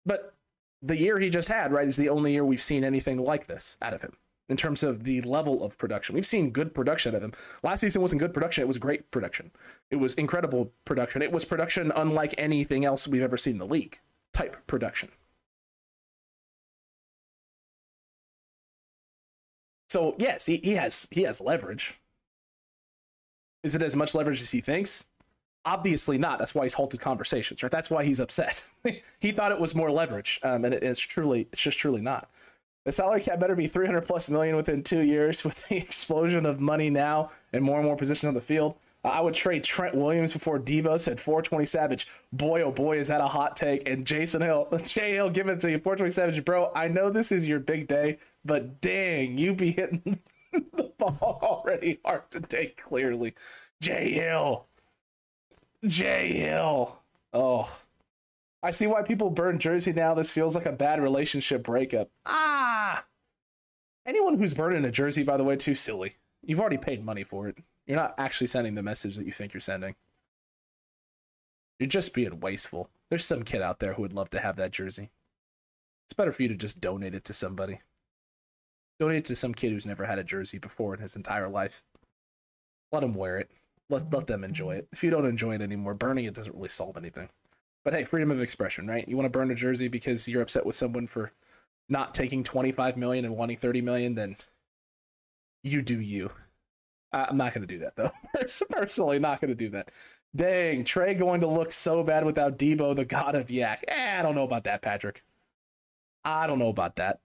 But 0.07 0.35
the 0.83 0.97
year 0.97 1.19
he 1.19 1.31
just 1.31 1.49
had, 1.49 1.73
right, 1.73 1.89
is 1.89 1.97
the 1.97 2.09
only 2.09 2.33
year 2.33 2.45
we've 2.45 2.61
seen 2.61 2.85
anything 2.85 3.19
like 3.19 3.47
this 3.47 3.79
out 3.81 3.95
of 3.95 4.03
him 4.03 4.17
in 4.49 4.57
terms 4.57 4.83
of 4.83 5.05
the 5.05 5.23
level 5.23 5.65
of 5.65 5.79
production. 5.79 6.15
We've 6.15 6.27
seen 6.27 6.51
good 6.51 6.75
production 6.75 7.15
of 7.15 7.23
him. 7.23 7.33
Last 7.63 7.81
season 7.81 8.03
wasn't 8.03 8.21
good 8.21 8.35
production, 8.35 8.63
it 8.63 8.69
was 8.69 8.79
great 8.79 9.11
production. 9.11 9.51
It 9.91 9.97
was 9.97 10.15
incredible 10.15 10.73
production. 10.85 11.23
It 11.23 11.33
was 11.33 11.45
production 11.45 11.93
unlike 11.97 12.35
anything 12.37 12.85
else 12.85 13.09
we've 13.09 13.23
ever 13.23 13.39
seen 13.39 13.55
in 13.55 13.59
the 13.59 13.67
league 13.67 13.99
type 14.33 14.57
production. 14.67 15.11
So 19.89 20.15
yes, 20.19 20.47
he, 20.47 20.57
he 20.57 20.73
has 20.73 21.07
he 21.11 21.23
has 21.23 21.41
leverage. 21.41 21.95
Is 23.63 23.75
it 23.75 23.83
as 23.83 23.97
much 23.97 24.15
leverage 24.15 24.43
as 24.43 24.51
he 24.51 24.61
thinks? 24.61 25.05
Obviously 25.67 26.19
not. 26.19 26.39
That's 26.39 26.55
why 26.55 26.65
he's 26.65 26.75
halted 26.75 27.01
conversations, 27.01 27.63
right? 27.63 27.73
That's 27.73 27.91
why 27.91 28.05
he's 28.05 28.21
upset. 28.21 28.63
he 29.21 29.33
thought 29.33 29.53
it 29.53 29.61
was 29.61 29.75
more 29.75 29.91
leverage, 29.91 30.41
um, 30.43 30.65
and 30.65 30.75
it, 30.75 30.83
it's 30.83 31.01
truly 31.01 31.49
it's 31.53 31.63
just 31.63 31.79
truly 31.79 32.01
not. 32.01 32.29
The 32.85 32.93
salary 32.93 33.23
cap 33.23 33.41
better 33.41 33.57
be 33.57 33.67
300 33.67 34.03
plus 34.03 34.29
million 34.29 34.57
within 34.57 34.83
two 34.83 35.01
years 35.01 35.43
with 35.43 35.69
the 35.69 35.77
explosion 35.79 36.45
of 36.45 36.61
money 36.61 36.91
now 36.91 37.31
and 37.53 37.65
more 37.65 37.79
and 37.79 37.87
more 37.87 37.97
positions 37.97 38.29
on 38.29 38.35
the 38.35 38.41
field. 38.41 38.77
I 39.05 39.21
would 39.21 39.35
trade 39.35 39.65
Trent 39.65 39.95
Williams 39.95 40.33
before 40.33 40.59
Deebo 40.59 40.99
said 40.99 41.21
420 41.21 41.67
Savage. 41.67 42.09
Boy, 42.33 42.63
oh 42.63 42.73
boy, 42.73 42.99
is 42.99 43.09
that 43.09 43.21
a 43.21 43.27
hot 43.27 43.55
take. 43.55 43.87
And 43.89 44.07
Jason 44.07 44.41
Hill, 44.41 44.67
Jay 44.83 45.13
Hill, 45.13 45.29
give 45.29 45.49
it 45.49 45.61
to 45.61 45.71
you. 45.71 45.79
420 45.79 46.11
Savage, 46.11 46.45
bro. 46.45 46.73
I 46.75 46.89
know 46.89 47.11
this 47.11 47.31
is 47.31 47.45
your 47.45 47.59
big 47.59 47.87
day, 47.87 48.19
but 48.45 48.81
dang, 48.81 49.37
you 49.37 49.55
be 49.55 49.73
hitting 49.73 50.21
the 50.53 50.91
ball 50.97 51.39
already 51.43 52.01
hard 52.05 52.31
to 52.31 52.41
take 52.41 52.83
clearly. 52.83 53.35
Jay 53.81 54.11
Hill. 54.13 54.67
Jay 55.87 56.33
Hill. 56.33 56.99
Oh, 57.33 57.81
I 58.63 58.71
see 58.71 58.87
why 58.87 59.03
people 59.03 59.31
burn 59.31 59.59
Jersey 59.59 59.93
now. 59.93 60.15
This 60.15 60.31
feels 60.31 60.55
like 60.55 60.67
a 60.67 60.73
bad 60.73 61.03
relationship 61.03 61.63
breakup. 61.63 62.11
Ah! 62.25 63.05
Anyone 64.07 64.39
who's 64.39 64.55
burning 64.55 64.85
a 64.85 64.91
jersey, 64.91 65.23
by 65.23 65.37
the 65.37 65.45
way, 65.45 65.57
too 65.57 65.75
silly. 65.75 66.15
You've 66.43 66.61
already 66.61 66.79
paid 66.79 67.05
money 67.05 67.25
for 67.25 67.49
it. 67.49 67.59
You're 67.87 67.99
not 67.99 68.15
actually 68.17 68.47
sending 68.47 68.75
the 68.75 68.83
message 68.83 69.17
that 69.17 69.27
you 69.27 69.33
think 69.33 69.53
you're 69.53 69.61
sending. 69.61 69.95
You're 71.79 71.89
just 71.89 72.15
being 72.15 72.41
wasteful. 72.41 72.89
There's 73.11 73.25
some 73.25 73.43
kid 73.43 73.61
out 73.61 73.81
there 73.81 73.95
who 73.95 74.03
would 74.03 74.13
love 74.13 74.31
to 74.31 74.41
have 74.41 74.57
that 74.57 74.71
jersey. 74.71 75.11
It's 76.07 76.15
better 76.15 76.33
for 76.33 76.43
you 76.43 76.49
to 76.49 76.55
just 76.55 76.81
donate 76.81 77.15
it 77.15 77.25
to 77.27 77.33
somebody. 77.33 77.81
Donate 78.99 79.19
it 79.19 79.25
to 79.27 79.37
some 79.37 79.55
kid 79.55 79.73
who's 79.73 79.87
never 79.87 80.07
had 80.07 80.19
a 80.19 80.25
jersey 80.25 80.59
before 80.59 80.95
in 80.95 81.01
his 81.01 81.17
entire 81.17 81.49
life. 81.49 81.83
Let 82.93 83.03
him 83.03 83.15
wear 83.15 83.39
it. 83.39 83.51
Let, 83.91 84.13
let 84.13 84.27
them 84.27 84.45
enjoy 84.45 84.77
it. 84.77 84.89
If 84.93 85.05
you 85.05 85.11
don't 85.11 85.27
enjoy 85.27 85.55
it 85.55 85.63
anymore, 85.63 85.95
burning 85.95 86.25
it 86.25 86.35
doesn't 86.35 86.55
really 86.55 86.69
solve 86.69 86.97
anything. 86.97 87.29
But 87.85 87.93
hey, 87.93 88.05
freedom 88.05 88.31
of 88.31 88.41
expression, 88.41 88.87
right? 88.89 89.07
You 89.07 89.17
want 89.17 89.27
to 89.27 89.39
burn 89.39 89.51
a 89.51 89.55
jersey 89.55 89.89
because 89.89 90.27
you're 90.27 90.43
upset 90.43 90.65
with 90.65 90.75
someone 90.75 91.07
for 91.07 91.33
not 91.89 92.15
taking 92.15 92.43
25 92.43 92.97
million 92.97 93.25
and 93.25 93.37
wanting 93.37 93.59
30 93.59 93.83
million, 93.83 94.15
then 94.15 94.37
you 95.63 95.83
do 95.83 96.01
you. 96.01 96.31
I'm 97.13 97.37
not 97.37 97.55
going 97.55 97.67
to 97.67 97.73
do 97.73 97.81
that 97.81 97.97
though. 97.97 98.11
Personally, 98.71 99.19
not 99.19 99.41
going 99.41 99.51
to 99.51 99.55
do 99.55 99.71
that. 99.71 99.91
Dang, 100.35 100.83
Trey 100.83 101.15
going 101.15 101.43
to 101.43 101.47
look 101.47 101.71
so 101.71 102.03
bad 102.03 102.25
without 102.25 102.59
Deebo, 102.59 102.97
the 102.97 103.05
god 103.05 103.37
of 103.37 103.49
YAC. 103.49 103.79
Eh, 103.87 104.19
I 104.19 104.23
don't 104.23 104.35
know 104.35 104.43
about 104.43 104.65
that, 104.65 104.83
Patrick. 104.83 105.23
I 106.25 106.47
don't 106.47 106.59
know 106.59 106.69
about 106.69 106.97
that. 106.97 107.21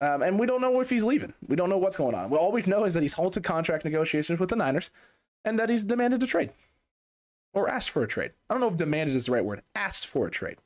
Um, 0.00 0.22
and 0.22 0.38
we 0.38 0.46
don't 0.46 0.60
know 0.60 0.80
if 0.80 0.90
he's 0.90 1.02
leaving. 1.02 1.32
We 1.46 1.56
don't 1.56 1.70
know 1.70 1.78
what's 1.78 1.96
going 1.96 2.14
on. 2.14 2.32
All 2.32 2.52
we 2.52 2.62
know 2.62 2.84
is 2.84 2.94
that 2.94 3.02
he's 3.02 3.14
halted 3.14 3.42
contract 3.42 3.84
negotiations 3.84 4.38
with 4.38 4.50
the 4.50 4.56
Niners 4.56 4.90
and 5.44 5.58
that 5.58 5.68
he's 5.68 5.84
demanded 5.84 6.22
a 6.22 6.26
trade 6.26 6.52
or 7.52 7.68
asked 7.68 7.90
for 7.90 8.02
a 8.02 8.08
trade. 8.08 8.32
I 8.48 8.54
don't 8.54 8.60
know 8.60 8.68
if 8.68 8.76
demanded 8.76 9.16
is 9.16 9.26
the 9.26 9.32
right 9.32 9.44
word. 9.44 9.62
Asked 9.74 10.06
for 10.06 10.26
a 10.26 10.30
trade. 10.30 10.58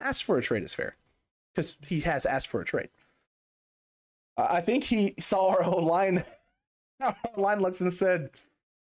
Asked 0.00 0.24
for 0.24 0.36
a 0.38 0.42
trade 0.42 0.62
is 0.62 0.74
fair 0.74 0.96
because 1.54 1.78
he 1.86 2.00
has 2.00 2.26
asked 2.26 2.48
for 2.48 2.60
a 2.60 2.64
trade. 2.64 2.88
I 4.36 4.60
think 4.60 4.84
he 4.84 5.14
saw 5.18 5.50
our 5.50 5.62
own 5.62 5.84
line. 5.84 6.24
Our 7.00 7.16
line 7.36 7.60
looks 7.60 7.80
and 7.80 7.92
said, 7.92 8.30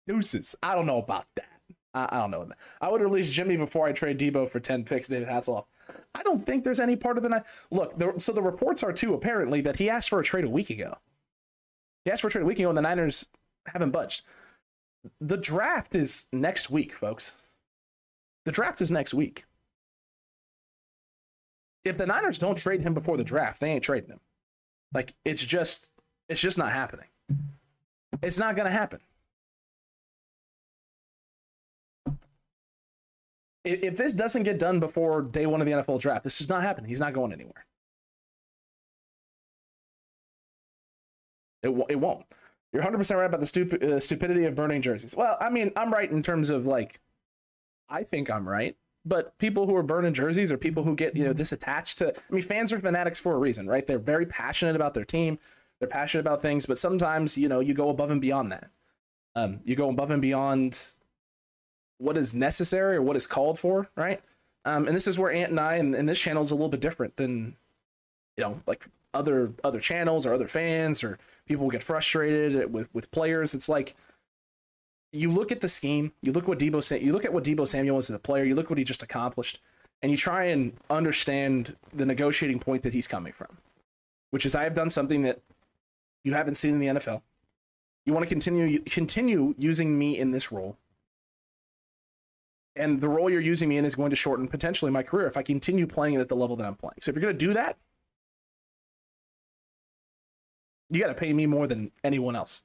"Deuces." 0.08 0.56
I 0.62 0.76
don't 0.76 0.86
know 0.86 1.00
about 1.00 1.26
that. 1.36 1.50
I, 1.96 2.08
I 2.12 2.20
don't 2.20 2.30
know. 2.30 2.46
That. 2.46 2.58
I 2.80 2.88
would 2.90 3.02
release 3.02 3.32
Jimmy 3.32 3.58
before 3.58 3.88
I 3.88 3.94
trade 3.94 4.20
Deebo 4.20 4.50
for 4.50 4.60
ten 4.60 4.84
picks. 4.84 5.08
David 5.08 5.28
Hasselhoff. 5.28 5.66
I 6.14 6.22
don't 6.22 6.38
think 6.38 6.64
there's 6.64 6.80
any 6.80 6.96
part 6.96 7.18
of 7.18 7.24
the 7.24 7.30
night. 7.30 7.44
Look, 7.72 7.98
the, 7.98 8.14
so 8.18 8.32
the 8.32 8.42
reports 8.42 8.84
are 8.84 8.94
too 8.94 9.16
apparently 9.16 9.62
that 9.62 9.78
he 9.78 9.90
asked 9.90 10.10
for 10.10 10.20
a 10.20 10.24
trade 10.24 10.46
a 10.46 10.50
week 10.50 10.70
ago. 10.70 10.96
He 12.06 12.12
asked 12.12 12.22
for 12.22 12.28
a 12.28 12.32
trade 12.32 12.44
a 12.44 12.46
week 12.46 12.60
ago, 12.60 12.70
and 12.70 12.78
the 12.78 12.84
Niners 12.84 13.26
haven't 13.66 13.92
budged 13.92 14.24
the 15.22 15.38
draft 15.38 15.96
is 15.96 16.28
next 16.34 16.70
week, 16.70 16.94
folks. 16.94 17.34
The 18.46 18.52
draft 18.52 18.82
is 18.82 18.92
next 18.92 19.14
week. 19.14 19.46
if 21.86 21.98
the 21.98 22.06
Niners 22.06 22.38
don't 22.40 22.58
trade 22.58 22.82
him 22.82 22.94
before 22.94 23.18
the 23.18 23.24
draft, 23.24 23.60
they 23.60 23.70
ain't 23.72 23.84
trading 23.84 24.10
him. 24.10 24.20
Like 24.94 25.14
it's 25.24 25.44
just 25.44 25.90
it's 26.30 26.42
just 26.42 26.58
not 26.58 26.72
happening. 26.72 27.08
It's 28.24 28.40
not 28.40 28.56
going 28.56 28.66
to 28.66 28.72
happen. 28.72 29.00
If, 33.64 33.98
this 33.98 34.14
doesn't 34.14 34.44
get 34.44 34.60
done 34.60 34.80
before 34.80 35.24
day 35.24 35.48
one 35.48 35.60
of 35.60 35.68
the 35.68 35.74
NFL 35.74 36.00
draft, 36.00 36.24
this 36.24 36.40
is 36.40 36.48
not 36.50 36.62
happening. 36.64 36.90
He's 36.90 37.00
not 37.00 37.14
going 37.14 37.34
anywhere. 37.34 37.66
It, 41.64 41.70
it 41.90 41.96
won't. 42.00 42.26
You're 42.76 42.84
100% 42.84 43.16
right 43.16 43.26
about 43.26 43.40
the 43.40 43.96
uh, 43.96 44.00
stupidity 44.02 44.44
of 44.44 44.54
burning 44.54 44.82
jerseys. 44.82 45.16
Well, 45.16 45.38
I 45.40 45.50
mean, 45.50 45.72
I'm 45.78 45.94
right 45.94 46.12
in 46.12 46.22
terms 46.22 46.50
of 46.50 46.68
like, 46.68 47.00
I 47.88 48.04
think 48.04 48.30
I'm 48.30 48.46
right. 48.48 48.76
But 49.06 49.38
people 49.38 49.66
who 49.66 49.74
are 49.78 49.84
burning 49.84 50.14
jerseys 50.14 50.52
are 50.52 50.58
people 50.58 50.84
who 50.84 50.94
get 50.94 51.16
you 51.16 51.24
know 51.24 51.32
this 51.32 51.54
attached 51.54 52.00
to. 52.00 52.10
I 52.10 52.34
mean, 52.34 52.42
fans 52.44 52.74
are 52.74 52.80
fanatics 52.80 53.18
for 53.18 53.34
a 53.34 53.38
reason, 53.38 53.66
right? 53.66 53.86
They're 53.88 53.98
very 53.98 54.26
passionate 54.26 54.76
about 54.76 54.94
their 54.94 55.06
team. 55.06 55.40
They're 55.80 55.88
passionate 55.88 56.22
about 56.22 56.42
things, 56.42 56.66
but 56.66 56.78
sometimes 56.78 57.38
you 57.38 57.48
know 57.48 57.62
you 57.62 57.74
go 57.74 57.88
above 57.90 58.12
and 58.12 58.20
beyond 58.20 58.52
that. 58.52 58.72
Um, 59.36 59.62
you 59.64 59.76
go 59.76 59.90
above 59.90 60.12
and 60.12 60.22
beyond 60.22 60.88
what 62.00 62.18
is 62.18 62.36
necessary 62.36 62.98
or 62.98 63.02
what 63.02 63.16
is 63.16 63.28
called 63.28 63.58
for, 63.58 63.90
right? 63.96 64.22
Um, 64.66 64.88
and 64.88 64.96
this 64.96 65.08
is 65.08 65.18
where 65.18 65.32
Ant 65.32 65.52
and 65.52 65.60
I 65.60 65.76
and, 65.76 65.94
and 65.96 66.10
this 66.10 66.20
channel 66.20 66.44
is 66.44 66.52
a 66.52 66.56
little 66.56 66.70
bit 66.70 66.82
different 66.82 67.16
than 67.16 67.56
you 68.36 68.44
know 68.44 68.60
like 68.66 68.88
other 69.14 69.54
other 69.64 69.80
channels 69.80 70.26
or 70.26 70.34
other 70.34 70.48
fans 70.48 71.04
or 71.04 71.20
people 71.46 71.70
get 71.70 71.84
frustrated 71.84 72.72
with 72.72 72.88
with 72.94 73.12
players. 73.12 73.54
It's 73.54 73.70
like 73.70 73.96
you 75.12 75.32
look 75.32 75.52
at 75.52 75.62
the 75.62 75.70
scheme, 75.70 76.12
you 76.22 76.32
look 76.32 76.48
what 76.48 76.60
Deebo 76.60 77.02
you 77.02 77.14
look 77.14 77.26
at 77.26 77.34
what 77.34 77.44
Deebo 77.44 77.68
Samuel 77.68 78.00
is 78.00 78.10
as 78.10 78.16
a 78.16 78.20
player, 78.20 78.44
you 78.44 78.56
look 78.56 78.70
what 78.70 78.78
he 78.78 78.84
just 78.84 79.04
accomplished, 79.04 79.60
and 80.02 80.12
you 80.12 80.18
try 80.18 80.46
and 80.46 80.74
understand 80.90 81.76
the 81.94 82.06
negotiating 82.06 82.60
point 82.60 82.84
that 82.84 82.94
he's 82.94 83.08
coming 83.08 83.34
from, 83.34 83.58
which 84.32 84.46
is 84.46 84.56
I 84.56 84.64
have 84.64 84.74
done 84.74 84.90
something 84.90 85.22
that 85.24 85.40
you 86.24 86.34
haven't 86.34 86.56
seen 86.56 86.74
in 86.74 86.80
the 86.80 87.00
NFL. 87.00 87.22
You 88.06 88.14
want 88.14 88.24
to 88.24 88.30
continue 88.30 88.80
continue 88.80 89.56
using 89.58 89.98
me 89.98 90.20
in 90.20 90.32
this 90.32 90.52
role. 90.52 90.78
And 92.78 93.00
the 93.00 93.08
role 93.08 93.30
you're 93.30 93.40
using 93.40 93.70
me 93.70 93.78
in 93.78 93.86
is 93.86 93.96
going 93.96 94.10
to 94.10 94.18
shorten 94.18 94.50
potentially 94.50 94.92
my 94.92 95.02
career 95.02 95.28
if 95.28 95.38
I 95.38 95.44
continue 95.44 95.88
playing 95.88 96.16
it 96.16 96.20
at 96.20 96.28
the 96.28 96.36
level 96.36 96.58
that 96.58 96.66
I'm 96.66 96.76
playing. 96.76 96.98
So 97.00 97.10
if 97.10 97.16
you're 97.16 97.22
going 97.22 97.38
to 97.38 97.46
do 97.46 97.54
that, 97.54 97.78
you 100.90 101.00
got 101.02 101.08
to 101.08 101.16
pay 101.16 101.34
me 101.34 101.46
more 101.46 101.68
than 101.68 101.92
anyone 102.04 102.36
else 102.36 102.64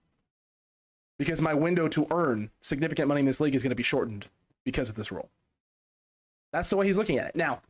because 1.18 1.40
my 1.40 1.54
window 1.54 1.88
to 1.88 2.06
earn 2.10 2.50
significant 2.62 3.08
money 3.08 3.20
in 3.20 3.26
this 3.26 3.40
league 3.40 3.54
is 3.54 3.62
going 3.62 3.70
to 3.70 3.76
be 3.76 3.82
shortened 3.82 4.28
because 4.64 4.88
of 4.88 4.94
this 4.94 5.10
rule. 5.12 5.30
That's 6.52 6.68
the 6.68 6.76
way 6.76 6.86
he's 6.86 6.98
looking 6.98 7.18
at 7.18 7.28
it. 7.28 7.36
Now, 7.36 7.62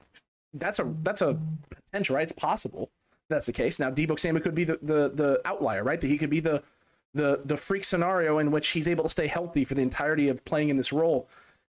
that's 0.55 0.79
a 0.79 0.93
that's 1.03 1.23
a 1.23 1.39
potential, 1.71 2.17
right? 2.17 2.23
It's 2.23 2.33
possible 2.33 2.91
that's 3.31 3.47
the 3.47 3.53
case. 3.53 3.81
Now, 3.81 3.91
Deebo 3.91 4.19
Samuel 4.19 4.43
could 4.43 4.55
be 4.55 4.65
the, 4.65 4.79
the 4.83 5.09
the 5.09 5.41
outlier, 5.47 5.83
right? 5.83 6.01
That 6.01 6.09
he 6.09 6.19
could 6.19 6.29
be 6.29 6.41
the 6.41 6.63
the 7.15 7.41
the 7.45 7.57
freak 7.57 7.85
scenario 7.85 8.39
in 8.39 8.51
which 8.51 8.69
he's 8.71 8.89
able 8.89 9.05
to 9.05 9.09
stay 9.09 9.27
healthy 9.27 9.65
for 9.65 9.75
the 9.75 9.83
entirety 9.83 10.29
of 10.29 10.45
playing 10.45 10.69
in 10.69 10.77
this 10.77 10.93
role. 10.93 11.29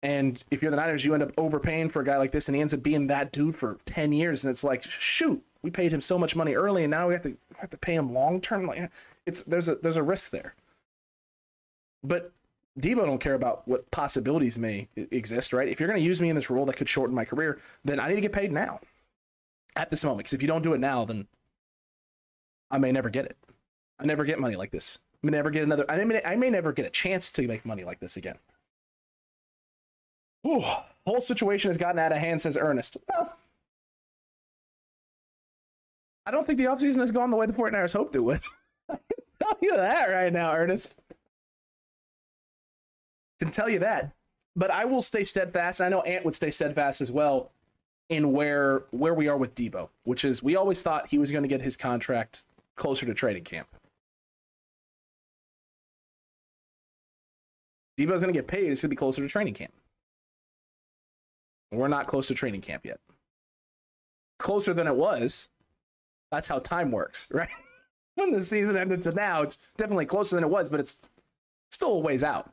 And 0.03 0.43
if 0.49 0.61
you're 0.61 0.71
the 0.71 0.77
Niners, 0.77 1.05
you 1.05 1.13
end 1.13 1.21
up 1.21 1.31
overpaying 1.37 1.89
for 1.89 2.01
a 2.01 2.05
guy 2.05 2.17
like 2.17 2.31
this, 2.31 2.47
and 2.47 2.55
he 2.55 2.61
ends 2.61 2.73
up 2.73 2.81
being 2.81 3.07
that 3.07 3.31
dude 3.31 3.55
for 3.55 3.77
ten 3.85 4.11
years. 4.11 4.43
And 4.43 4.49
it's 4.49 4.63
like, 4.63 4.83
shoot, 4.83 5.43
we 5.61 5.69
paid 5.69 5.93
him 5.93 6.01
so 6.01 6.17
much 6.17 6.35
money 6.35 6.55
early, 6.55 6.83
and 6.83 6.91
now 6.91 7.07
we 7.07 7.13
have 7.13 7.23
to 7.23 7.37
have 7.57 7.69
to 7.69 7.77
pay 7.77 7.93
him 7.93 8.13
long 8.13 8.41
term. 8.41 8.65
Like 8.65 8.89
it's 9.25 9.43
there's 9.43 9.67
a 9.67 9.75
there's 9.75 9.97
a 9.97 10.03
risk 10.03 10.31
there. 10.31 10.55
But 12.03 12.31
Deebo 12.79 13.05
don't 13.05 13.19
care 13.19 13.35
about 13.35 13.67
what 13.67 13.89
possibilities 13.91 14.57
may 14.57 14.87
exist, 14.95 15.53
right? 15.53 15.67
If 15.67 15.79
you're 15.79 15.89
going 15.89 15.99
to 15.99 16.05
use 16.05 16.21
me 16.21 16.29
in 16.29 16.35
this 16.35 16.49
role 16.49 16.65
that 16.65 16.77
could 16.77 16.89
shorten 16.89 17.15
my 17.15 17.25
career, 17.25 17.59
then 17.85 17.99
I 17.99 18.09
need 18.09 18.15
to 18.15 18.21
get 18.21 18.31
paid 18.31 18.51
now, 18.51 18.79
at 19.75 19.89
this 19.89 20.03
moment. 20.03 20.19
Because 20.19 20.33
if 20.33 20.41
you 20.41 20.47
don't 20.47 20.63
do 20.63 20.73
it 20.73 20.79
now, 20.79 21.05
then 21.05 21.27
I 22.71 22.77
may 22.77 22.91
never 22.91 23.09
get 23.09 23.25
it. 23.25 23.37
I 23.99 24.05
never 24.05 24.23
get 24.25 24.39
money 24.39 24.55
like 24.55 24.71
this. 24.71 24.97
I 25.23 25.27
may 25.27 25.37
never 25.37 25.51
get 25.51 25.63
another. 25.63 25.85
I 25.89 26.03
may 26.03 26.21
I 26.25 26.35
may 26.35 26.49
never 26.49 26.71
get 26.71 26.85
a 26.85 26.89
chance 26.89 27.29
to 27.31 27.47
make 27.47 27.65
money 27.65 27.83
like 27.83 27.99
this 27.99 28.17
again. 28.17 28.37
Whew, 30.43 30.63
whole 31.05 31.21
situation 31.21 31.69
has 31.69 31.77
gotten 31.77 31.99
out 31.99 32.11
of 32.11 32.17
hand, 32.17 32.41
says 32.41 32.57
Ernest. 32.57 32.97
Well, 33.09 33.37
I 36.25 36.31
don't 36.31 36.45
think 36.45 36.57
the 36.57 36.65
offseason 36.65 36.99
has 36.99 37.11
gone 37.11 37.31
the 37.31 37.37
way 37.37 37.45
the 37.45 37.53
49ers 37.53 37.93
hoped 37.93 38.15
it 38.15 38.19
would. 38.19 38.41
I 38.89 38.95
can 38.95 39.23
tell 39.39 39.57
you 39.61 39.75
that 39.75 40.05
right 40.09 40.31
now, 40.31 40.53
Ernest. 40.53 40.95
I 43.39 43.45
can 43.45 43.51
tell 43.51 43.69
you 43.69 43.79
that. 43.79 44.11
But 44.55 44.71
I 44.71 44.85
will 44.85 45.01
stay 45.01 45.23
steadfast. 45.23 45.81
I 45.81 45.89
know 45.89 46.01
Ant 46.01 46.25
would 46.25 46.35
stay 46.35 46.51
steadfast 46.51 47.01
as 47.01 47.11
well 47.11 47.51
in 48.09 48.33
where 48.33 48.83
where 48.91 49.13
we 49.13 49.29
are 49.29 49.37
with 49.37 49.55
Deebo, 49.55 49.89
which 50.03 50.25
is 50.25 50.43
we 50.43 50.55
always 50.57 50.81
thought 50.81 51.09
he 51.09 51.17
was 51.17 51.31
going 51.31 51.43
to 51.43 51.47
get 51.47 51.61
his 51.61 51.77
contract 51.77 52.43
closer 52.75 53.05
to 53.05 53.13
training 53.13 53.45
camp. 53.45 53.67
Deebo's 57.97 58.21
going 58.21 58.33
to 58.33 58.37
get 58.37 58.47
paid. 58.47 58.69
It's 58.71 58.81
going 58.81 58.89
to 58.89 58.95
be 58.95 58.95
closer 58.95 59.21
to 59.21 59.27
training 59.27 59.53
camp. 59.53 59.71
We're 61.71 61.87
not 61.87 62.07
close 62.07 62.27
to 62.27 62.33
training 62.33 62.61
camp 62.61 62.85
yet. 62.85 62.99
Closer 64.37 64.73
than 64.73 64.87
it 64.87 64.95
was, 64.95 65.49
that's 66.31 66.47
how 66.47 66.59
time 66.59 66.91
works, 66.91 67.27
right? 67.31 67.49
when 68.15 68.31
the 68.31 68.41
season 68.41 68.75
ended 68.75 69.01
to 69.03 69.11
now, 69.11 69.41
it's 69.41 69.57
definitely 69.77 70.05
closer 70.05 70.35
than 70.35 70.43
it 70.43 70.49
was, 70.49 70.69
but 70.69 70.79
it's 70.79 70.97
still 71.69 71.93
a 71.93 71.99
ways 71.99 72.23
out. 72.23 72.51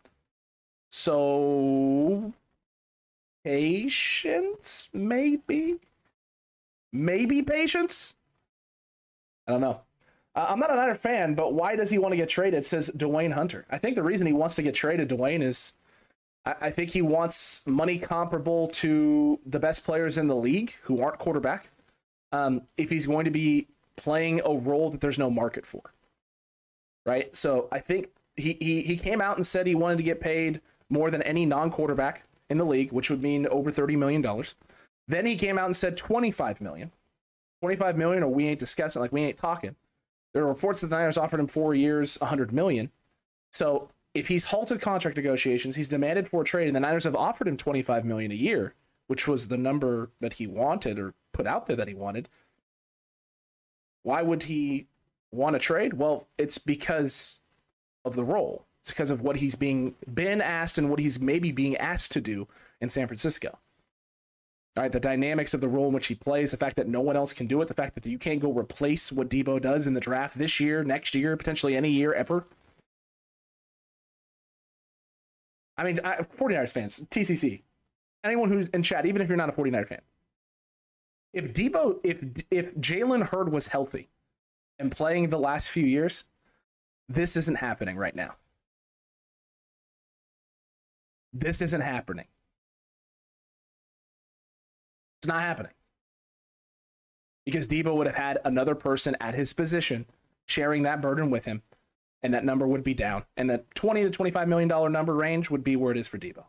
So 0.91 2.33
patience, 3.45 4.89
maybe, 4.93 5.77
maybe 6.93 7.43
patience. 7.43 8.15
I 9.47 9.53
don't 9.53 9.61
know. 9.61 9.81
Uh, 10.35 10.47
I'm 10.49 10.61
not 10.61 10.71
a 10.71 10.77
Niner 10.77 10.95
fan, 10.95 11.35
but 11.35 11.55
why 11.55 11.75
does 11.75 11.91
he 11.91 11.99
want 11.99 12.13
to 12.13 12.17
get 12.17 12.29
traded? 12.29 12.65
Says 12.65 12.91
Dwayne 12.97 13.33
Hunter. 13.33 13.67
I 13.71 13.79
think 13.79 13.97
the 13.97 14.03
reason 14.03 14.27
he 14.27 14.33
wants 14.33 14.55
to 14.57 14.63
get 14.63 14.75
traded, 14.75 15.09
Dwayne, 15.09 15.43
is 15.43 15.75
I, 16.61 16.71
think 16.71 16.91
he 16.91 17.03
wants 17.03 17.67
money 17.67 17.99
comparable 17.99 18.69
to 18.69 19.39
the 19.47 19.61
best 19.61 19.85
players 19.85 20.19
in 20.19 20.27
the 20.27 20.37
league 20.37 20.75
who 20.83 21.03
aren't 21.03 21.19
quarterback 21.19 21.69
um, 22.33 22.63
if 22.77 22.89
he's 22.91 23.07
going 23.07 23.25
to 23.25 23.31
be 23.31 23.67
playing 23.97 24.41
a 24.45 24.53
role 24.53 24.91
that 24.91 25.01
there's 25.01 25.19
no 25.19 25.31
market 25.31 25.67
for. 25.67 25.83
Right. 27.07 27.35
So 27.35 27.69
I 27.73 27.81
think 27.81 28.11
he, 28.37 28.57
he, 28.61 28.83
he 28.83 28.97
came 28.97 29.21
out 29.21 29.37
and 29.37 29.47
said 29.47 29.67
he 29.67 29.75
wanted 29.75 29.99
to 29.99 30.03
get 30.03 30.21
paid 30.21 30.61
more 30.91 31.11
than 31.11 31.23
any 31.23 31.45
non 31.47 31.71
quarterback 31.71 32.25
in 32.51 32.59
the 32.59 32.65
league, 32.65 32.93
which 32.93 33.11
would 33.11 33.23
mean 33.23 33.47
over 33.49 33.71
$30 33.71 33.97
million. 33.97 34.25
Then 35.07 35.27
he 35.27 35.37
came 35.37 35.59
out 35.59 35.67
and 35.67 35.77
said 35.77 35.97
25 35.97 36.61
million. 36.61 36.93
25 37.63 37.97
million, 37.97 38.23
or 38.23 38.29
we 38.29 38.47
ain't 38.47 38.61
discussing, 38.61 39.03
like 39.03 39.13
we 39.13 39.23
ain't 39.23 39.37
talking. 39.37 39.75
There 40.33 40.45
are 40.45 40.49
reports 40.49 40.81
that 40.81 40.89
the 40.89 40.97
Niners 40.97 41.19
offered 41.19 41.41
him 41.41 41.49
four 41.49 41.75
years, 41.75 42.19
100 42.21 42.53
million. 42.53 42.91
So 43.53 43.89
if 44.19 44.29
he's 44.29 44.45
halted 44.45 44.81
contract 44.81 45.17
negotiations, 45.17 45.77
he's 45.77 45.89
demanded 45.89 46.29
for 46.29 46.43
a 46.43 46.45
trade, 46.45 46.67
and 46.67 46.77
the 46.77 46.81
Niners 46.81 47.05
have 47.05 47.17
offered 47.17 47.49
him 47.49 47.57
25 47.57 48.05
million 48.05 48.31
a 48.31 48.35
year, 48.35 48.75
which 49.07 49.29
was 49.29 49.49
the 49.49 49.57
number 49.57 50.11
that 50.21 50.35
he 50.35 50.47
wanted 50.47 50.99
or 50.99 51.15
put 51.33 51.47
out 51.47 51.67
there 51.67 51.77
that 51.77 51.89
he 51.89 51.95
wanted. 51.95 52.29
Why 54.03 54.23
would 54.23 54.45
he 54.45 54.87
want 55.31 55.55
to 55.55 55.61
trade? 55.61 55.95
Well, 55.95 56.27
it's 56.39 56.59
because 56.59 57.41
of 58.05 58.17
the 58.17 58.25
role. 58.25 58.65
It's 58.81 58.91
because 58.91 59.11
of 59.11 59.21
what 59.21 59.37
he's 59.37 59.55
being 59.55 59.95
been 60.13 60.41
asked 60.41 60.79
and 60.79 60.89
what 60.89 61.01
he's 61.01 61.21
maybe 61.21 61.53
being 61.53 61.77
asked 61.77 62.13
to 62.13 62.21
do 62.21 62.49
in 62.81 62.89
San 62.89 63.07
Francisco. 63.07 63.59
All 64.77 64.83
right, 64.85 64.93
the 64.93 65.01
dynamics 65.01 65.55
of 65.55 65.61
the 65.61 65.69
role 65.69 65.89
in 65.89 65.93
which 65.93 66.07
he 66.07 66.15
plays, 66.15 66.53
the 66.53 66.57
fact 66.57 66.77
that 66.77 66.87
no 66.87 67.01
one 67.01 67.17
else 67.17 67.33
can 67.33 67.49
do 67.49 67.61
it, 67.61 67.69
the 67.69 67.75
fact 67.75 67.97
that 67.97 68.07
you 68.07 68.17
can't 68.17 68.41
go 68.41 68.53
replace 68.53 69.11
what 69.11 69.29
Deebo 69.29 69.61
does 69.61 69.87
in 69.87 69.95
the 69.95 70.01
draft 70.01 70.39
this 70.39 70.61
year, 70.61 70.85
next 70.85 71.15
year, 71.15 71.37
potentially 71.37 71.77
any 71.77 71.91
year 71.91 72.13
ever. 72.13 72.47
I 75.79 75.85
mean, 75.85 76.01
I, 76.05 76.17
49ers 76.17 76.73
fans, 76.73 77.07
TCC, 77.11 77.63
anyone 78.25 78.51
who's 78.51 78.69
in 78.71 78.83
chat, 78.83 79.07
even 79.07 79.23
if 79.23 79.29
you're 79.29 79.37
not 79.37 79.49
a 79.49 79.53
49er 79.53 79.89
fan, 79.89 80.01
if 81.33 81.53
Deebo, 81.53 82.01
if 82.05 82.23
if 82.51 82.75
Jalen 82.77 83.23
Hurd 83.29 83.53
was 83.53 83.69
healthy 83.69 84.09
and 84.79 84.91
playing 84.91 85.31
the 85.31 85.39
last 85.39 85.71
few 85.71 85.85
years, 85.85 86.25
this 87.09 87.37
isn't 87.37 87.59
happening 87.59 87.97
right 87.97 88.15
now. 88.15 88.35
This 91.33 91.63
isn't 91.63 91.81
happening. 91.81 92.27
It's 95.21 95.29
not 95.29 95.43
happening. 95.43 95.73
Because 97.45 97.67
Deebo 97.67 97.95
would 97.95 98.07
have 98.07 98.17
had 98.17 98.39
another 98.45 98.75
person 98.75 99.17
at 99.21 99.35
his 99.35 99.53
position 99.53 100.07
sharing 100.47 100.83
that 100.83 101.01
burden 101.01 101.31
with 101.31 101.45
him, 101.45 101.63
and 102.23 102.35
that 102.35 102.45
number 102.45 102.67
would 102.67 102.85
be 102.85 102.95
down. 102.95 103.25
And 103.37 103.49
that 103.51 103.75
20 103.75 104.03
to 104.05 104.11
25 104.11 104.49
million 104.49 104.69
dollar 104.69 104.89
number 104.89 105.15
range 105.15 105.51
would 105.51 105.65
be 105.65 105.77
where 105.77 105.93
it 105.93 105.99
is 105.99 106.09
for 106.09 106.19
Deebo. 106.19 106.45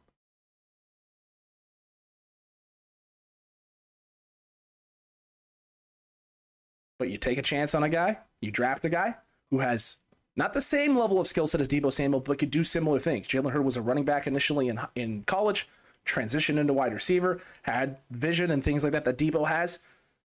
But 6.98 7.10
you 7.10 7.18
take 7.18 7.38
a 7.38 7.42
chance 7.42 7.74
on 7.74 7.84
a 7.84 7.90
guy, 7.90 8.20
you 8.42 8.52
draft 8.52 8.84
a 8.84 8.90
guy 8.90 9.16
who 9.52 9.60
has 9.60 10.00
not 10.36 10.54
the 10.54 10.62
same 10.62 10.98
level 10.98 11.20
of 11.20 11.28
skill 11.28 11.48
set 11.48 11.62
as 11.62 11.68
Deebo 11.68 11.92
Samuel, 11.92 12.20
but 12.20 12.38
could 12.40 12.52
do 12.52 12.64
similar 12.64 13.00
things. 13.00 13.28
Jalen 13.28 13.52
Hurd 13.52 13.66
was 13.66 13.78
a 13.78 13.82
running 13.82 14.06
back 14.06 14.28
initially 14.28 14.68
in 14.68 14.80
in 14.96 15.24
college, 15.24 15.68
transitioned 16.06 16.58
into 16.58 16.74
wide 16.74 16.94
receiver, 16.94 17.42
had 17.64 17.98
vision 18.12 18.52
and 18.52 18.64
things 18.64 18.84
like 18.84 18.94
that 18.94 19.06
that 19.06 19.18
Deebo 19.18 19.48
has. 19.48 19.80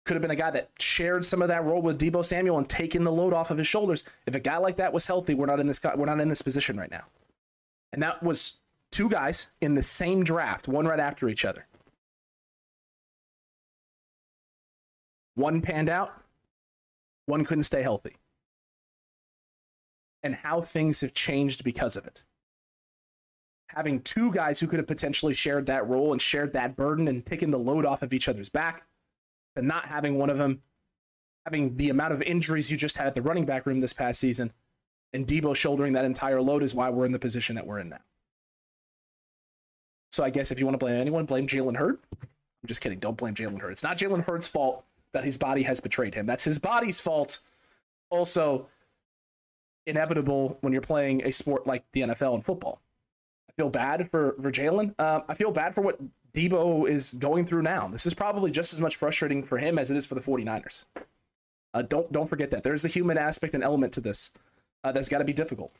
Could 0.06 0.16
have 0.16 0.22
been 0.22 0.32
a 0.32 0.36
guy 0.36 0.52
that 0.52 0.72
shared 0.80 1.24
some 1.24 1.41
of 1.41 1.47
that 1.49 1.64
role 1.64 1.82
with 1.82 1.99
Deebo 1.99 2.26
Samuel 2.26 2.58
and 2.58 2.68
taken 2.68 3.04
the 3.04 3.12
load 3.12 3.34
off 3.34 3.52
of 3.52 3.58
his 3.58 3.68
shoulders. 3.68 4.04
If 4.26 4.34
a 4.34 4.39
guy 4.39 4.58
like 4.58 4.78
that 4.78 4.93
was 4.93 5.06
healthy, 5.06 5.36
we're 5.36 5.45
not 5.45 5.60
in 5.60 5.68
this 5.68 5.80
we're 5.84 6.06
not 6.06 6.20
in 6.20 6.28
this 6.28 6.41
position 6.41 6.78
right 6.78 6.89
now. 6.89 7.04
And 7.93 8.02
that 8.02 8.24
was 8.24 8.54
two 8.91 9.10
guys 9.10 9.47
in 9.62 9.76
the 9.76 9.84
same 9.84 10.24
draft, 10.24 10.68
one 10.68 10.88
right 10.88 10.99
after 10.99 11.30
each 11.30 11.45
other. 11.45 11.68
One 15.36 15.62
panned 15.62 15.89
out, 15.89 16.14
one 17.26 17.45
couldn't 17.45 17.64
stay 17.64 17.82
healthy. 17.82 18.18
And 20.24 20.36
how 20.36 20.62
things 20.62 21.02
have 21.02 21.14
changed 21.14 21.64
because 21.64 21.95
of 21.95 22.06
it. 22.06 22.24
Having 23.70 24.02
two 24.02 24.32
guys 24.32 24.60
who 24.60 24.68
could 24.68 24.80
have 24.80 24.88
potentially 24.88 25.34
shared 25.34 25.66
that 25.68 25.88
role 25.88 26.12
and 26.12 26.22
shared 26.22 26.54
that 26.54 26.76
burden 26.76 27.08
and 27.08 27.26
taken 27.26 27.52
the 27.52 27.58
load 27.58 27.86
off 27.86 28.02
of 28.04 28.14
each 28.14 28.28
other's 28.28 28.49
back, 28.49 28.84
and 29.56 29.68
not 29.68 29.86
having 29.86 30.18
one 30.18 30.30
of 30.30 30.38
them 30.38 30.62
having 31.45 31.76
the 31.78 31.89
amount 31.89 32.14
of 32.14 32.22
injuries 32.22 32.70
you 32.70 32.78
just 32.78 32.97
had 32.97 33.08
at 33.08 33.16
the 33.16 33.22
running 33.22 33.45
back 33.45 33.66
room 33.66 33.80
this 33.80 33.93
past 33.93 34.20
season, 34.20 34.52
and 35.14 35.26
Deebo 35.26 35.56
shouldering 35.56 35.93
that 35.93 36.06
entire 36.06 36.41
load 36.41 36.64
is 36.64 36.76
why 36.76 36.89
we're 36.89 37.06
in 37.06 37.12
the 37.12 37.20
position 37.20 37.56
that 37.56 37.66
we're 37.66 37.80
in 37.80 37.89
now. 37.89 38.02
So 40.12 40.24
I 40.24 40.30
guess 40.30 40.52
if 40.52 40.60
you 40.60 40.66
want 40.66 40.74
to 40.74 40.84
blame 40.86 40.99
anyone, 40.99 41.26
blame 41.26 41.47
Jalen 41.47 41.78
Hurd. 41.78 41.97
I'm 42.22 42.68
just 42.68 42.82
kidding. 42.82 42.99
Don't 42.99 43.18
blame 43.18 43.34
Jalen 43.34 43.60
Hurd. 43.60 43.72
It's 43.72 43.84
not 43.84 43.97
Jalen 43.97 44.24
Hurd's 44.24 44.47
fault 44.47 44.86
that 45.14 45.24
his 45.24 45.38
body 45.38 45.64
has 45.64 45.80
betrayed 45.80 46.14
him. 46.14 46.26
That's 46.26 46.43
his 46.43 46.60
body's 46.60 46.99
fault. 46.99 47.39
Also, 48.10 48.68
inevitable 49.88 50.58
when 50.62 50.74
you're 50.74 50.82
playing 50.82 51.26
a 51.26 51.32
sport 51.32 51.66
like 51.66 51.84
the 51.93 52.02
NFL 52.02 52.36
and 52.36 52.45
football. 52.45 52.82
I 53.49 53.54
feel 53.54 53.70
bad 53.70 54.10
for 54.10 54.36
for 54.41 54.52
Jalen. 54.52 54.95
Uh, 54.99 55.22
I 55.28 55.34
feel 55.34 55.52
bad 55.52 55.74
for 55.76 55.82
what 55.82 55.99
Deebo 56.34 56.88
is 56.88 57.13
going 57.13 57.45
through 57.45 57.63
now. 57.63 57.88
This 57.88 58.05
is 58.05 58.13
probably 58.13 58.51
just 58.51 58.73
as 58.73 58.82
much 58.82 58.95
frustrating 58.95 59.43
for 59.43 59.57
him 59.57 59.77
as 59.77 59.91
it 59.91 59.97
is 59.97 60.05
for 60.05 60.15
the 60.15 60.21
49ers. 60.21 60.86
Uh, 61.73 61.82
don't 61.82 62.11
don't 62.11 62.27
forget 62.27 62.51
that 62.51 62.63
there's 62.63 62.82
the 62.82 62.88
human 62.89 63.17
aspect 63.17 63.53
and 63.53 63.63
element 63.63 63.93
to 63.93 64.01
this 64.01 64.32
uh, 64.84 64.91
that's 64.91 65.09
got 65.09 65.19
to 65.19 65.25
be 65.25 65.34
difficult. 65.34 65.73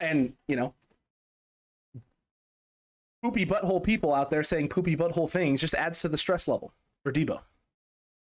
And 0.00 0.34
you 0.46 0.56
know, 0.56 0.74
poopy 3.22 3.46
butthole 3.46 3.82
people 3.82 4.12
out 4.12 4.30
there 4.30 4.42
saying 4.42 4.68
poopy 4.68 4.96
butthole 4.96 5.30
things 5.30 5.60
just 5.60 5.74
adds 5.74 6.00
to 6.02 6.08
the 6.08 6.18
stress 6.18 6.46
level 6.46 6.72
for 7.02 7.12
Deebo. 7.12 7.40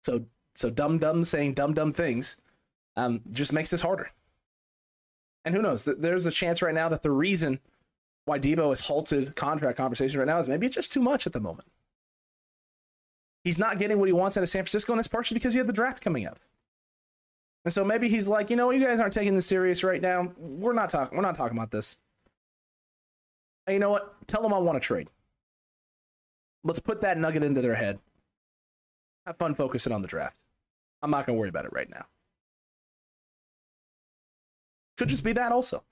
So 0.03 0.25
so 0.55 0.71
dumb 0.71 0.99
dumb 0.99 1.23
saying 1.23 1.55
dumb 1.55 1.75
dumb 1.75 1.93
things 1.93 2.37
um, 2.97 3.21
just 3.31 3.53
makes 3.53 3.71
this 3.71 3.83
harder. 3.83 4.11
And 5.45 5.55
who 5.55 5.63
knows? 5.63 5.85
There's 5.85 6.27
a 6.27 6.31
chance 6.31 6.61
right 6.61 6.75
now 6.75 6.89
that 6.89 7.03
the 7.03 7.13
reason 7.13 7.61
why 8.29 8.39
Deebo 8.39 8.69
has 8.69 8.81
halted 8.81 9.35
contract 9.35 9.77
conversations 9.77 10.17
right 10.17 10.27
now 10.27 10.39
is 10.39 10.49
maybe 10.49 10.67
it's 10.67 10.75
just 10.75 10.93
too 10.93 11.01
much 11.01 11.27
at 11.27 11.33
the 11.33 11.41
moment. 11.41 11.67
He's 13.43 13.59
not 13.59 13.79
getting 13.79 13.99
what 13.99 14.09
he 14.09 14.13
wants 14.13 14.37
out 14.37 14.43
of 14.43 14.49
San 14.49 14.63
Francisco, 14.63 14.93
and 14.93 14.99
that's 14.99 15.09
partially 15.09 15.37
because 15.37 15.55
he 15.55 15.59
had 15.59 15.67
the 15.67 15.73
draft 15.73 16.03
coming 16.03 16.27
up. 16.27 16.39
And 17.65 17.73
so 17.73 17.85
maybe 17.85 18.09
he's 18.09 18.29
like, 18.29 18.51
you 18.51 18.57
know, 18.57 18.71
you 18.71 18.85
guys 18.85 19.01
aren't 19.01 19.13
taking 19.13 19.35
this 19.35 19.47
serious 19.47 19.83
right 19.83 20.01
now. 20.01 20.33
We're 20.37 20.73
not 20.73 20.91
talking. 20.91 21.17
We're 21.17 21.23
not 21.23 21.37
talking 21.37 21.57
about 21.57 21.71
this. 21.71 21.97
And 23.67 23.75
you 23.75 23.81
know 23.81 23.91
what? 23.91 24.15
Tell 24.27 24.43
them 24.43 24.53
I 24.55 24.59
want 24.59 24.77
to 24.77 24.87
trade. 24.87 25.09
Let's 26.65 26.79
put 26.79 27.01
that 27.01 27.19
nugget 27.19 27.43
into 27.43 27.61
their 27.61 27.75
head. 27.75 27.99
Have 29.27 29.37
fun 29.37 29.55
focusing 29.55 29.93
on 29.93 30.03
the 30.03 30.09
draft. 30.09 30.43
I'm 31.03 31.11
not 31.11 31.27
going 31.27 31.37
to 31.37 31.41
worry 31.41 31.49
about 31.49 31.65
it 31.65 31.73
right 31.73 31.89
now. 31.89 32.07
Could 34.97 35.09
just 35.09 35.25
be 35.25 35.33
that 35.33 35.53
also. 35.53 35.85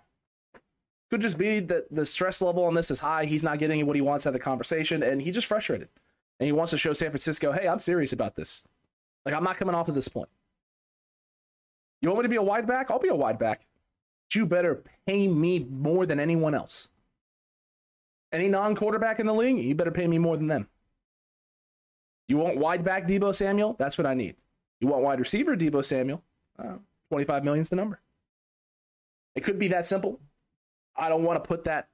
Could 1.11 1.21
just 1.21 1.39
be 1.39 1.61
that 1.61 1.87
the 1.95 2.05
stress 2.05 2.43
level 2.43 2.65
on 2.65 2.75
this 2.75 2.91
is 2.91 2.99
high. 2.99 3.27
He's 3.27 3.45
not 3.45 3.59
getting 3.59 3.85
what 3.87 3.97
he 3.97 4.03
wants 4.03 4.27
out 4.27 4.31
of 4.31 4.35
the 4.35 4.41
conversation, 4.41 5.03
and 5.03 5.23
he's 5.23 5.35
just 5.35 5.47
frustrated. 5.47 5.89
And 6.41 6.47
he 6.47 6.53
wants 6.53 6.71
to 6.73 6.79
show 6.79 6.93
San 6.93 7.11
Francisco, 7.11 7.53
hey, 7.53 7.69
I'm 7.69 7.79
serious 7.79 8.13
about 8.13 8.35
this. 8.35 8.63
Like, 9.25 9.35
I'm 9.35 9.45
not 9.45 9.57
coming 9.57 9.75
off 9.75 9.89
at 9.89 9.95
this 9.95 10.09
point. 10.09 10.29
You 12.03 12.11
want 12.11 12.21
me 12.21 12.25
to 12.25 12.29
be 12.29 12.37
a 12.37 12.43
wide 12.43 12.67
back? 12.67 12.91
I'll 12.91 12.99
be 12.99 13.09
a 13.09 13.15
wide 13.15 13.39
back. 13.39 13.67
But 14.29 14.35
you 14.35 14.47
better 14.47 14.83
pay 15.07 15.29
me 15.29 15.67
more 15.71 16.07
than 16.07 16.21
anyone 16.21 16.55
else. 16.55 16.89
Any 18.33 18.49
non 18.49 18.75
quarterback 18.75 19.21
in 19.21 19.27
the 19.27 19.35
league, 19.35 19.59
you 19.59 19.75
better 19.75 19.93
pay 19.93 20.07
me 20.07 20.19
more 20.19 20.37
than 20.37 20.49
them. 20.49 20.69
You 22.29 22.39
want 22.39 22.59
wide 22.59 22.85
back 22.85 23.07
Deebo 23.07 23.35
Samuel? 23.35 23.77
That's 23.79 23.97
what 23.97 24.07
I 24.07 24.15
need. 24.15 24.35
You 24.81 24.89
want 24.89 25.03
wide 25.05 25.21
receiver 25.21 25.57
Deebo 25.57 25.85
Samuel? 25.85 26.23
Uh, 26.59 26.75
25 27.11 27.45
million 27.45 27.63
is 27.63 27.69
the 27.69 27.77
number. 27.77 28.01
It 29.37 29.45
could 29.45 29.59
be 29.59 29.69
that 29.69 29.87
simple. 29.87 30.21
I 30.99 31.09
don't 31.09 31.23
want 31.23 31.43
to 31.43 31.47
put 31.47 31.65
that, 31.65 31.89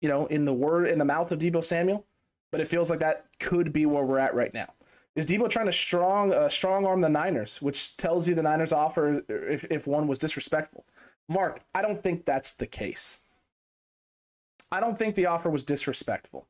you 0.00 0.08
know, 0.08 0.26
in 0.26 0.44
the 0.44 0.52
word 0.52 0.88
in 0.88 0.98
the 0.98 1.04
mouth 1.04 1.32
of 1.32 1.38
Deebo 1.38 1.62
Samuel, 1.62 2.04
but 2.50 2.60
it 2.60 2.68
feels 2.68 2.90
like 2.90 3.00
that 3.00 3.26
could 3.40 3.72
be 3.72 3.86
where 3.86 4.04
we're 4.04 4.18
at 4.18 4.34
right 4.34 4.52
now. 4.52 4.72
Is 5.14 5.26
Deebo 5.26 5.48
trying 5.50 5.66
to 5.66 5.72
strong 5.72 6.32
uh, 6.32 6.48
strong 6.48 6.86
arm 6.86 7.00
the 7.00 7.08
Niners, 7.08 7.60
which 7.60 7.96
tells 7.96 8.26
you 8.26 8.34
the 8.34 8.42
Niners 8.42 8.72
offer 8.72 9.22
if, 9.28 9.64
if 9.64 9.86
one 9.86 10.06
was 10.06 10.18
disrespectful? 10.18 10.86
Mark, 11.28 11.60
I 11.74 11.82
don't 11.82 12.02
think 12.02 12.24
that's 12.24 12.52
the 12.52 12.66
case. 12.66 13.20
I 14.70 14.80
don't 14.80 14.96
think 14.96 15.14
the 15.14 15.26
offer 15.26 15.50
was 15.50 15.62
disrespectful. 15.62 16.46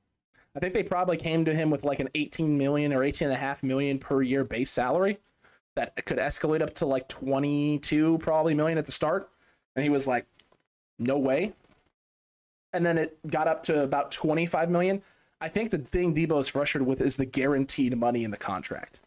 I 0.54 0.60
think 0.60 0.74
they 0.74 0.82
probably 0.82 1.16
came 1.16 1.44
to 1.44 1.54
him 1.54 1.70
with 1.70 1.84
like 1.84 1.98
an 1.98 2.10
18 2.14 2.56
million 2.56 2.92
or 2.92 3.02
18 3.02 3.26
and 3.26 3.34
a 3.34 3.38
half 3.38 3.62
million 3.62 3.98
per 3.98 4.22
year 4.22 4.44
base 4.44 4.70
salary 4.70 5.18
that 5.74 6.04
could 6.04 6.18
escalate 6.18 6.60
up 6.60 6.74
to 6.74 6.86
like 6.86 7.08
22 7.08 8.18
probably 8.18 8.54
million 8.54 8.78
at 8.78 8.86
the 8.86 8.92
start. 8.92 9.30
And 9.74 9.82
he 9.82 9.88
was 9.88 10.06
like, 10.06 10.26
no 10.98 11.18
way 11.18 11.54
and 12.72 12.84
then 12.84 12.98
it 12.98 13.18
got 13.28 13.48
up 13.48 13.62
to 13.64 13.82
about 13.82 14.10
25 14.10 14.70
million. 14.70 15.02
I 15.40 15.48
think 15.48 15.70
the 15.70 15.78
thing 15.78 16.14
Deebo 16.14 16.40
is 16.40 16.48
frustrated 16.48 16.86
with 16.86 17.00
is 17.00 17.16
the 17.16 17.26
guaranteed 17.26 17.96
money 17.96 18.24
in 18.24 18.30
the 18.30 18.36
contract. 18.36 19.00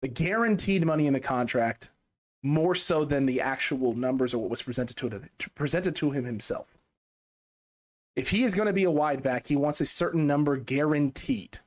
The 0.00 0.08
guaranteed 0.08 0.84
money 0.84 1.06
in 1.06 1.12
the 1.12 1.20
contract 1.20 1.90
more 2.42 2.74
so 2.74 3.04
than 3.04 3.26
the 3.26 3.40
actual 3.40 3.94
numbers 3.94 4.34
or 4.34 4.38
what 4.38 4.50
was 4.50 4.62
presented 4.62 4.96
to 4.96 5.22
presented 5.54 5.94
to 5.96 6.10
him 6.10 6.24
himself. 6.24 6.76
If 8.16 8.28
he 8.30 8.42
is 8.42 8.54
going 8.54 8.66
to 8.66 8.72
be 8.72 8.84
a 8.84 8.90
wide 8.90 9.22
back, 9.22 9.46
he 9.46 9.56
wants 9.56 9.80
a 9.80 9.86
certain 9.86 10.26
number 10.26 10.56
guaranteed. 10.56 11.58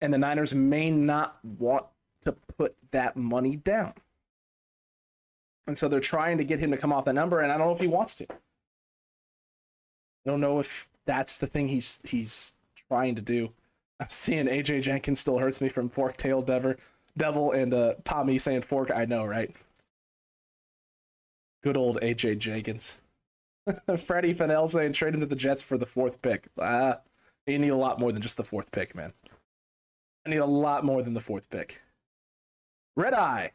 And 0.00 0.12
the 0.12 0.18
Niners 0.18 0.54
may 0.54 0.90
not 0.90 1.38
want 1.44 1.86
to 2.22 2.32
put 2.32 2.74
that 2.90 3.16
money 3.16 3.56
down. 3.56 3.92
And 5.66 5.78
so 5.78 5.88
they're 5.88 6.00
trying 6.00 6.38
to 6.38 6.44
get 6.44 6.58
him 6.58 6.72
to 6.72 6.76
come 6.76 6.92
off 6.92 7.04
that 7.04 7.14
number, 7.14 7.40
and 7.40 7.52
I 7.52 7.58
don't 7.58 7.68
know 7.68 7.74
if 7.74 7.80
he 7.80 7.86
wants 7.86 8.14
to. 8.16 8.26
I 10.24 10.30
don't 10.30 10.40
know 10.40 10.60
if 10.60 10.88
that's 11.04 11.36
the 11.38 11.46
thing 11.46 11.68
he's 11.68 12.00
he's 12.04 12.52
trying 12.88 13.14
to 13.16 13.22
do. 13.22 13.52
I'm 14.00 14.08
seeing 14.10 14.46
AJ 14.46 14.82
Jenkins 14.82 15.20
still 15.20 15.38
hurts 15.38 15.60
me 15.60 15.68
from 15.68 15.88
Fork 15.88 16.16
Tail 16.16 16.42
Devil, 16.42 16.74
Devil 17.16 17.52
and 17.52 17.74
uh, 17.74 17.94
Tommy 18.04 18.38
saying 18.38 18.62
Fork. 18.62 18.90
I 18.90 19.04
know, 19.04 19.24
right? 19.24 19.54
Good 21.62 21.76
old 21.76 22.00
AJ 22.00 22.38
Jenkins. 22.38 22.98
Freddie 24.06 24.34
Fennell 24.34 24.66
saying 24.66 24.92
trade 24.92 25.14
him 25.14 25.20
to 25.20 25.26
the 25.26 25.36
Jets 25.36 25.62
for 25.62 25.78
the 25.78 25.86
fourth 25.86 26.20
pick. 26.22 26.48
Ah, 26.60 26.98
you 27.46 27.58
need 27.58 27.68
a 27.68 27.76
lot 27.76 28.00
more 28.00 28.12
than 28.12 28.22
just 28.22 28.36
the 28.36 28.44
fourth 28.44 28.70
pick, 28.72 28.94
man. 28.94 29.12
I 30.26 30.30
need 30.30 30.38
a 30.38 30.46
lot 30.46 30.84
more 30.84 31.02
than 31.02 31.14
the 31.14 31.20
fourth 31.20 31.48
pick. 31.50 31.80
Red 32.96 33.14
Eye, 33.14 33.52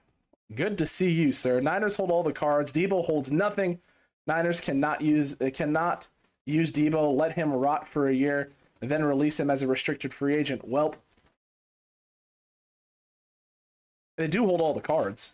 good 0.56 0.78
to 0.78 0.86
see 0.86 1.12
you, 1.12 1.32
sir. 1.32 1.60
Niners 1.60 1.98
hold 1.98 2.12
all 2.12 2.24
the 2.24 2.34
cards. 2.34 2.74
Deebo 2.74 3.06
holds 3.06 3.32
nothing. 3.32 3.80
Niners 4.26 4.60
cannot 4.60 5.02
use 5.02 5.36
uh, 5.42 5.50
cannot 5.54 6.08
use 6.48 6.72
Deebo, 6.72 7.16
let 7.16 7.34
him 7.34 7.52
rot 7.52 7.88
for 7.88 8.08
a 8.08 8.14
year, 8.14 8.52
and 8.82 8.90
then 8.90 9.04
release 9.04 9.40
him 9.40 9.50
as 9.50 9.62
a 9.62 9.68
restricted 9.68 10.14
free 10.14 10.36
agent. 10.36 10.68
Well, 10.68 10.96
they 14.16 14.28
do 14.28 14.46
hold 14.46 14.62
all 14.62 14.74
the 14.74 14.82
cards. 14.82 15.34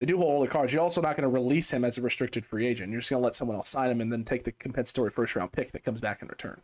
They 0.00 0.06
do 0.06 0.16
hold 0.16 0.30
all 0.30 0.40
the 0.40 0.48
cards. 0.48 0.72
You're 0.72 0.82
also 0.82 1.00
not 1.00 1.16
going 1.16 1.28
to 1.28 1.28
release 1.28 1.70
him 1.70 1.84
as 1.84 1.98
a 1.98 2.02
restricted 2.02 2.46
free 2.46 2.66
agent. 2.66 2.90
You're 2.90 3.00
just 3.00 3.10
going 3.10 3.20
to 3.20 3.24
let 3.24 3.36
someone 3.36 3.56
else 3.56 3.68
sign 3.68 3.90
him 3.90 4.00
and 4.00 4.12
then 4.12 4.24
take 4.24 4.44
the 4.44 4.52
compensatory 4.52 5.10
first 5.10 5.36
round 5.36 5.52
pick 5.52 5.72
that 5.72 5.84
comes 5.84 6.00
back 6.00 6.22
in 6.22 6.28
return. 6.28 6.60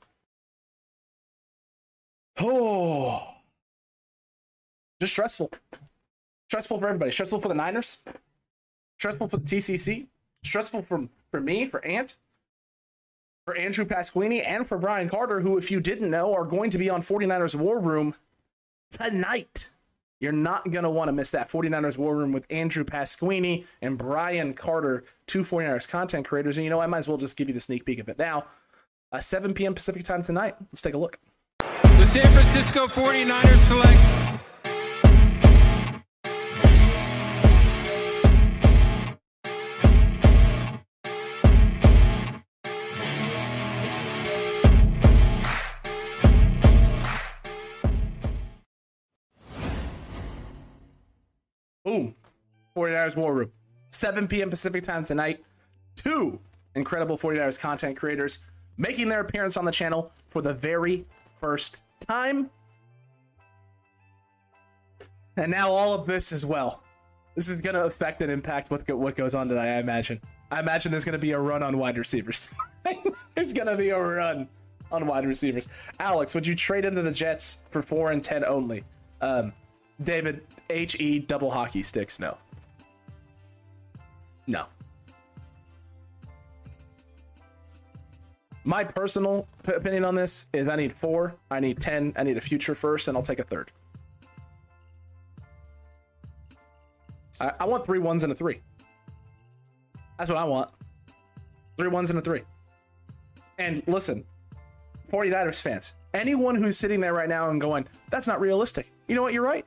Oh, 2.39 3.35
just 5.01 5.13
stressful. 5.13 5.51
Stressful 6.49 6.79
for 6.79 6.87
everybody. 6.87 7.11
Stressful 7.11 7.41
for 7.41 7.49
the 7.49 7.55
Niners. 7.55 7.99
Stressful 8.99 9.29
for 9.29 9.37
the 9.37 9.45
TCC. 9.45 10.07
Stressful 10.43 10.83
for, 10.83 11.09
for 11.31 11.41
me, 11.41 11.67
for 11.67 11.85
Ant 11.85 12.17
for 13.51 13.57
Andrew 13.57 13.85
Pasquini 13.85 14.47
and 14.47 14.65
for 14.65 14.79
Brian 14.79 15.09
Carter, 15.09 15.41
who, 15.41 15.59
if 15.59 15.73
you 15.73 15.81
didn't 15.81 16.09
know, 16.09 16.33
are 16.33 16.45
going 16.45 16.71
to 16.71 16.79
be 16.79 16.89
on 16.89 17.03
49ers 17.03 17.57
War 17.57 17.81
Room 17.81 18.15
tonight. 18.93 19.69
You're 20.21 20.31
not 20.31 20.71
going 20.71 20.85
to 20.85 20.91
want 20.91 21.09
to 21.09 21.13
miss 21.13 21.31
that 21.31 21.51
49ers 21.51 21.99
War 21.99 22.15
Room 22.15 22.31
with 22.31 22.47
Andrew 22.49 22.85
Pasquini 22.85 23.65
and 23.83 23.99
Brian 23.99 24.55
Carter, 24.55 25.03
two 25.27 25.43
49ers 25.43 25.89
content 25.89 26.29
creators. 26.29 26.59
And 26.59 26.65
you 26.65 26.71
know, 26.71 26.79
I 26.79 26.87
might 26.87 26.99
as 26.99 27.09
well 27.09 27.17
just 27.17 27.37
give 27.37 27.49
you 27.49 27.55
the 27.55 27.59
sneak 27.59 27.85
peek 27.85 27.99
of 27.99 28.09
it 28.09 28.21
now. 28.21 28.45
Uh, 29.11 29.19
7 29.19 29.53
p.m. 29.53 29.75
Pacific 29.75 30.05
time 30.05 30.23
tonight. 30.23 30.55
Let's 30.71 30.83
take 30.83 30.95
a 30.95 30.99
look. 30.99 31.19
The 31.59 32.07
San 32.07 32.33
Francisco 32.33 32.87
49ers 32.87 33.67
select 33.67 34.30
49ers 52.81 53.17
War 53.17 53.35
Room. 53.35 53.53
7 53.91 54.29
p.m. 54.29 54.51
Pacific 54.51 54.83
time 54.83 55.05
tonight. 55.05 55.45
Two 55.97 56.39
incredible 56.75 57.19
49ers 57.19 57.59
content 57.59 57.97
creators 57.97 58.41
making 58.79 59.09
their 59.09 59.21
appearance 59.21 59.57
on 59.57 59.65
the 59.65 59.73
channel 59.73 60.13
for 60.29 60.41
the 60.41 60.55
very 60.55 61.05
first 61.41 61.83
time. 62.01 62.49
And 65.37 65.51
now 65.51 65.71
all 65.71 65.93
of 65.93 66.07
this 66.07 66.33
as 66.33 66.47
well. 66.47 66.83
This 67.35 67.49
is 67.49 67.61
going 67.61 67.75
to 67.75 67.85
affect 67.85 68.23
and 68.23 68.31
impact 68.31 68.71
what, 68.71 68.87
go- 68.87 68.97
what 68.97 69.17
goes 69.17 69.35
on 69.35 69.49
tonight, 69.49 69.77
I 69.77 69.79
imagine. 69.79 70.21
I 70.51 70.61
imagine 70.61 70.91
there's 70.91 71.05
going 71.05 71.13
to 71.13 71.19
be 71.19 71.33
a 71.33 71.39
run 71.39 71.63
on 71.63 71.79
wide 71.79 71.99
receivers. 71.99 72.53
there's 73.35 73.53
going 73.53 73.69
to 73.69 73.77
be 73.77 73.91
a 73.91 73.99
run 73.99 74.49
on 74.91 75.07
wide 75.07 75.27
receivers. 75.27 75.69
Alex, 76.01 76.35
would 76.35 76.47
you 76.47 76.55
trade 76.55 76.85
into 76.85 77.03
the 77.03 77.11
Jets 77.11 77.59
for 77.71 77.83
4 77.83 78.13
and 78.13 78.25
10 78.25 78.45
only? 78.45 78.85
Um, 79.21 79.53
David, 80.03 80.43
HE 80.71 81.21
double 81.21 81.51
hockey 81.51 81.83
sticks, 81.83 82.19
no. 82.19 82.37
No. 84.51 84.67
My 88.65 88.83
personal 88.83 89.47
opinion 89.65 90.05
on 90.05 90.17
this 90.17 90.49
is 90.53 90.69
I 90.69 90.75
need 90.75 90.93
four, 90.93 91.37
I 91.53 91.61
need 91.61 91.81
10, 91.81 92.15
I 92.17 92.25
need 92.25 92.37
a 92.37 92.41
future 92.41 92.75
first, 92.75 93.07
and 93.07 93.17
I'll 93.17 93.23
take 93.23 93.39
a 93.39 93.45
third. 93.45 93.71
I, 97.41 97.53
I 97.61 97.65
want 97.65 97.87
three 97.87 98.01
ones 98.01 98.25
and 98.25 98.33
a 98.33 98.35
three. 98.35 98.61
That's 100.19 100.29
what 100.29 100.39
I 100.39 100.45
want. 100.45 100.69
Three 101.79 101.89
ones 101.89 102.11
and 102.11 102.19
a 102.19 102.23
three. 102.23 102.43
And 103.59 103.85
listen, 103.87 104.25
49ers 105.13 105.63
fans, 105.63 105.95
anyone 106.13 106.57
who's 106.57 106.77
sitting 106.77 107.01
there 107.01 107.15
right 107.15 107.29
now 107.29 107.51
and 107.51 107.61
going, 107.61 107.87
that's 108.11 108.27
not 108.27 108.41
realistic. 108.41 108.91
You 109.07 109.15
know 109.15 109.23
what? 109.23 109.33
You're 109.33 109.45
right. 109.45 109.65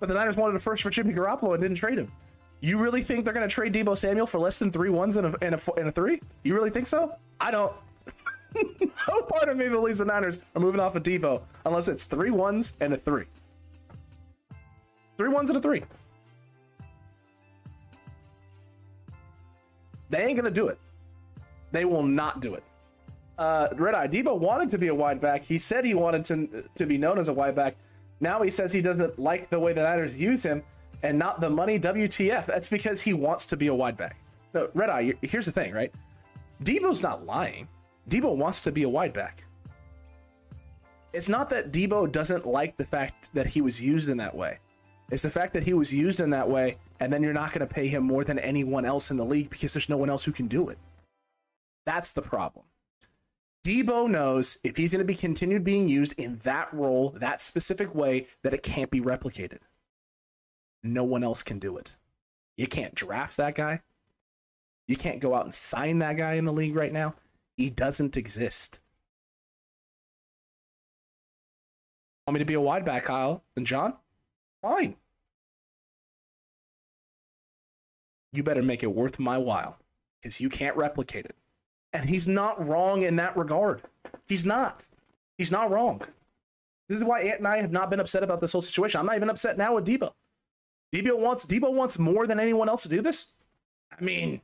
But 0.00 0.08
the 0.08 0.14
Niners 0.14 0.38
wanted 0.38 0.56
a 0.56 0.60
first 0.60 0.82
for 0.82 0.88
Jimmy 0.88 1.12
Garoppolo 1.12 1.52
and 1.52 1.62
didn't 1.62 1.76
trade 1.76 1.98
him. 1.98 2.10
You 2.62 2.78
really 2.78 3.02
think 3.02 3.24
they're 3.24 3.34
going 3.34 3.46
to 3.46 3.52
trade 3.52 3.74
Deebo 3.74 3.96
Samuel 3.96 4.24
for 4.24 4.38
less 4.38 4.60
than 4.60 4.70
three 4.70 4.88
ones 4.88 5.16
and 5.16 5.26
a, 5.26 5.44
and 5.44 5.56
a, 5.56 5.60
and 5.76 5.88
a 5.88 5.92
three? 5.92 6.20
You 6.44 6.54
really 6.54 6.70
think 6.70 6.86
so? 6.86 7.12
I 7.40 7.50
don't. 7.50 7.74
no 9.08 9.22
part 9.22 9.48
of 9.48 9.56
me 9.56 9.68
believes 9.68 9.98
the 9.98 10.04
Niners 10.04 10.38
are 10.54 10.60
moving 10.60 10.80
off 10.80 10.94
of 10.94 11.02
Deebo 11.02 11.42
unless 11.66 11.88
it's 11.88 12.04
three 12.04 12.30
ones 12.30 12.74
and 12.80 12.92
a 12.92 12.96
three. 12.96 13.24
Three 15.16 15.28
ones 15.28 15.50
and 15.50 15.58
a 15.58 15.60
three. 15.60 15.82
They 20.08 20.24
ain't 20.24 20.36
gonna 20.36 20.50
do 20.50 20.68
it. 20.68 20.78
They 21.72 21.84
will 21.84 22.04
not 22.04 22.40
do 22.40 22.54
it. 22.54 22.62
Uh, 23.38 23.68
Red 23.74 23.94
Eye 23.94 24.06
Deebo 24.06 24.38
wanted 24.38 24.68
to 24.70 24.78
be 24.78 24.88
a 24.88 24.94
wide 24.94 25.20
back. 25.20 25.42
He 25.42 25.58
said 25.58 25.84
he 25.84 25.94
wanted 25.94 26.24
to 26.26 26.64
to 26.76 26.86
be 26.86 26.96
known 26.96 27.18
as 27.18 27.28
a 27.28 27.32
wide 27.32 27.56
back. 27.56 27.74
Now 28.20 28.40
he 28.42 28.50
says 28.52 28.72
he 28.72 28.82
doesn't 28.82 29.18
like 29.18 29.50
the 29.50 29.58
way 29.58 29.72
the 29.72 29.82
Niners 29.82 30.16
use 30.16 30.44
him 30.44 30.62
and 31.02 31.18
not 31.18 31.40
the 31.40 31.50
money. 31.50 31.78
WTF? 31.78 32.46
That's 32.46 32.68
because 32.68 33.00
he 33.00 33.12
wants 33.12 33.46
to 33.46 33.56
be 33.56 33.68
a 33.68 33.74
wide 33.74 33.96
back. 33.96 34.16
No, 34.54 34.68
Red 34.74 34.90
Eye. 34.90 35.14
Here's 35.22 35.46
the 35.46 35.52
thing, 35.52 35.72
right? 35.72 35.92
Deebo's 36.62 37.02
not 37.02 37.26
lying. 37.26 37.68
Deebo 38.08 38.36
wants 38.36 38.62
to 38.64 38.72
be 38.72 38.82
a 38.82 38.88
wide 38.88 39.12
back. 39.12 39.44
It's 41.12 41.28
not 41.28 41.50
that 41.50 41.72
Deebo 41.72 42.10
doesn't 42.10 42.46
like 42.46 42.76
the 42.76 42.84
fact 42.84 43.30
that 43.34 43.46
he 43.46 43.60
was 43.60 43.80
used 43.80 44.08
in 44.08 44.16
that 44.18 44.34
way. 44.34 44.58
It's 45.10 45.22
the 45.22 45.30
fact 45.30 45.52
that 45.52 45.62
he 45.62 45.74
was 45.74 45.92
used 45.92 46.20
in 46.20 46.30
that 46.30 46.48
way, 46.48 46.78
and 47.00 47.12
then 47.12 47.22
you're 47.22 47.34
not 47.34 47.52
going 47.52 47.66
to 47.66 47.72
pay 47.72 47.86
him 47.86 48.04
more 48.04 48.24
than 48.24 48.38
anyone 48.38 48.86
else 48.86 49.10
in 49.10 49.18
the 49.18 49.24
league 49.24 49.50
because 49.50 49.74
there's 49.74 49.90
no 49.90 49.98
one 49.98 50.08
else 50.08 50.24
who 50.24 50.32
can 50.32 50.48
do 50.48 50.70
it. 50.70 50.78
That's 51.84 52.12
the 52.12 52.22
problem. 52.22 52.64
Deebo 53.64 54.08
knows 54.08 54.58
if 54.64 54.76
he's 54.76 54.92
going 54.92 55.00
to 55.00 55.04
be 55.04 55.14
continued 55.14 55.64
being 55.64 55.88
used 55.88 56.14
in 56.18 56.38
that 56.38 56.72
role, 56.72 57.10
that 57.18 57.42
specific 57.42 57.94
way, 57.94 58.26
that 58.42 58.54
it 58.54 58.62
can't 58.62 58.90
be 58.90 59.00
replicated. 59.00 59.60
No 60.82 61.04
one 61.04 61.22
else 61.22 61.42
can 61.42 61.58
do 61.58 61.76
it. 61.76 61.96
You 62.56 62.66
can't 62.66 62.94
draft 62.94 63.36
that 63.36 63.54
guy. 63.54 63.80
You 64.88 64.96
can't 64.96 65.20
go 65.20 65.34
out 65.34 65.44
and 65.44 65.54
sign 65.54 65.98
that 66.00 66.16
guy 66.16 66.34
in 66.34 66.44
the 66.44 66.52
league 66.52 66.74
right 66.74 66.92
now. 66.92 67.14
He 67.56 67.70
doesn't 67.70 68.16
exist. 68.16 68.80
Want 72.26 72.34
me 72.34 72.40
to 72.40 72.44
be 72.44 72.54
a 72.54 72.60
wide 72.60 72.84
back, 72.84 73.04
Kyle 73.04 73.42
and 73.56 73.66
John? 73.66 73.94
Fine. 74.60 74.96
You 78.32 78.42
better 78.42 78.62
make 78.62 78.82
it 78.82 78.94
worth 78.94 79.18
my 79.18 79.38
while 79.38 79.78
because 80.20 80.40
you 80.40 80.48
can't 80.48 80.76
replicate 80.76 81.26
it. 81.26 81.36
And 81.92 82.08
he's 82.08 82.26
not 82.26 82.66
wrong 82.66 83.02
in 83.02 83.16
that 83.16 83.36
regard. 83.36 83.82
He's 84.26 84.46
not. 84.46 84.86
He's 85.36 85.52
not 85.52 85.70
wrong. 85.70 86.00
This 86.88 86.98
is 86.98 87.04
why 87.04 87.22
Ant 87.22 87.38
and 87.38 87.48
I 87.48 87.60
have 87.60 87.72
not 87.72 87.90
been 87.90 88.00
upset 88.00 88.22
about 88.22 88.40
this 88.40 88.52
whole 88.52 88.62
situation. 88.62 89.00
I'm 89.00 89.06
not 89.06 89.16
even 89.16 89.30
upset 89.30 89.58
now 89.58 89.74
with 89.74 89.86
Deebo. 89.86 90.12
Deebo 90.92 91.18
wants 91.18 91.46
Deebo 91.46 91.72
wants 91.72 91.98
more 91.98 92.26
than 92.26 92.38
anyone 92.38 92.68
else 92.68 92.82
to 92.82 92.88
do 92.88 93.00
this. 93.00 93.28
I 93.98 94.02
mean, 94.02 94.40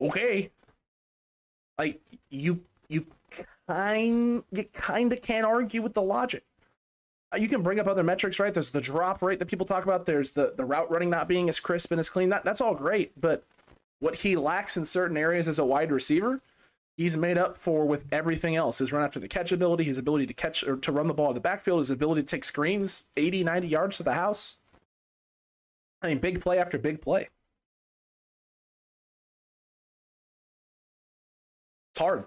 okay. 0.00 0.50
Like 1.78 2.00
you 2.30 2.60
you 2.88 3.06
kind 3.68 4.42
you 4.52 4.64
kind 4.72 5.12
of 5.12 5.22
can't 5.22 5.46
argue 5.46 5.82
with 5.82 5.94
the 5.94 6.02
logic. 6.02 6.44
Uh, 7.32 7.38
You 7.38 7.48
can 7.48 7.62
bring 7.62 7.78
up 7.78 7.86
other 7.86 8.02
metrics, 8.02 8.40
right? 8.40 8.52
There's 8.52 8.70
the 8.70 8.80
drop 8.80 9.22
rate 9.22 9.38
that 9.38 9.46
people 9.46 9.66
talk 9.66 9.84
about. 9.84 10.06
There's 10.06 10.32
the 10.32 10.54
the 10.56 10.64
route 10.64 10.90
running 10.90 11.10
not 11.10 11.28
being 11.28 11.48
as 11.48 11.60
crisp 11.60 11.90
and 11.90 12.00
as 12.00 12.08
clean. 12.08 12.28
That 12.28 12.44
that's 12.44 12.60
all 12.60 12.74
great, 12.74 13.18
but 13.20 13.44
what 14.00 14.14
he 14.16 14.36
lacks 14.36 14.76
in 14.76 14.84
certain 14.84 15.16
areas 15.16 15.48
as 15.48 15.58
a 15.58 15.64
wide 15.64 15.90
receiver, 15.90 16.40
he's 16.96 17.16
made 17.16 17.36
up 17.36 17.56
for 17.56 17.84
with 17.84 18.04
everything 18.12 18.56
else. 18.56 18.78
His 18.78 18.92
run 18.92 19.04
after 19.04 19.18
the 19.20 19.28
catch 19.28 19.52
ability, 19.52 19.84
his 19.84 19.98
ability 19.98 20.26
to 20.26 20.34
catch 20.34 20.62
or 20.64 20.76
to 20.76 20.92
run 20.92 21.08
the 21.08 21.14
ball 21.14 21.28
in 21.28 21.34
the 21.34 21.40
backfield, 21.40 21.80
his 21.80 21.90
ability 21.90 22.22
to 22.22 22.26
take 22.26 22.44
screens 22.44 23.04
80, 23.16 23.44
90 23.44 23.68
yards 23.68 23.96
to 23.96 24.02
the 24.02 24.12
house. 24.14 24.56
I 26.02 26.08
mean, 26.08 26.18
big 26.18 26.40
play 26.40 26.58
after 26.58 26.78
big 26.78 27.00
play. 27.00 27.28
It's 31.92 32.00
hard. 32.00 32.24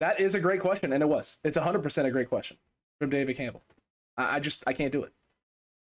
That 0.00 0.20
is 0.20 0.34
a 0.34 0.40
great 0.40 0.60
question, 0.60 0.92
and 0.92 1.02
it 1.02 1.06
was. 1.06 1.38
It's 1.42 1.56
100% 1.56 2.04
a 2.04 2.10
great 2.10 2.28
question 2.28 2.58
from 2.98 3.10
David 3.10 3.36
Campbell. 3.36 3.62
I, 4.16 4.36
I 4.36 4.40
just 4.40 4.62
I 4.66 4.72
can't 4.72 4.92
do 4.92 5.04
it. 5.04 5.12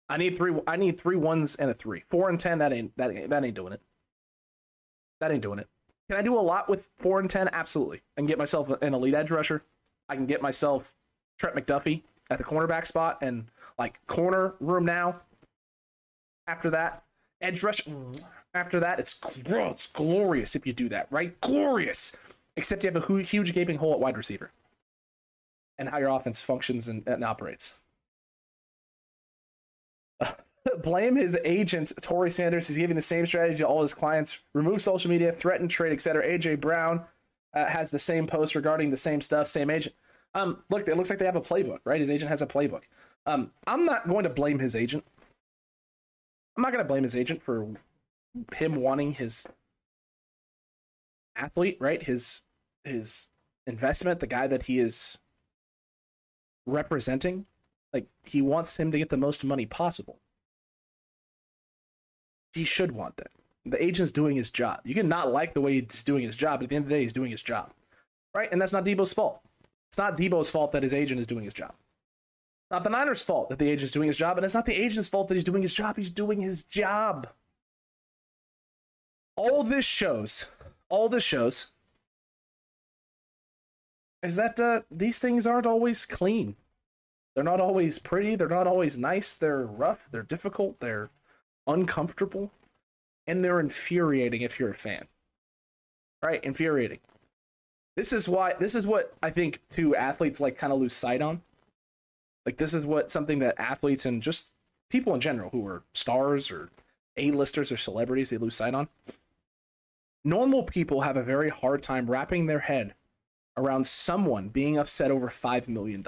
I 0.08 0.16
need 0.16 0.36
three. 0.36 0.54
I 0.66 0.76
need 0.76 0.98
three 0.98 1.16
ones 1.16 1.56
and 1.56 1.70
a 1.70 1.74
three. 1.74 2.04
Four 2.08 2.30
and 2.30 2.40
ten. 2.40 2.58
That 2.58 2.72
ain't 2.72 2.96
that 2.96 3.10
ain't, 3.10 3.28
that 3.30 3.44
ain't 3.44 3.54
doing 3.54 3.74
it. 3.74 3.82
That 5.20 5.30
ain't 5.30 5.42
doing 5.42 5.58
it. 5.58 5.68
Can 6.08 6.18
I 6.18 6.22
do 6.22 6.38
a 6.38 6.40
lot 6.40 6.68
with 6.68 6.88
four 6.98 7.20
and 7.20 7.28
ten? 7.28 7.50
Absolutely. 7.52 8.00
Can 8.16 8.26
get 8.26 8.38
myself 8.38 8.70
an 8.80 8.94
elite 8.94 9.14
edge 9.14 9.30
rusher. 9.30 9.62
I 10.08 10.16
can 10.16 10.24
get 10.24 10.40
myself 10.40 10.94
Trent 11.38 11.54
McDuffie 11.54 12.02
at 12.30 12.38
the 12.38 12.44
cornerback 12.44 12.86
spot 12.86 13.18
and 13.20 13.46
like 13.78 14.04
corner 14.06 14.54
room 14.60 14.86
now. 14.86 15.20
After 16.48 16.70
that, 16.70 17.04
edge 17.42 17.62
rush. 17.62 17.86
After 18.54 18.80
that, 18.80 18.98
it's 18.98 19.20
it's 19.36 19.86
glorious 19.86 20.56
if 20.56 20.66
you 20.66 20.72
do 20.72 20.88
that, 20.88 21.06
right? 21.10 21.38
Glorious. 21.42 22.16
Except 22.56 22.82
you 22.82 22.90
have 22.90 23.10
a 23.10 23.22
huge 23.22 23.52
gaping 23.52 23.76
hole 23.76 23.92
at 23.92 24.00
wide 24.00 24.16
receiver, 24.16 24.50
and 25.76 25.88
how 25.88 25.98
your 25.98 26.08
offense 26.08 26.40
functions 26.40 26.88
and, 26.88 27.06
and 27.06 27.22
operates. 27.22 27.74
blame 30.82 31.16
his 31.16 31.36
agent 31.44 31.92
Torrey 32.00 32.30
Sanders. 32.30 32.66
He's 32.66 32.78
giving 32.78 32.96
the 32.96 33.02
same 33.02 33.26
strategy 33.26 33.58
to 33.58 33.66
all 33.66 33.82
his 33.82 33.92
clients: 33.92 34.38
remove 34.54 34.80
social 34.80 35.10
media, 35.10 35.32
threaten 35.32 35.68
trade, 35.68 35.92
etc. 35.92 36.26
AJ 36.26 36.60
Brown 36.62 37.04
uh, 37.54 37.66
has 37.66 37.90
the 37.90 37.98
same 37.98 38.26
post 38.26 38.54
regarding 38.54 38.90
the 38.90 38.96
same 38.96 39.20
stuff. 39.20 39.48
Same 39.48 39.68
agent. 39.68 39.94
Um, 40.34 40.62
look, 40.70 40.88
it 40.88 40.96
looks 40.96 41.10
like 41.10 41.18
they 41.18 41.26
have 41.26 41.36
a 41.36 41.42
playbook, 41.42 41.80
right? 41.84 42.00
His 42.00 42.10
agent 42.10 42.30
has 42.30 42.40
a 42.40 42.46
playbook. 42.46 42.82
Um, 43.26 43.50
I'm 43.66 43.84
not 43.84 44.08
going 44.08 44.24
to 44.24 44.30
blame 44.30 44.58
his 44.58 44.74
agent. 44.74 45.04
I'm 46.58 46.62
not 46.62 46.72
to 46.72 46.84
blame 46.84 47.04
his 47.04 47.16
agent 47.16 47.42
for 47.42 47.66
him 48.52 48.74
wanting 48.74 49.14
his 49.14 49.46
athlete, 51.36 51.78
right? 51.80 52.02
His 52.02 52.42
his 52.84 53.28
investment, 53.66 54.20
the 54.20 54.26
guy 54.26 54.46
that 54.46 54.64
he 54.64 54.80
is 54.80 55.18
representing. 56.66 57.46
Like 57.94 58.06
he 58.24 58.42
wants 58.42 58.76
him 58.76 58.92
to 58.92 58.98
get 58.98 59.08
the 59.08 59.16
most 59.16 59.44
money 59.44 59.64
possible 59.64 60.18
he 62.52 62.64
should 62.64 62.92
want 62.92 63.16
that. 63.16 63.30
The 63.66 63.82
agent's 63.82 64.12
doing 64.12 64.36
his 64.36 64.50
job. 64.50 64.80
You 64.84 64.94
can 64.94 65.08
not 65.08 65.32
like 65.32 65.54
the 65.54 65.60
way 65.60 65.74
he's 65.74 66.02
doing 66.02 66.24
his 66.24 66.36
job, 66.36 66.60
but 66.60 66.64
at 66.64 66.70
the 66.70 66.76
end 66.76 66.84
of 66.84 66.88
the 66.88 66.96
day, 66.96 67.02
he's 67.02 67.12
doing 67.12 67.30
his 67.30 67.42
job. 67.42 67.72
Right? 68.34 68.50
And 68.50 68.60
that's 68.60 68.72
not 68.72 68.84
Deebo's 68.84 69.12
fault. 69.12 69.40
It's 69.88 69.98
not 69.98 70.16
Deebo's 70.16 70.50
fault 70.50 70.72
that 70.72 70.82
his 70.82 70.94
agent 70.94 71.20
is 71.20 71.26
doing 71.26 71.44
his 71.44 71.54
job. 71.54 71.74
Not 72.70 72.84
the 72.84 72.90
Niners' 72.90 73.22
fault 73.22 73.48
that 73.48 73.58
the 73.58 73.70
agent's 73.70 73.92
doing 73.92 74.08
his 74.08 74.16
job, 74.16 74.36
and 74.36 74.44
it's 74.44 74.54
not 74.54 74.66
the 74.66 74.74
agent's 74.74 75.08
fault 75.08 75.28
that 75.28 75.34
he's 75.34 75.44
doing 75.44 75.62
his 75.62 75.72
job. 75.72 75.96
He's 75.96 76.10
doing 76.10 76.40
his 76.40 76.64
job. 76.64 77.28
All 79.36 79.62
this 79.62 79.84
shows, 79.84 80.50
all 80.88 81.08
this 81.08 81.24
shows, 81.24 81.68
is 84.22 84.36
that 84.36 84.60
uh, 84.60 84.82
these 84.90 85.18
things 85.18 85.46
aren't 85.46 85.66
always 85.66 86.04
clean. 86.04 86.56
They're 87.34 87.44
not 87.44 87.60
always 87.60 87.98
pretty. 87.98 88.34
They're 88.34 88.48
not 88.48 88.66
always 88.66 88.98
nice. 88.98 89.34
They're 89.34 89.64
rough. 89.64 90.08
They're 90.10 90.22
difficult. 90.22 90.80
They're 90.80 91.10
uncomfortable 91.68 92.50
and 93.26 93.44
they're 93.44 93.60
infuriating 93.60 94.40
if 94.40 94.58
you're 94.58 94.70
a 94.70 94.74
fan 94.74 95.06
right 96.22 96.42
infuriating 96.42 96.98
this 97.94 98.12
is 98.12 98.28
why 98.28 98.54
this 98.58 98.74
is 98.74 98.86
what 98.86 99.14
i 99.22 99.30
think 99.30 99.60
two 99.70 99.94
athletes 99.94 100.40
like 100.40 100.56
kind 100.56 100.72
of 100.72 100.80
lose 100.80 100.94
sight 100.94 101.20
on 101.20 101.40
like 102.48 102.56
this 102.56 102.72
is 102.72 102.86
what 102.86 103.10
something 103.10 103.40
that 103.40 103.60
athletes 103.60 104.06
and 104.06 104.22
just 104.22 104.48
people 104.88 105.12
in 105.12 105.20
general 105.20 105.50
who 105.50 105.66
are 105.66 105.82
stars 105.92 106.50
or 106.50 106.70
A-listers 107.18 107.70
or 107.70 107.76
celebrities 107.76 108.30
they 108.30 108.38
lose 108.38 108.54
sight 108.54 108.72
on. 108.72 108.88
Normal 110.24 110.62
people 110.62 111.02
have 111.02 111.18
a 111.18 111.22
very 111.22 111.50
hard 111.50 111.82
time 111.82 112.10
wrapping 112.10 112.46
their 112.46 112.60
head 112.60 112.94
around 113.58 113.86
someone 113.86 114.48
being 114.48 114.78
upset 114.78 115.10
over 115.10 115.26
$5 115.26 115.68
million. 115.68 116.02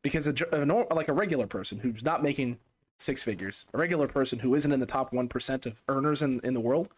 Because 0.00 0.28
a, 0.28 0.34
a, 0.52 0.94
like 0.94 1.08
a 1.08 1.12
regular 1.12 1.48
person 1.48 1.80
who's 1.80 2.04
not 2.04 2.22
making 2.22 2.58
six 2.98 3.24
figures, 3.24 3.64
a 3.74 3.78
regular 3.78 4.06
person 4.06 4.38
who 4.38 4.54
isn't 4.54 4.70
in 4.70 4.78
the 4.78 4.86
top 4.86 5.10
1% 5.10 5.66
of 5.66 5.82
earners 5.88 6.22
in, 6.22 6.38
in 6.44 6.54
the 6.54 6.60
world, 6.60 6.88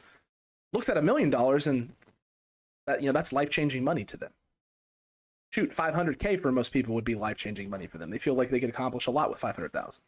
looks 0.75 0.91
at 0.91 0.99
a 0.99 1.03
million 1.03 1.31
dollars 1.31 1.67
and 1.67 1.95
that, 2.89 3.03
you 3.03 3.07
know, 3.07 3.13
that's 3.13 3.33
life 3.33 3.51
changing 3.51 3.85
money 3.85 4.05
to 4.05 4.17
them. 4.17 4.33
Shoot, 5.51 5.75
500K 5.75 6.41
for 6.41 6.51
most 6.51 6.73
people 6.73 6.95
would 6.95 7.05
be 7.05 7.15
life 7.15 7.37
changing 7.37 7.71
money 7.71 7.87
for 7.87 7.99
them. 7.99 8.11
They 8.11 8.19
feel 8.19 8.35
like 8.35 8.51
they 8.51 8.61
could 8.61 8.71
accomplish 8.71 9.07
a 9.07 9.11
lot 9.11 9.31
with 9.31 9.39
500,000. 9.39 10.03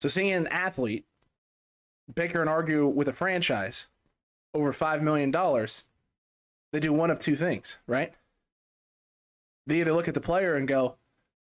So 0.00 0.08
seeing 0.08 0.32
an 0.32 0.46
athlete 0.48 1.04
bicker 2.14 2.40
and 2.40 2.48
argue 2.48 2.86
with 2.86 3.08
a 3.08 3.12
franchise 3.12 3.88
over 4.54 4.72
$5 4.72 5.02
million, 5.02 5.30
they 6.72 6.80
do 6.80 6.92
one 6.92 7.10
of 7.10 7.20
two 7.20 7.36
things, 7.36 7.78
right? 7.86 8.12
They 9.66 9.80
either 9.80 9.92
look 9.92 10.08
at 10.08 10.14
the 10.14 10.20
player 10.20 10.56
and 10.56 10.66
go, 10.66 10.96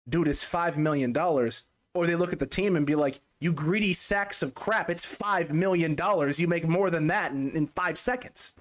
dude, 0.08 0.28
it's 0.28 0.48
$5 0.48 0.76
million, 0.76 1.16
or 1.16 2.06
they 2.06 2.16
look 2.16 2.32
at 2.32 2.38
the 2.38 2.46
team 2.46 2.76
and 2.76 2.86
be 2.86 2.94
like, 2.94 3.20
you 3.40 3.52
greedy 3.52 3.92
sacks 3.92 4.42
of 4.42 4.54
crap, 4.54 4.90
it's 4.90 5.18
$5 5.18 5.50
million. 5.50 5.96
You 6.36 6.48
make 6.48 6.66
more 6.66 6.90
than 6.90 7.06
that 7.06 7.32
in, 7.32 7.52
in 7.52 7.66
five 7.68 7.96
seconds, 7.96 8.54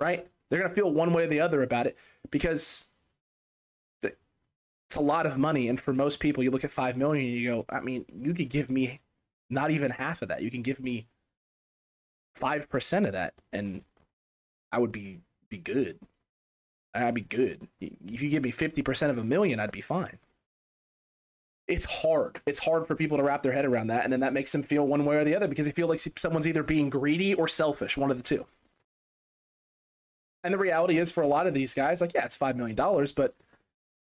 right? 0.00 0.26
They're 0.50 0.60
going 0.60 0.70
to 0.70 0.74
feel 0.74 0.90
one 0.90 1.12
way 1.12 1.24
or 1.24 1.26
the 1.26 1.40
other 1.40 1.62
about 1.62 1.86
it 1.86 1.96
because 2.30 2.88
it's 4.02 4.96
a 4.96 5.00
lot 5.00 5.26
of 5.26 5.36
money. 5.36 5.68
And 5.68 5.78
for 5.78 5.92
most 5.92 6.20
people, 6.20 6.42
you 6.42 6.50
look 6.50 6.64
at 6.64 6.72
5 6.72 6.96
million 6.96 7.26
and 7.26 7.34
you 7.34 7.48
go, 7.48 7.66
I 7.68 7.80
mean, 7.80 8.04
you 8.20 8.34
could 8.34 8.48
give 8.48 8.70
me 8.70 9.00
not 9.50 9.70
even 9.70 9.90
half 9.90 10.22
of 10.22 10.28
that. 10.28 10.42
You 10.42 10.50
can 10.50 10.62
give 10.62 10.80
me 10.80 11.06
5% 12.38 13.06
of 13.06 13.12
that 13.12 13.34
and 13.52 13.82
I 14.72 14.78
would 14.78 14.92
be, 14.92 15.20
be 15.48 15.58
good. 15.58 15.98
I'd 16.94 17.14
be 17.14 17.20
good. 17.20 17.68
If 17.80 18.22
you 18.22 18.30
give 18.30 18.42
me 18.42 18.50
50% 18.50 19.10
of 19.10 19.18
a 19.18 19.24
million, 19.24 19.60
I'd 19.60 19.72
be 19.72 19.80
fine 19.80 20.18
it's 21.68 21.84
hard. 21.84 22.40
It's 22.46 22.58
hard 22.58 22.86
for 22.86 22.94
people 22.94 23.18
to 23.18 23.22
wrap 23.22 23.42
their 23.42 23.52
head 23.52 23.66
around 23.66 23.88
that, 23.88 24.04
and 24.04 24.12
then 24.12 24.20
that 24.20 24.32
makes 24.32 24.50
them 24.50 24.62
feel 24.62 24.86
one 24.86 25.04
way 25.04 25.16
or 25.16 25.24
the 25.24 25.36
other 25.36 25.46
because 25.46 25.66
they 25.66 25.72
feel 25.72 25.86
like 25.86 26.00
someone's 26.16 26.48
either 26.48 26.62
being 26.62 26.88
greedy 26.88 27.34
or 27.34 27.46
selfish, 27.46 27.96
one 27.96 28.10
of 28.10 28.16
the 28.16 28.22
two. 28.22 28.44
And 30.44 30.54
the 30.54 30.58
reality 30.58 30.98
is, 30.98 31.10
for 31.12 31.22
a 31.22 31.26
lot 31.26 31.46
of 31.46 31.54
these 31.54 31.74
guys, 31.74 32.00
like, 32.00 32.14
yeah, 32.14 32.24
it's 32.24 32.36
five 32.36 32.56
million 32.56 32.76
dollars, 32.76 33.12
but 33.12 33.34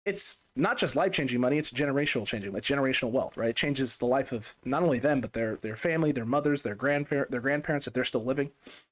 it's 0.05 0.45
not 0.57 0.77
just 0.77 0.97
life 0.97 1.13
changing 1.13 1.41
money; 1.41 1.59
it's 1.59 1.73
generational 1.73 2.27
changing. 2.27 2.55
It's 2.57 2.69
generational 2.69 3.11
wealth, 3.11 3.37
right? 3.37 3.51
It 3.51 3.57
changes 3.57 3.97
the 3.97 4.07
life 4.07 4.33
of 4.33 4.55
not 4.65 4.83
only 4.83 4.99
them, 4.99 5.21
but 5.21 5.33
their 5.33 5.57
their 5.57 5.77
family, 5.77 6.13
their 6.13 6.27
mothers, 6.27 6.63
their 6.63 6.75
grandparents, 6.75 7.31
their 7.31 7.41
grandparents 7.41 7.87
if 7.87 7.93
they're 7.95 8.05
still 8.05 8.25
living, 8.25 8.51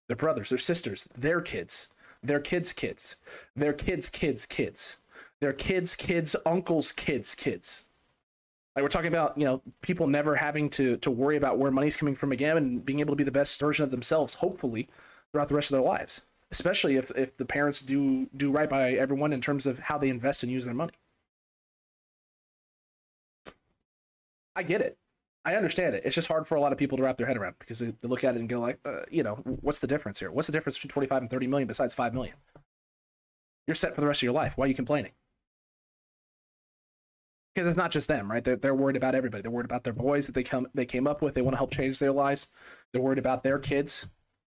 their 0.09 0.17
brothers, 0.17 0.49
their 0.49 0.59
sisters, 0.59 1.09
their 1.17 1.41
kids, 1.41 1.89
their 2.23 2.41
kids' 2.41 2.73
kids, 2.73 3.17
their 3.57 3.73
kids' 3.73 4.09
kids' 4.09 4.47
kids, 4.47 4.99
their 5.41 5.53
kids' 5.53 5.97
kids' 5.97 6.37
uncles' 6.47 6.93
kids' 6.93 7.35
kids 7.35 7.85
like 8.75 8.83
we're 8.83 8.89
talking 8.89 9.09
about, 9.09 9.37
you 9.37 9.45
know, 9.45 9.61
people 9.83 10.07
never 10.07 10.35
having 10.35 10.71
to 10.71 10.97
to 10.99 11.11
worry 11.11 11.37
about 11.37 11.59
where 11.59 11.71
money's 11.71 11.97
coming 11.97 12.15
from 12.15 12.33
again 12.33 12.57
and 12.57 12.85
being 12.85 13.01
able 13.01 13.13
to 13.13 13.17
be 13.17 13.25
the 13.25 13.31
best 13.31 13.61
version 13.61 13.85
of 13.85 13.91
themselves, 13.91 14.35
hopefully, 14.35 14.89
throughout 15.31 15.49
the 15.49 15.55
rest 15.55 15.71
of 15.71 15.75
their 15.75 15.83
lives. 15.83 16.23
Especially 16.53 16.97
if, 16.97 17.11
if 17.17 17.37
the 17.37 17.45
parents 17.45 17.81
do 17.81 18.29
do 18.37 18.53
right 18.53 18.69
by 18.69 18.93
everyone 18.93 19.33
in 19.33 19.41
terms 19.41 19.67
of 19.67 19.79
how 19.81 19.99
they 19.99 20.09
invest 20.09 20.43
and 20.43 20.53
use 20.53 20.65
their 20.65 20.75
money. 20.75 20.93
I 24.55 24.63
get 24.63 24.81
it. 24.81 24.99
I 25.45 25.57
understand 25.57 25.95
it. 25.95 26.03
It's 26.05 26.15
just 26.15 26.29
hard 26.29 26.47
for 26.47 26.55
a 26.55 26.61
lot 26.61 26.71
of 26.73 26.79
people 26.79 26.97
to 26.99 27.03
wrap 27.03 27.17
their 27.17 27.27
head 27.27 27.37
around 27.37 27.57
because 27.59 27.81
they, 27.81 27.95
they 28.01 28.07
look 28.07 28.23
at 28.23 28.37
it 28.37 28.41
and 28.41 28.49
go 28.49 28.61
like, 28.61 28.79
uh, 28.85 29.01
you 29.11 29.23
know, 29.23 29.37
what's 29.63 29.81
the 29.81 29.87
difference 29.87 30.21
here? 30.21 30.31
What's 30.31 30.47
the 30.47 30.53
difference 30.53 30.77
between 30.77 30.93
25 30.93 31.23
and 31.23 31.31
30 31.31 31.47
million 31.49 31.67
besides 31.67 31.95
5 31.95 32.15
million? 32.15 32.37
You're 33.67 33.75
set 33.75 33.95
for 33.95 34.01
the 34.01 34.07
rest 34.07 34.19
of 34.19 34.25
your 34.25 34.35
life. 34.35 34.57
Why 34.57 34.67
are 34.67 34.69
you 34.69 34.75
complaining? 34.75 35.13
because 37.55 37.69
it's 37.69 37.77
not 37.77 37.91
just 37.91 38.09
them, 38.09 38.31
right? 38.31 38.43
They're, 38.43 38.57
they're 38.57 38.75
worried 38.75 38.97
about 38.97 39.15
everybody. 39.15 39.43
They're 39.43 39.51
worried 39.51 39.67
about 39.67 39.85
their 39.85 39.93
boys 39.93 40.27
that 40.27 40.35
they 40.35 40.43
come 40.43 40.67
they 40.75 40.87
came 40.87 41.07
up 41.07 41.23
with. 41.23 41.35
They 41.35 41.43
want 41.43 41.55
to 41.55 41.59
help 41.59 41.73
change 41.73 41.99
their 41.99 42.13
lives. 42.13 42.49
They're 42.93 43.03
worried 43.03 43.19
about 43.19 43.43
their 43.43 43.59
kids 43.59 44.07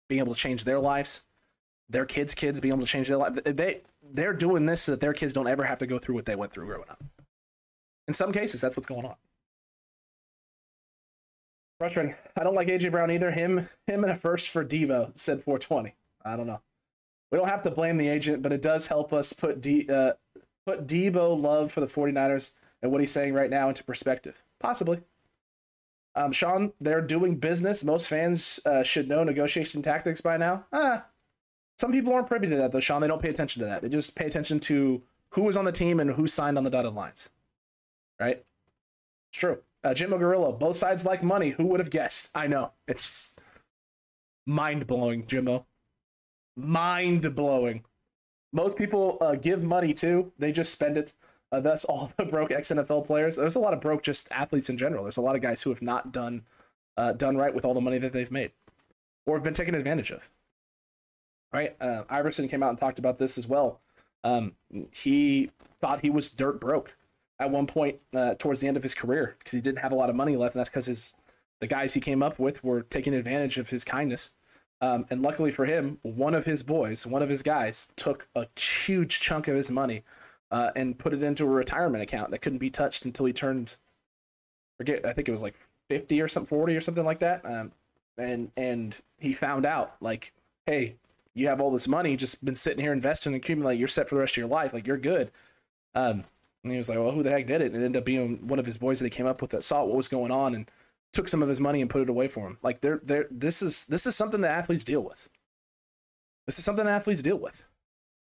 being 0.09 0.21
able 0.21 0.35
to 0.35 0.41
change 0.41 0.65
their 0.65 0.81
lives. 0.81 1.23
Their 1.89 2.07
kids' 2.07 2.35
kids 2.35 2.61
being 2.61 2.73
able 2.73 2.85
to 2.85 2.91
change 2.91 3.09
their 3.09 3.17
life. 3.17 3.35
They 3.45 3.83
they're 4.13 4.33
doing 4.33 4.67
this 4.67 4.83
so 4.83 4.93
that 4.93 5.01
their 5.01 5.13
kids 5.13 5.33
don't 5.33 5.49
ever 5.49 5.65
have 5.65 5.79
to 5.79 5.87
go 5.87 5.99
through 5.99 6.15
what 6.15 6.27
they 6.27 6.37
went 6.37 6.53
through 6.53 6.67
growing 6.67 6.89
up. 6.89 7.03
In 8.09 8.15
some 8.15 8.33
cases, 8.33 8.61
that's 8.61 8.77
what's 8.77 8.87
going 8.87 9.05
on. 9.05 9.17
Frustrating. 11.79 12.15
I 12.37 12.45
don't 12.45 12.55
like 12.55 12.69
AJ 12.69 12.91
Brown 12.91 13.11
either. 13.11 13.31
Him 13.31 13.69
him 13.87 14.05
and 14.05 14.13
a 14.13 14.17
first 14.17 14.49
for 14.49 14.65
Deebo 14.65 15.13
said 15.19 15.43
420. 15.43 15.95
I 16.25 16.37
don't 16.37 16.47
know. 16.47 16.61
We 17.31 17.39
don't 17.39 17.49
have 17.49 17.63
to 17.63 17.71
blame 17.71 17.97
the 17.97 18.09
agent, 18.09 18.43
but 18.43 18.53
it 18.53 18.63
does 18.63 18.87
help 18.87 19.13
us 19.13 19.33
put 19.33 19.61
D, 19.61 19.89
uh, 19.91 20.13
put 20.67 20.87
Deebo 20.87 21.41
love 21.41 21.73
for 21.73 21.81
the 21.81 21.87
49ers 21.87 22.53
and 22.83 22.93
what 22.93 23.01
he's 23.01 23.11
saying 23.11 23.35
right 23.35 23.51
now 23.51 23.69
into 23.69 23.83
perspective. 23.83 24.41
Possibly. 24.61 25.01
Um, 26.15 26.31
Sean, 26.31 26.73
they're 26.81 27.01
doing 27.01 27.37
business. 27.37 27.83
Most 27.83 28.07
fans 28.07 28.61
uh, 28.65 28.85
should 28.85 29.09
know 29.09 29.25
negotiation 29.25 29.83
tactics 29.83 30.21
by 30.21 30.37
now. 30.37 30.65
Ah, 30.73 31.07
some 31.79 31.93
people 31.93 32.13
aren't 32.13 32.27
privy 32.27 32.49
to 32.49 32.57
that, 32.57 32.73
though, 32.73 32.81
Sean. 32.81 33.01
They 33.01 33.09
don't 33.09 33.23
pay 33.23 33.31
attention 33.31 33.61
to 33.61 33.67
that. 33.67 33.83
They 33.83 33.89
just 33.89 34.15
pay 34.15 34.27
attention 34.27 34.61
to 34.61 35.03
who 35.31 35.43
was 35.43 35.57
on 35.57 35.65
the 35.65 35.73
team 35.73 36.01
and 36.01 36.11
who 36.11 36.27
signed 36.27 36.57
on 36.57 36.65
the 36.65 36.71
dotted 36.71 36.95
lines. 36.95 37.31
Right? 38.21 38.45
It's 39.31 39.39
true. 39.39 39.59
Uh, 39.83 39.93
Jim 39.93 40.11
both 40.11 40.77
sides 40.77 41.05
like 41.05 41.23
money. 41.23 41.51
Who 41.51 41.67
would 41.67 41.81
have 41.81 41.91
guessed? 41.91 42.31
I 42.35 42.47
know. 42.47 42.73
It's 42.89 43.37
mind 44.47 44.87
blowing, 44.87 45.27
Jimbo. 45.27 45.67
Mind 46.57 47.35
blowing. 47.35 47.85
Most 48.53 48.77
people 48.77 49.19
uh, 49.21 49.35
give 49.35 49.63
money 49.63 49.93
too, 49.93 50.33
they 50.39 50.53
just 50.53 50.73
spend 50.73 50.97
it. 50.97 51.13
Uh, 51.51 51.61
that's 51.61 51.85
all 51.87 52.13
the 52.17 52.25
broke 52.25 52.53
ex 52.53 52.69
NFL 52.69 53.07
players. 53.07 53.37
There's 53.37 53.57
a 53.57 53.61
lot 53.61 53.75
of 53.75 53.81
broke 53.81 54.03
just 54.03 54.29
athletes 54.31 54.71
in 54.71 54.79
general. 54.79 55.03
There's 55.03 55.17
a 55.17 55.23
lot 55.23 55.37
of 55.37 55.43
guys 55.43 55.61
who 55.61 55.71
have 55.71 55.83
not 55.83 56.13
done 56.13 56.43
uh, 56.97 57.13
done 57.13 57.37
right 57.37 57.53
with 57.53 57.65
all 57.65 57.75
the 57.75 57.81
money 57.81 57.99
that 57.99 58.13
they've 58.13 58.31
made, 58.31 58.53
or 59.27 59.35
have 59.37 59.43
been 59.43 59.55
taken 59.55 59.75
advantage 59.75 60.13
of. 60.13 60.31
Right? 61.55 61.77
Uh, 61.81 62.03
Iverson 62.11 62.49
came 62.49 62.63
out 62.63 62.71
and 62.71 62.79
talked 62.79 62.99
about 62.99 63.19
this 63.19 63.39
as 63.39 63.47
well. 63.47 63.81
Um, 64.25 64.55
he 64.91 65.51
thought 65.81 66.01
he 66.01 66.11
was 66.11 66.29
dirt 66.29 66.61
broke 66.61 66.95
at 67.39 67.51
one 67.51 67.67
point 67.67 68.01
uh, 68.15 68.35
towards 68.35 68.61
the 68.61 68.67
end 68.67 68.77
of 68.77 68.83
his 68.83 68.95
career 68.95 69.37
because 69.39 69.53
he 69.53 69.61
didn't 69.61 69.79
have 69.79 69.93
a 69.93 69.95
lot 69.95 70.11
of 70.11 70.17
money 70.17 70.37
left, 70.37 70.55
and 70.55 70.61
that's 70.61 70.71
because 70.71 70.87
his 70.87 71.15
the 71.61 71.67
guys 71.67 71.95
he 71.95 72.01
came 72.01 72.23
up 72.23 72.39
with 72.39 72.63
were 72.65 72.83
taking 72.83 73.15
advantage 73.15 73.59
of 73.59 73.71
his 73.71 73.85
kindness. 73.85 74.31
Um, 74.81 75.07
and 75.11 75.23
luckily 75.23 75.51
for 75.51 75.65
him, 75.65 75.99
one 76.03 76.35
of 76.35 76.45
his 76.45 76.63
boys, 76.63 77.07
one 77.07 77.23
of 77.23 77.29
his 77.29 77.43
guys, 77.43 77.89
took 77.97 78.27
a 78.35 78.47
huge 78.59 79.21
chunk 79.21 79.47
of 79.47 79.55
his 79.55 79.71
money 79.71 80.03
uh, 80.51 80.73
and 80.77 80.99
put 80.99 81.13
it 81.13 81.23
into 81.23 81.45
a 81.45 81.49
retirement 81.49 82.03
account 82.03 82.31
that 82.31 82.41
couldn't 82.41 82.59
be 82.59 82.71
touched 82.71 83.05
until 83.05 83.27
he 83.27 83.33
turned 83.33 83.77
forget 84.77 85.05
I 85.05 85.13
think 85.13 85.29
it 85.29 85.33
was 85.33 85.43
like 85.43 85.55
50 85.91 86.21
or 86.21 86.29
something 86.29 86.49
40 86.49 86.77
or 86.77 86.81
something 86.81 87.05
like 87.05 87.21
that 87.21 87.45
um, 87.45 87.73
and 88.19 88.51
and 88.57 88.97
he 89.19 89.33
found 89.33 89.67
out 89.67 89.97
like 90.01 90.33
hey 90.67 90.97
you 91.35 91.49
have 91.49 91.61
all 91.61 91.71
this 91.71 91.89
money 91.89 92.17
just 92.17 92.45
been 92.45 92.55
sitting 92.55 92.83
here 92.83 92.93
investing 92.93 93.33
and 93.33 93.43
accumulating 93.43 93.79
you're 93.79 93.89
set 93.89 94.09
for 94.09 94.15
the 94.15 94.21
rest 94.21 94.35
of 94.35 94.39
your 94.39 94.47
life 94.47 94.73
like 94.73 94.87
you're 94.87 94.97
good 94.97 95.31
um, 95.95 96.25
and 96.63 96.73
he 96.73 96.79
was 96.79 96.89
like 96.89 96.99
well 96.99 97.13
who 97.13 97.23
the 97.23 97.31
heck 97.31 97.47
did 97.47 97.61
it 97.61 97.73
and 97.73 97.83
it 97.83 97.85
ended 97.85 98.01
up 98.01 98.05
being 98.05 98.47
one 98.47 98.59
of 98.59 98.67
his 98.67 98.79
boys 98.79 98.99
that 98.99 99.07
he 99.07 99.11
came 99.11 99.27
up 99.27 99.41
with 99.43 99.51
that 99.51 99.65
saw 99.65 99.85
what 99.85 99.97
was 99.97 100.09
going 100.09 100.31
on 100.31 100.55
and 100.55 100.71
took 101.13 101.29
some 101.29 101.43
of 101.43 101.49
his 101.49 101.61
money 101.61 101.81
and 101.81 101.91
put 101.91 102.03
it 102.03 102.09
away 102.09 102.29
for 102.29 102.47
him 102.47 102.59
like 102.63 102.81
they're, 102.81 103.01
they're 103.05 103.27
this 103.31 103.63
is 103.63 103.87
this 103.87 104.07
is 104.07 104.17
something 104.17 104.41
that 104.41 104.51
athletes 104.51 104.85
deal 104.85 105.03
with 105.03 105.29
this 106.47 106.59
is 106.59 106.65
something 106.65 106.85
that 106.85 106.93
athletes 106.93 107.23
deal 107.23 107.39
with 107.39 107.65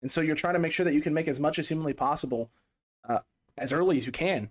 and 0.02 0.12
so 0.12 0.22
you're 0.22 0.36
trying 0.36 0.54
to 0.54 0.60
make 0.60 0.72
sure 0.72 0.86
that 0.86 0.94
you 0.94 1.02
can 1.02 1.14
make 1.14 1.28
as 1.28 1.40
much 1.40 1.60
as 1.60 1.68
humanly 1.68 1.94
possible 1.94 2.50
uh, 3.08 3.20
as 3.58 3.74
early 3.74 3.98
as 3.98 4.06
you 4.06 4.12
can. 4.12 4.50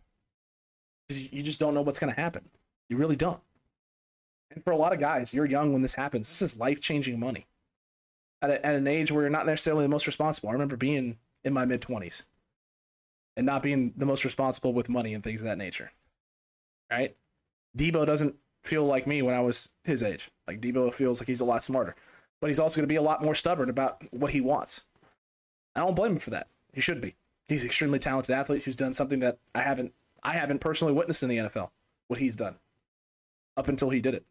You 1.09 1.43
just 1.43 1.59
don't 1.59 1.73
know 1.73 1.83
what's 1.83 1.99
going 1.99 2.13
to 2.13 2.21
happen. 2.21 2.45
You 2.91 2.99
really 2.99 3.17
don't. 3.17 3.41
And 4.51 4.63
for 4.63 4.73
a 4.73 4.77
lot 4.77 4.93
of 4.93 5.01
guys, 5.01 5.33
you're 5.33 5.47
young 5.47 5.73
when 5.73 5.83
this 5.83 5.95
happens. 5.95 6.29
This 6.29 6.43
is 6.43 6.59
life 6.59 6.81
changing 6.81 7.19
money 7.19 7.47
at, 8.43 8.51
a, 8.51 8.67
at 8.67 8.75
an 8.75 8.87
age 8.87 9.11
where 9.11 9.23
you're 9.23 9.31
not 9.31 9.47
necessarily 9.47 9.85
the 9.85 9.89
most 9.89 10.07
responsible. 10.07 10.49
I 10.49 10.53
remember 10.53 10.77
being 10.77 11.19
in 11.45 11.53
my 11.53 11.65
mid 11.65 11.81
20s 11.81 12.25
and 13.37 13.47
not 13.47 13.63
being 13.63 13.93
the 13.97 14.07
most 14.07 14.25
responsible 14.25 14.73
with 14.73 14.89
money 14.89 15.15
and 15.15 15.23
things 15.23 15.41
of 15.41 15.47
that 15.47 15.59
nature. 15.59 15.93
Right? 16.91 17.17
Deebo 17.77 18.07
doesn't 18.07 18.35
feel 18.65 18.85
like 18.85 19.07
me 19.07 19.23
when 19.23 19.35
I 19.35 19.41
was 19.41 19.69
his 19.85 20.03
age. 20.03 20.31
Like 20.47 20.61
Deebo 20.61 20.93
feels 20.93 21.21
like 21.21 21.29
he's 21.29 21.41
a 21.41 21.45
lot 21.45 21.63
smarter, 21.63 21.95
but 22.41 22.49
he's 22.49 22.61
also 22.61 22.77
going 22.77 22.89
to 22.89 22.93
be 22.93 22.97
a 22.97 23.03
lot 23.03 23.23
more 23.23 23.35
stubborn 23.35 23.71
about 23.71 24.03
what 24.11 24.33
he 24.33 24.41
wants. 24.41 24.87
I 25.77 25.81
don't 25.81 25.95
blame 25.95 26.13
him 26.13 26.19
for 26.19 26.31
that. 26.31 26.49
He 26.73 26.81
should 26.81 27.01
be. 27.01 27.15
He's 27.47 27.63
an 27.63 27.69
extremely 27.69 27.99
talented 27.99 28.35
athlete 28.35 28.65
who's 28.65 28.77
done 28.77 28.93
something 28.93 29.21
that 29.21 29.39
I 29.55 29.61
haven't 29.61 29.93
I 30.23 30.33
haven't 30.33 30.61
personally 30.61 30.93
witnessed 30.93 31.23
in 31.23 31.29
the 31.29 31.39
NFL. 31.39 31.71
What 32.09 32.19
he's 32.19 32.37
done 32.37 32.57
up 33.57 33.69
until 33.69 33.91
he 33.91 34.01
did 34.01 34.15
it. 34.15 34.25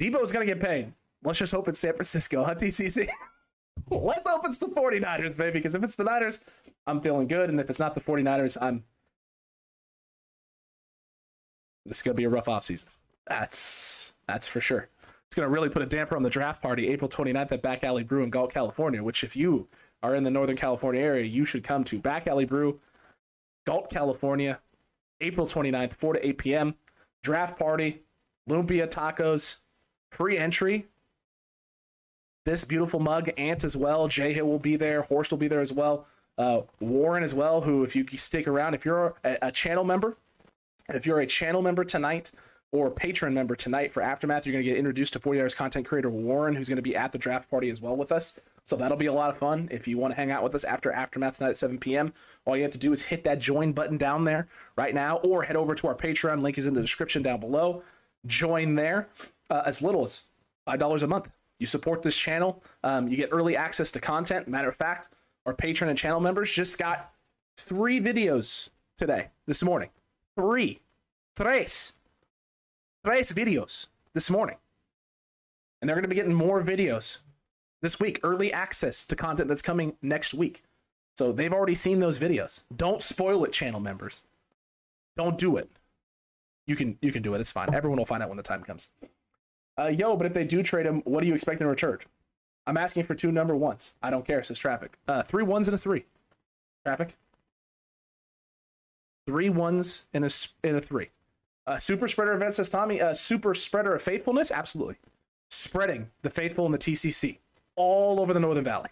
Deebo's 0.00 0.32
gonna 0.32 0.46
get 0.46 0.60
paid. 0.60 0.92
let's 1.22 1.38
just 1.38 1.52
hope 1.52 1.68
it's 1.68 1.78
San 1.78 1.92
Francisco, 1.92 2.42
huh, 2.42 2.54
TCC? 2.54 3.08
let's 3.90 4.26
hope 4.26 4.46
it's 4.46 4.56
the 4.56 4.68
49ers, 4.68 5.36
baby, 5.36 5.58
because 5.58 5.74
if 5.74 5.84
it's 5.84 5.94
the 5.94 6.04
Niners, 6.04 6.42
I'm 6.86 7.00
feeling 7.02 7.28
good. 7.28 7.50
And 7.50 7.60
if 7.60 7.68
it's 7.68 7.78
not 7.78 7.94
the 7.94 8.00
49ers, 8.00 8.56
I'm. 8.60 8.82
This 11.84 11.98
is 11.98 12.02
to 12.02 12.14
be 12.14 12.24
a 12.24 12.30
rough 12.30 12.46
offseason. 12.46 12.86
That's 13.26 14.14
that's 14.26 14.46
for 14.46 14.60
sure. 14.60 14.88
It's 15.26 15.36
to 15.36 15.46
really 15.46 15.68
put 15.68 15.82
a 15.82 15.86
damper 15.86 16.16
on 16.16 16.22
the 16.22 16.30
draft 16.30 16.60
party 16.60 16.88
April 16.88 17.08
29th 17.08 17.52
at 17.52 17.62
Back 17.62 17.84
Alley 17.84 18.02
Brew 18.02 18.24
in 18.24 18.30
Galt, 18.30 18.52
California, 18.52 19.02
which, 19.02 19.22
if 19.22 19.36
you 19.36 19.68
are 20.02 20.14
in 20.14 20.24
the 20.24 20.30
Northern 20.30 20.56
California 20.56 21.00
area, 21.00 21.24
you 21.24 21.44
should 21.44 21.62
come 21.62 21.84
to 21.84 21.98
Back 21.98 22.26
Alley 22.26 22.46
Brew, 22.46 22.80
Galt, 23.66 23.90
California, 23.90 24.58
April 25.20 25.46
29th, 25.46 25.92
4 25.92 26.14
to 26.14 26.26
8 26.26 26.38
p.m. 26.38 26.74
Draft 27.22 27.58
party, 27.58 28.02
lumpia 28.48 28.88
tacos, 28.88 29.58
free 30.10 30.36
entry. 30.36 30.86
This 32.46 32.64
beautiful 32.64 33.00
mug, 33.00 33.30
Ant 33.36 33.64
as 33.64 33.76
well. 33.76 34.08
Jay 34.08 34.32
Hill 34.32 34.46
will 34.46 34.58
be 34.58 34.76
there. 34.76 35.02
Horse 35.02 35.30
will 35.30 35.38
be 35.38 35.48
there 35.48 35.60
as 35.60 35.72
well. 35.72 36.06
Uh, 36.38 36.62
Warren 36.80 37.22
as 37.22 37.34
well, 37.34 37.60
who, 37.60 37.84
if 37.84 37.94
you 37.94 38.06
stick 38.16 38.48
around, 38.48 38.74
if 38.74 38.84
you're 38.84 39.14
a, 39.24 39.38
a 39.42 39.52
channel 39.52 39.84
member, 39.84 40.16
if 40.88 41.04
you're 41.04 41.20
a 41.20 41.26
channel 41.26 41.60
member 41.60 41.84
tonight, 41.84 42.30
or 42.72 42.90
Patreon 42.90 43.32
member 43.32 43.56
tonight 43.56 43.92
for 43.92 44.02
Aftermath, 44.02 44.46
you're 44.46 44.52
going 44.52 44.64
to 44.64 44.70
get 44.70 44.78
introduced 44.78 45.12
to 45.14 45.18
40 45.18 45.40
Hours 45.40 45.54
content 45.54 45.86
creator 45.86 46.08
Warren, 46.08 46.54
who's 46.54 46.68
going 46.68 46.76
to 46.76 46.82
be 46.82 46.94
at 46.94 47.12
the 47.12 47.18
draft 47.18 47.50
party 47.50 47.68
as 47.68 47.80
well 47.80 47.96
with 47.96 48.12
us. 48.12 48.38
So 48.64 48.76
that'll 48.76 48.96
be 48.96 49.06
a 49.06 49.12
lot 49.12 49.30
of 49.30 49.38
fun. 49.38 49.68
If 49.72 49.88
you 49.88 49.98
want 49.98 50.12
to 50.12 50.16
hang 50.16 50.30
out 50.30 50.44
with 50.44 50.54
us 50.54 50.62
after 50.62 50.92
Aftermath 50.92 51.38
tonight 51.38 51.50
at 51.50 51.56
7 51.56 51.78
p.m., 51.78 52.12
all 52.44 52.56
you 52.56 52.62
have 52.62 52.72
to 52.72 52.78
do 52.78 52.92
is 52.92 53.02
hit 53.02 53.24
that 53.24 53.40
join 53.40 53.72
button 53.72 53.96
down 53.96 54.24
there 54.24 54.46
right 54.76 54.94
now, 54.94 55.16
or 55.18 55.42
head 55.42 55.56
over 55.56 55.74
to 55.74 55.88
our 55.88 55.94
Patreon. 55.94 56.42
Link 56.42 56.58
is 56.58 56.66
in 56.66 56.74
the 56.74 56.80
description 56.80 57.22
down 57.22 57.40
below. 57.40 57.82
Join 58.26 58.76
there 58.76 59.08
uh, 59.50 59.62
as 59.66 59.82
little 59.82 60.04
as 60.04 60.24
$5 60.68 61.02
a 61.02 61.06
month. 61.06 61.30
You 61.58 61.66
support 61.66 62.02
this 62.02 62.16
channel, 62.16 62.62
um, 62.84 63.06
you 63.08 63.16
get 63.16 63.28
early 63.32 63.56
access 63.56 63.92
to 63.92 64.00
content. 64.00 64.48
Matter 64.48 64.68
of 64.68 64.76
fact, 64.76 65.08
our 65.44 65.54
Patreon 65.54 65.88
and 65.88 65.98
channel 65.98 66.20
members 66.20 66.50
just 66.50 66.78
got 66.78 67.12
three 67.56 68.00
videos 68.00 68.70
today, 68.96 69.28
this 69.46 69.62
morning. 69.62 69.90
Three. 70.36 70.80
Tres 71.36 71.94
tres 73.04 73.32
videos 73.32 73.86
this 74.14 74.30
morning. 74.30 74.56
And 75.80 75.88
they're 75.88 75.96
going 75.96 76.04
to 76.04 76.08
be 76.08 76.16
getting 76.16 76.34
more 76.34 76.62
videos 76.62 77.18
this 77.82 77.98
week, 77.98 78.20
early 78.22 78.52
access 78.52 79.06
to 79.06 79.16
content 79.16 79.48
that's 79.48 79.62
coming 79.62 79.96
next 80.02 80.34
week. 80.34 80.62
So 81.16 81.32
they've 81.32 81.52
already 81.52 81.74
seen 81.74 81.98
those 81.98 82.18
videos. 82.18 82.62
Don't 82.76 83.02
spoil 83.02 83.44
it, 83.44 83.52
channel 83.52 83.80
members. 83.80 84.22
Don't 85.16 85.38
do 85.38 85.56
it. 85.56 85.70
You 86.66 86.76
can 86.76 86.98
you 87.02 87.10
can 87.10 87.22
do 87.22 87.34
it. 87.34 87.40
It's 87.40 87.50
fine. 87.50 87.74
Everyone 87.74 87.98
will 87.98 88.04
find 88.06 88.22
out 88.22 88.28
when 88.28 88.36
the 88.36 88.42
time 88.42 88.62
comes. 88.62 88.90
Uh, 89.78 89.86
yo, 89.86 90.16
but 90.16 90.26
if 90.26 90.34
they 90.34 90.44
do 90.44 90.62
trade 90.62 90.86
him, 90.86 91.02
what 91.04 91.20
do 91.22 91.26
you 91.26 91.34
expect 91.34 91.60
in 91.60 91.66
return? 91.66 91.98
I'm 92.66 92.76
asking 92.76 93.04
for 93.04 93.14
two 93.14 93.32
number 93.32 93.56
ones. 93.56 93.92
I 94.02 94.10
don't 94.10 94.26
care, 94.26 94.42
says 94.42 94.58
Traffic. 94.58 94.92
Uh, 95.08 95.22
three 95.22 95.42
ones 95.42 95.68
and 95.68 95.74
a 95.74 95.78
three. 95.78 96.04
Traffic. 96.84 97.16
Three 99.26 99.48
ones 99.48 100.04
and 100.12 100.24
a, 100.24 100.30
and 100.64 100.76
a 100.76 100.80
three. 100.80 101.08
Uh, 101.66 101.78
super 101.78 102.08
spreader 102.08 102.32
event 102.32 102.54
says 102.54 102.68
Tommy. 102.68 103.00
Uh, 103.00 103.14
super 103.14 103.54
spreader 103.54 103.94
of 103.94 104.02
faithfulness, 104.02 104.50
absolutely. 104.50 104.96
Spreading 105.50 106.10
the 106.22 106.30
faithful 106.30 106.66
in 106.66 106.72
the 106.72 106.78
TCC 106.78 107.38
all 107.76 108.20
over 108.20 108.34
the 108.34 108.40
Northern 108.40 108.64
Valley, 108.64 108.90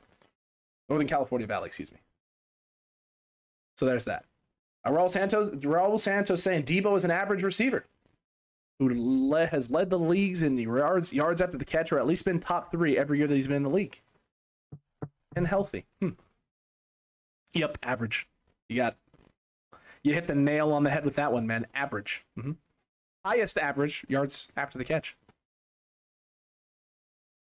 Northern 0.89 1.09
California 1.09 1.47
Valley, 1.47 1.67
excuse 1.67 1.93
me. 1.93 1.99
So 3.77 3.87
there's 3.87 4.05
that. 4.05 4.25
Uh, 4.85 4.91
Raul 4.91 5.11
Santos, 5.11 5.51
Raul 5.51 6.01
Santos 6.01 6.43
saying 6.43 6.65
Deebo 6.65 6.97
is 6.97 7.05
an 7.05 7.11
average 7.11 7.43
receiver 7.43 7.85
who 8.79 8.91
le- 8.95 9.47
has 9.47 9.71
led 9.71 9.91
the 9.91 9.99
leagues 9.99 10.43
in 10.43 10.57
yards 10.59 11.13
yards 11.13 11.41
after 11.41 11.59
the 11.59 11.65
catch, 11.65 11.93
or 11.93 11.99
at 11.99 12.07
least 12.07 12.25
been 12.25 12.41
top 12.41 12.71
three 12.71 12.97
every 12.97 13.19
year 13.19 13.27
that 13.27 13.35
he's 13.35 13.47
been 13.47 13.57
in 13.57 13.63
the 13.63 13.71
league, 13.71 14.01
and 15.37 15.47
healthy. 15.47 15.85
Hmm. 16.01 16.11
Yep, 17.55 17.79
average. 17.83 18.29
You 18.69 18.77
got 18.77 18.97
you 20.03 20.15
hit 20.15 20.27
the 20.27 20.35
nail 20.35 20.73
on 20.73 20.85
the 20.85 20.91
head 20.91 21.05
with 21.05 21.17
that 21.17 21.33
one, 21.33 21.47
man. 21.47 21.67
Average. 21.75 22.25
Mm-hmm 22.39 22.53
highest 23.29 23.59
average 23.59 24.07
yards 24.09 24.49
after 24.57 24.79
the 24.79 24.85
catch. 24.85 25.17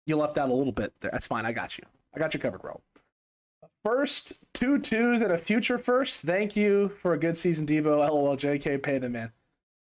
You 0.05 0.17
left 0.17 0.37
out 0.37 0.49
a 0.49 0.53
little 0.53 0.73
bit 0.73 0.93
there. 1.01 1.11
That's 1.11 1.27
fine. 1.27 1.45
I 1.45 1.51
got 1.51 1.77
you. 1.77 1.83
I 2.13 2.19
got 2.19 2.33
you 2.33 2.39
covered, 2.39 2.61
bro. 2.61 2.79
First 3.83 4.33
two 4.53 4.79
twos 4.79 5.21
and 5.21 5.31
a 5.31 5.37
future 5.37 5.77
first. 5.77 6.21
Thank 6.21 6.55
you 6.55 6.89
for 7.01 7.13
a 7.13 7.17
good 7.17 7.35
season, 7.35 7.65
Deebo. 7.65 7.97
LOL, 7.97 8.37
JK, 8.37 8.83
pay 8.83 8.97
the 8.97 9.09
man. 9.09 9.31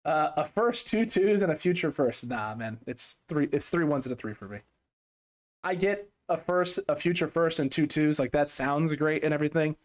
Uh, 0.07 0.31
a 0.37 0.45
first 0.45 0.87
two 0.87 1.05
twos 1.05 1.43
and 1.43 1.51
a 1.51 1.55
future 1.55 1.91
first. 1.91 2.25
Nah, 2.25 2.55
man, 2.55 2.79
it's 2.87 3.17
three. 3.27 3.47
It's 3.51 3.69
three 3.69 3.85
ones 3.85 4.05
and 4.05 4.13
a 4.13 4.15
three 4.15 4.33
for 4.33 4.47
me. 4.47 4.59
I 5.63 5.75
get 5.75 6.09
a 6.29 6.37
first, 6.37 6.79
a 6.89 6.95
future 6.95 7.27
first, 7.27 7.59
and 7.59 7.71
two 7.71 7.85
twos. 7.85 8.17
Like 8.17 8.31
that 8.31 8.49
sounds 8.49 8.95
great 8.95 9.23
and 9.23 9.33
everything, 9.33 9.75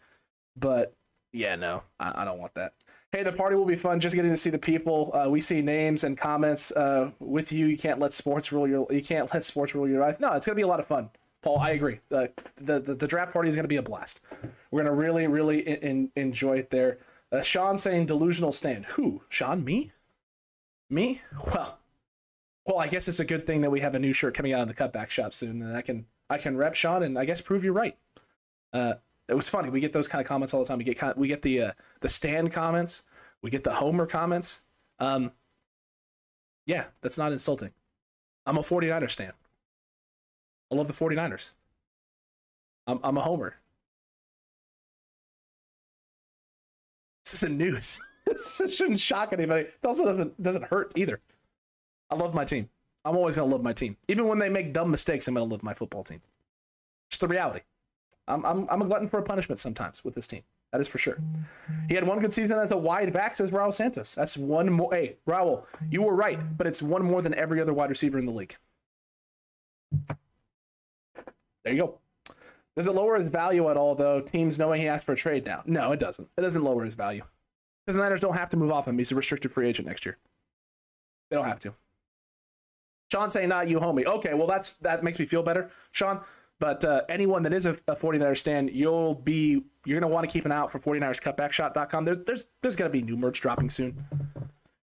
but 0.56 0.94
yeah, 1.32 1.56
no, 1.56 1.82
I, 2.00 2.22
I 2.22 2.24
don't 2.24 2.38
want 2.38 2.54
that 2.54 2.72
hey, 3.12 3.22
the 3.22 3.32
party 3.32 3.54
will 3.56 3.66
be 3.66 3.76
fun. 3.76 4.00
Just 4.00 4.16
getting 4.16 4.30
to 4.30 4.36
see 4.36 4.50
the 4.50 4.58
people. 4.58 5.10
Uh, 5.14 5.28
we 5.28 5.40
see 5.40 5.60
names 5.60 6.04
and 6.04 6.16
comments 6.16 6.72
uh, 6.72 7.10
with 7.20 7.52
you. 7.52 7.66
You 7.66 7.78
can't 7.78 8.00
let 8.00 8.12
sports 8.12 8.50
rule 8.52 8.66
your. 8.66 8.86
You 8.90 9.02
can't 9.02 9.32
let 9.32 9.44
sports 9.44 9.74
rule 9.74 9.88
your 9.88 10.00
life. 10.00 10.18
No, 10.18 10.32
it's 10.32 10.46
gonna 10.46 10.56
be 10.56 10.62
a 10.62 10.66
lot 10.66 10.80
of 10.80 10.86
fun. 10.86 11.10
Paul, 11.42 11.58
I 11.58 11.70
agree. 11.70 11.98
Uh, 12.10 12.28
the, 12.60 12.80
the, 12.80 12.94
the 12.94 13.06
draft 13.06 13.32
party 13.32 13.48
is 13.48 13.56
gonna 13.56 13.68
be 13.68 13.76
a 13.76 13.82
blast. 13.82 14.22
We're 14.70 14.82
gonna 14.82 14.94
really 14.94 15.26
really 15.26 15.60
in, 15.60 15.76
in, 15.76 16.10
enjoy 16.16 16.58
it 16.58 16.70
there. 16.70 16.98
Uh, 17.30 17.42
Sean 17.42 17.78
saying 17.78 18.06
delusional 18.06 18.52
stand. 18.52 18.84
Who? 18.86 19.22
Sean? 19.28 19.64
Me? 19.64 19.90
Me? 20.92 21.22
Well, 21.46 21.78
well, 22.64 22.78
I 22.78 22.86
guess 22.86 23.08
it's 23.08 23.18
a 23.18 23.24
good 23.24 23.44
thing 23.44 23.62
that 23.62 23.70
we 23.70 23.80
have 23.80 23.96
a 23.96 23.98
new 23.98 24.12
shirt 24.12 24.34
coming 24.34 24.52
out 24.52 24.60
of 24.60 24.68
the 24.68 24.74
cutback 24.74 25.10
shop 25.10 25.34
soon, 25.34 25.62
and 25.62 25.76
I 25.76 25.82
can 25.82 26.06
I 26.30 26.38
can 26.38 26.56
rep 26.56 26.74
Sean 26.76 27.02
and 27.02 27.18
I 27.18 27.24
guess 27.24 27.40
prove 27.40 27.64
you're 27.64 27.72
right. 27.72 27.98
Uh, 28.72 28.94
it 29.26 29.34
was 29.34 29.48
funny. 29.48 29.68
We 29.70 29.80
get 29.80 29.92
those 29.92 30.06
kind 30.06 30.20
of 30.22 30.28
comments 30.28 30.54
all 30.54 30.60
the 30.60 30.68
time. 30.68 30.78
We 30.78 30.84
get 30.84 31.18
we 31.18 31.26
get 31.26 31.42
the 31.42 31.62
uh, 31.62 31.72
the 32.00 32.08
stand 32.08 32.52
comments. 32.52 33.02
We 33.42 33.50
get 33.50 33.64
the 33.64 33.74
Homer 33.74 34.06
comments. 34.06 34.60
Um, 35.00 35.32
yeah, 36.66 36.84
that's 37.00 37.18
not 37.18 37.32
insulting. 37.32 37.72
I'm 38.46 38.58
a 38.58 38.62
49er 38.62 39.10
stan. 39.10 39.32
I 40.70 40.74
love 40.76 40.86
the 40.86 40.92
49ers. 40.92 41.52
I'm 42.86 43.00
I'm 43.02 43.16
a 43.16 43.22
Homer. 43.22 43.56
This 47.24 47.34
isn't 47.34 47.56
news. 47.56 48.00
this 48.36 48.74
shouldn't 48.74 49.00
shock 49.00 49.32
anybody. 49.32 49.62
It 49.62 49.84
also 49.84 50.04
doesn't 50.04 50.42
doesn't 50.42 50.64
hurt 50.64 50.92
either. 50.96 51.20
I 52.10 52.14
love 52.14 52.34
my 52.34 52.44
team. 52.44 52.68
I'm 53.04 53.16
always 53.16 53.36
gonna 53.36 53.50
love 53.50 53.62
my 53.62 53.72
team. 53.72 53.96
Even 54.08 54.28
when 54.28 54.38
they 54.38 54.48
make 54.48 54.72
dumb 54.72 54.90
mistakes, 54.90 55.28
I'm 55.28 55.34
gonna 55.34 55.46
love 55.46 55.62
my 55.62 55.74
football 55.74 56.04
team. 56.04 56.20
It's 57.10 57.18
the 57.18 57.28
reality. 57.28 57.60
I'm, 58.28 58.44
I'm, 58.46 58.68
I'm 58.70 58.82
a 58.82 58.84
glutton 58.84 59.08
for 59.08 59.18
a 59.18 59.22
punishment 59.22 59.58
sometimes 59.58 60.04
with 60.04 60.14
this 60.14 60.26
team. 60.26 60.42
That 60.72 60.80
is 60.80 60.88
for 60.88 60.98
sure. 60.98 61.18
He 61.88 61.94
had 61.94 62.06
one 62.06 62.18
good 62.20 62.32
season 62.32 62.58
as 62.58 62.70
a 62.70 62.76
wide 62.76 63.12
back, 63.12 63.36
says 63.36 63.50
Raul 63.50 63.74
Santos. 63.74 64.14
That's 64.14 64.38
one 64.38 64.70
more. 64.72 64.94
Hey, 64.94 65.16
Raul, 65.28 65.64
you 65.90 66.02
were 66.02 66.14
right, 66.14 66.56
but 66.56 66.66
it's 66.66 66.80
one 66.82 67.04
more 67.04 67.20
than 67.20 67.34
every 67.34 67.60
other 67.60 67.74
wide 67.74 67.90
receiver 67.90 68.18
in 68.18 68.24
the 68.24 68.32
league. 68.32 68.56
There 71.64 71.74
you 71.74 71.82
go. 71.82 71.98
Does 72.74 72.86
it 72.86 72.94
lower 72.94 73.16
his 73.16 73.26
value 73.26 73.68
at 73.68 73.76
all, 73.76 73.94
though? 73.94 74.22
Teams 74.22 74.58
knowing 74.58 74.80
he 74.80 74.88
asked 74.88 75.04
for 75.04 75.12
a 75.12 75.16
trade 75.16 75.44
now? 75.44 75.62
No, 75.66 75.92
it 75.92 76.00
doesn't. 76.00 76.26
It 76.38 76.40
doesn't 76.40 76.64
lower 76.64 76.84
his 76.84 76.94
value. 76.94 77.22
Because 77.84 77.96
the 77.96 78.02
Niners 78.02 78.20
don't 78.20 78.36
have 78.36 78.50
to 78.50 78.56
move 78.56 78.70
off 78.70 78.86
him. 78.86 78.96
He's 78.96 79.12
a 79.12 79.14
restricted 79.14 79.52
free 79.52 79.68
agent 79.68 79.88
next 79.88 80.04
year. 80.04 80.18
They 81.30 81.36
don't 81.36 81.46
have 81.46 81.60
to. 81.60 81.74
Sean 83.10 83.30
saying 83.30 83.48
not 83.48 83.68
you, 83.68 83.78
homie. 83.78 84.06
Okay, 84.06 84.34
well 84.34 84.46
that's 84.46 84.74
that 84.74 85.02
makes 85.02 85.18
me 85.18 85.26
feel 85.26 85.42
better, 85.42 85.70
Sean. 85.90 86.20
But 86.58 86.84
uh, 86.84 87.02
anyone 87.08 87.42
that 87.42 87.52
is 87.52 87.66
a, 87.66 87.76
a 87.88 87.96
49ers 87.96 88.38
stand, 88.38 88.70
you'll 88.70 89.16
be 89.16 89.64
you're 89.84 89.98
gonna 89.98 90.12
want 90.12 90.24
to 90.24 90.32
keep 90.32 90.44
an 90.44 90.52
eye 90.52 90.56
out 90.56 90.70
for 90.70 90.78
49erscutbackshop.com. 90.78 92.04
There, 92.04 92.14
there's 92.14 92.46
there's 92.62 92.76
gonna 92.76 92.90
be 92.90 93.02
new 93.02 93.16
merch 93.16 93.40
dropping 93.40 93.68
soon. 93.68 94.04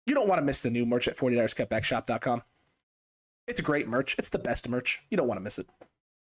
You 0.06 0.14
don't 0.14 0.28
want 0.28 0.38
to 0.38 0.44
miss 0.44 0.60
the 0.60 0.70
new 0.70 0.86
merch 0.86 1.06
at 1.08 1.16
49erscutbackshop.com. 1.16 2.42
It's 3.46 3.60
great 3.60 3.88
merch. 3.88 4.16
It's 4.18 4.28
the 4.28 4.38
best 4.38 4.68
merch. 4.68 5.02
You 5.10 5.16
don't 5.16 5.28
want 5.28 5.38
to 5.38 5.42
miss 5.42 5.58
it. 5.58 5.68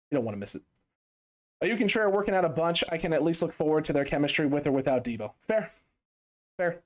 You 0.10 0.16
don't 0.16 0.26
want 0.26 0.36
to 0.36 0.40
miss 0.40 0.56
it. 0.56 0.62
You 1.62 1.78
can 1.78 1.88
share 1.88 2.10
working 2.10 2.36
out 2.36 2.46
a 2.46 2.50
bunch. 2.50 2.84
I 2.92 2.98
can 2.98 3.14
at 3.14 3.24
least 3.24 3.42
look 3.42 3.54
forward 3.54 3.86
to 3.86 3.94
their 3.94 4.06
chemistry 4.06 4.46
with 4.46 4.68
or 4.68 4.72
without 4.72 5.04
Deebo. 5.04 5.32
Fair. 5.48 5.72
Fair. 6.72 6.84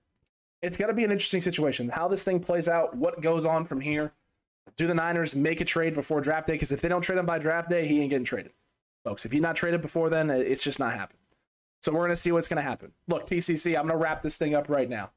It's 0.61 0.78
got 0.78 0.88
to 0.88 0.93
be 0.93 1.03
an 1.03 1.11
interesting 1.11 1.41
situation. 1.41 1.89
How 1.89 2.07
this 2.07 2.23
thing 2.23 2.39
plays 2.39 2.67
out, 2.67 2.95
what 2.95 3.21
goes 3.21 3.45
on 3.45 3.65
from 3.65 3.80
here 3.80 4.11
do 4.75 4.88
the 4.88 4.93
Niners 4.93 5.36
make 5.36 5.61
a 5.61 5.65
trade 5.65 5.93
before 5.93 6.21
draft 6.21 6.47
day? 6.47 6.53
Because 6.53 6.71
if 6.71 6.82
they 6.82 6.88
don't 6.88 7.01
trade 7.01 7.19
him 7.19 7.25
by 7.25 7.39
draft 7.39 7.69
day, 7.69 7.86
he 7.86 8.01
ain't 8.01 8.09
getting 8.09 8.25
traded, 8.25 8.51
folks. 9.03 9.25
If 9.25 9.32
he's 9.32 9.41
not 9.41 9.55
traded 9.55 9.82
before 9.82 10.09
then, 10.09 10.30
it's 10.30 10.63
just 10.63 10.80
not 10.80 10.93
happening. 10.93 11.21
So 11.82 11.91
we're 11.91 12.01
gonna 12.01 12.15
see 12.15 12.32
what's 12.32 12.47
gonna 12.47 12.61
happen. 12.61 12.91
Look, 13.07 13.28
TCC, 13.28 13.78
I'm 13.78 13.88
gonna 13.88 13.97
wrap 13.97 14.21
this 14.21 14.38
thing 14.38 14.55
up 14.55 14.69
right 14.69 14.89
now. 14.89 15.11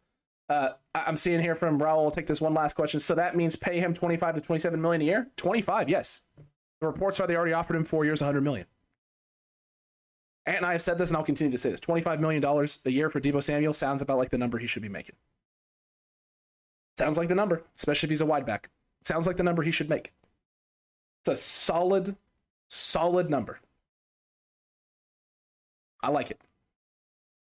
Uh, 0.48 0.70
I'm 0.94 1.16
seeing 1.16 1.40
here 1.40 1.54
from 1.54 1.78
Raul. 1.78 2.04
I'll 2.04 2.11
take 2.11 2.26
this 2.26 2.40
one 2.40 2.54
last 2.54 2.74
question. 2.74 3.00
So 3.00 3.14
that 3.14 3.36
means 3.36 3.56
pay 3.56 3.78
him 3.78 3.94
25 3.94 4.36
to 4.36 4.40
27 4.40 4.80
million 4.80 5.02
a 5.02 5.04
year. 5.04 5.28
25, 5.36 5.88
yes. 5.88 6.22
The 6.80 6.86
reports 6.86 7.20
are 7.20 7.26
they 7.26 7.36
already 7.36 7.52
offered 7.52 7.76
him 7.76 7.84
four 7.84 8.04
years, 8.04 8.20
100 8.20 8.40
million. 8.40 8.66
And 10.47 10.64
I 10.64 10.72
have 10.72 10.82
said 10.82 10.99
this, 10.99 11.11
and 11.11 11.16
I'll 11.16 11.22
continue 11.22 11.53
to 11.53 11.59
say 11.59 11.70
this: 11.70 11.80
25 11.80 12.20
million 12.20 12.43
dollars 12.43 12.80
a 12.84 12.91
year 12.91 13.11
for 13.11 13.20
Deebo 13.20 13.43
Samuel 13.43 13.72
sounds 13.72 14.03
about 14.03 14.18
like 14.18 14.30
the 14.30 14.38
number 14.38 14.59
he 14.59 14.66
should 14.66 14.82
be 14.82 14.88
making. 14.88 15.16
Sounds 16.99 17.18
like 17.18 17.28
the 17.28 17.34
number, 17.34 17.62
especially 17.76 18.07
if 18.07 18.11
he's 18.11 18.20
a 18.20 18.26
wideback. 18.26 18.64
Sounds 19.05 19.26
like 19.26 19.36
the 19.36 19.43
number 19.43 19.62
he 19.62 19.70
should 19.70 19.88
make. 19.88 20.12
It's 21.22 21.28
a 21.28 21.36
solid, 21.36 22.16
solid 22.68 23.30
number. 23.30 23.61
I 26.03 26.11
like 26.11 26.30
it. 26.30 26.41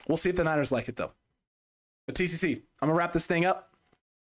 We'll 0.09 0.17
see 0.17 0.31
if 0.31 0.37
the 0.37 0.45
Niners 0.45 0.73
like 0.73 0.89
it 0.89 0.97
though. 0.97 1.13
But 2.07 2.17
TCC, 2.17 2.63
I'm 2.81 2.89
gonna 2.89 2.95
wrap 2.95 3.13
this 3.13 3.27
thing 3.27 3.45
up. 3.45 3.75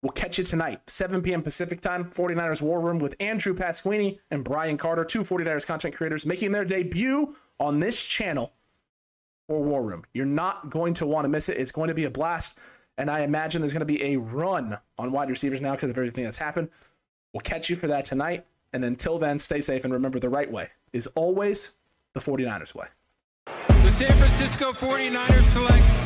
We'll 0.01 0.11
catch 0.11 0.37
you 0.37 0.43
tonight, 0.43 0.81
7 0.87 1.21
p.m. 1.21 1.41
Pacific 1.41 1.81
time, 1.81 2.05
49ers 2.05 2.61
War 2.61 2.79
Room 2.79 2.99
with 2.99 3.15
Andrew 3.19 3.55
Pasquini 3.55 4.19
and 4.29 4.43
Brian 4.43 4.77
Carter, 4.77 5.03
two 5.03 5.21
49ers 5.21 5.65
content 5.65 5.95
creators 5.95 6.25
making 6.25 6.51
their 6.51 6.65
debut 6.65 7.35
on 7.59 7.79
this 7.79 8.01
channel 8.01 8.53
for 9.47 9.61
War 9.61 9.83
Room. 9.83 10.03
You're 10.13 10.25
not 10.25 10.69
going 10.69 10.93
to 10.95 11.05
want 11.05 11.25
to 11.25 11.29
miss 11.29 11.49
it. 11.49 11.57
It's 11.57 11.71
going 11.71 11.87
to 11.89 11.93
be 11.93 12.05
a 12.05 12.09
blast. 12.09 12.59
And 12.97 13.09
I 13.09 13.21
imagine 13.21 13.61
there's 13.61 13.73
going 13.73 13.81
to 13.81 13.85
be 13.85 14.01
a 14.03 14.17
run 14.17 14.77
on 14.97 15.11
wide 15.11 15.29
receivers 15.29 15.61
now 15.61 15.73
because 15.73 15.89
of 15.89 15.97
everything 15.97 16.23
that's 16.23 16.37
happened. 16.37 16.69
We'll 17.33 17.41
catch 17.41 17.69
you 17.69 17.75
for 17.75 17.87
that 17.87 18.05
tonight. 18.05 18.45
And 18.73 18.83
until 18.85 19.17
then, 19.17 19.37
stay 19.39 19.59
safe 19.59 19.83
and 19.83 19.93
remember 19.93 20.19
the 20.19 20.29
right 20.29 20.51
way 20.51 20.69
is 20.93 21.07
always 21.07 21.71
the 22.13 22.19
49ers 22.19 22.73
way. 22.73 22.87
The 23.45 23.91
San 23.91 24.17
Francisco 24.17 24.71
49ers 24.73 25.43
select 25.51 26.04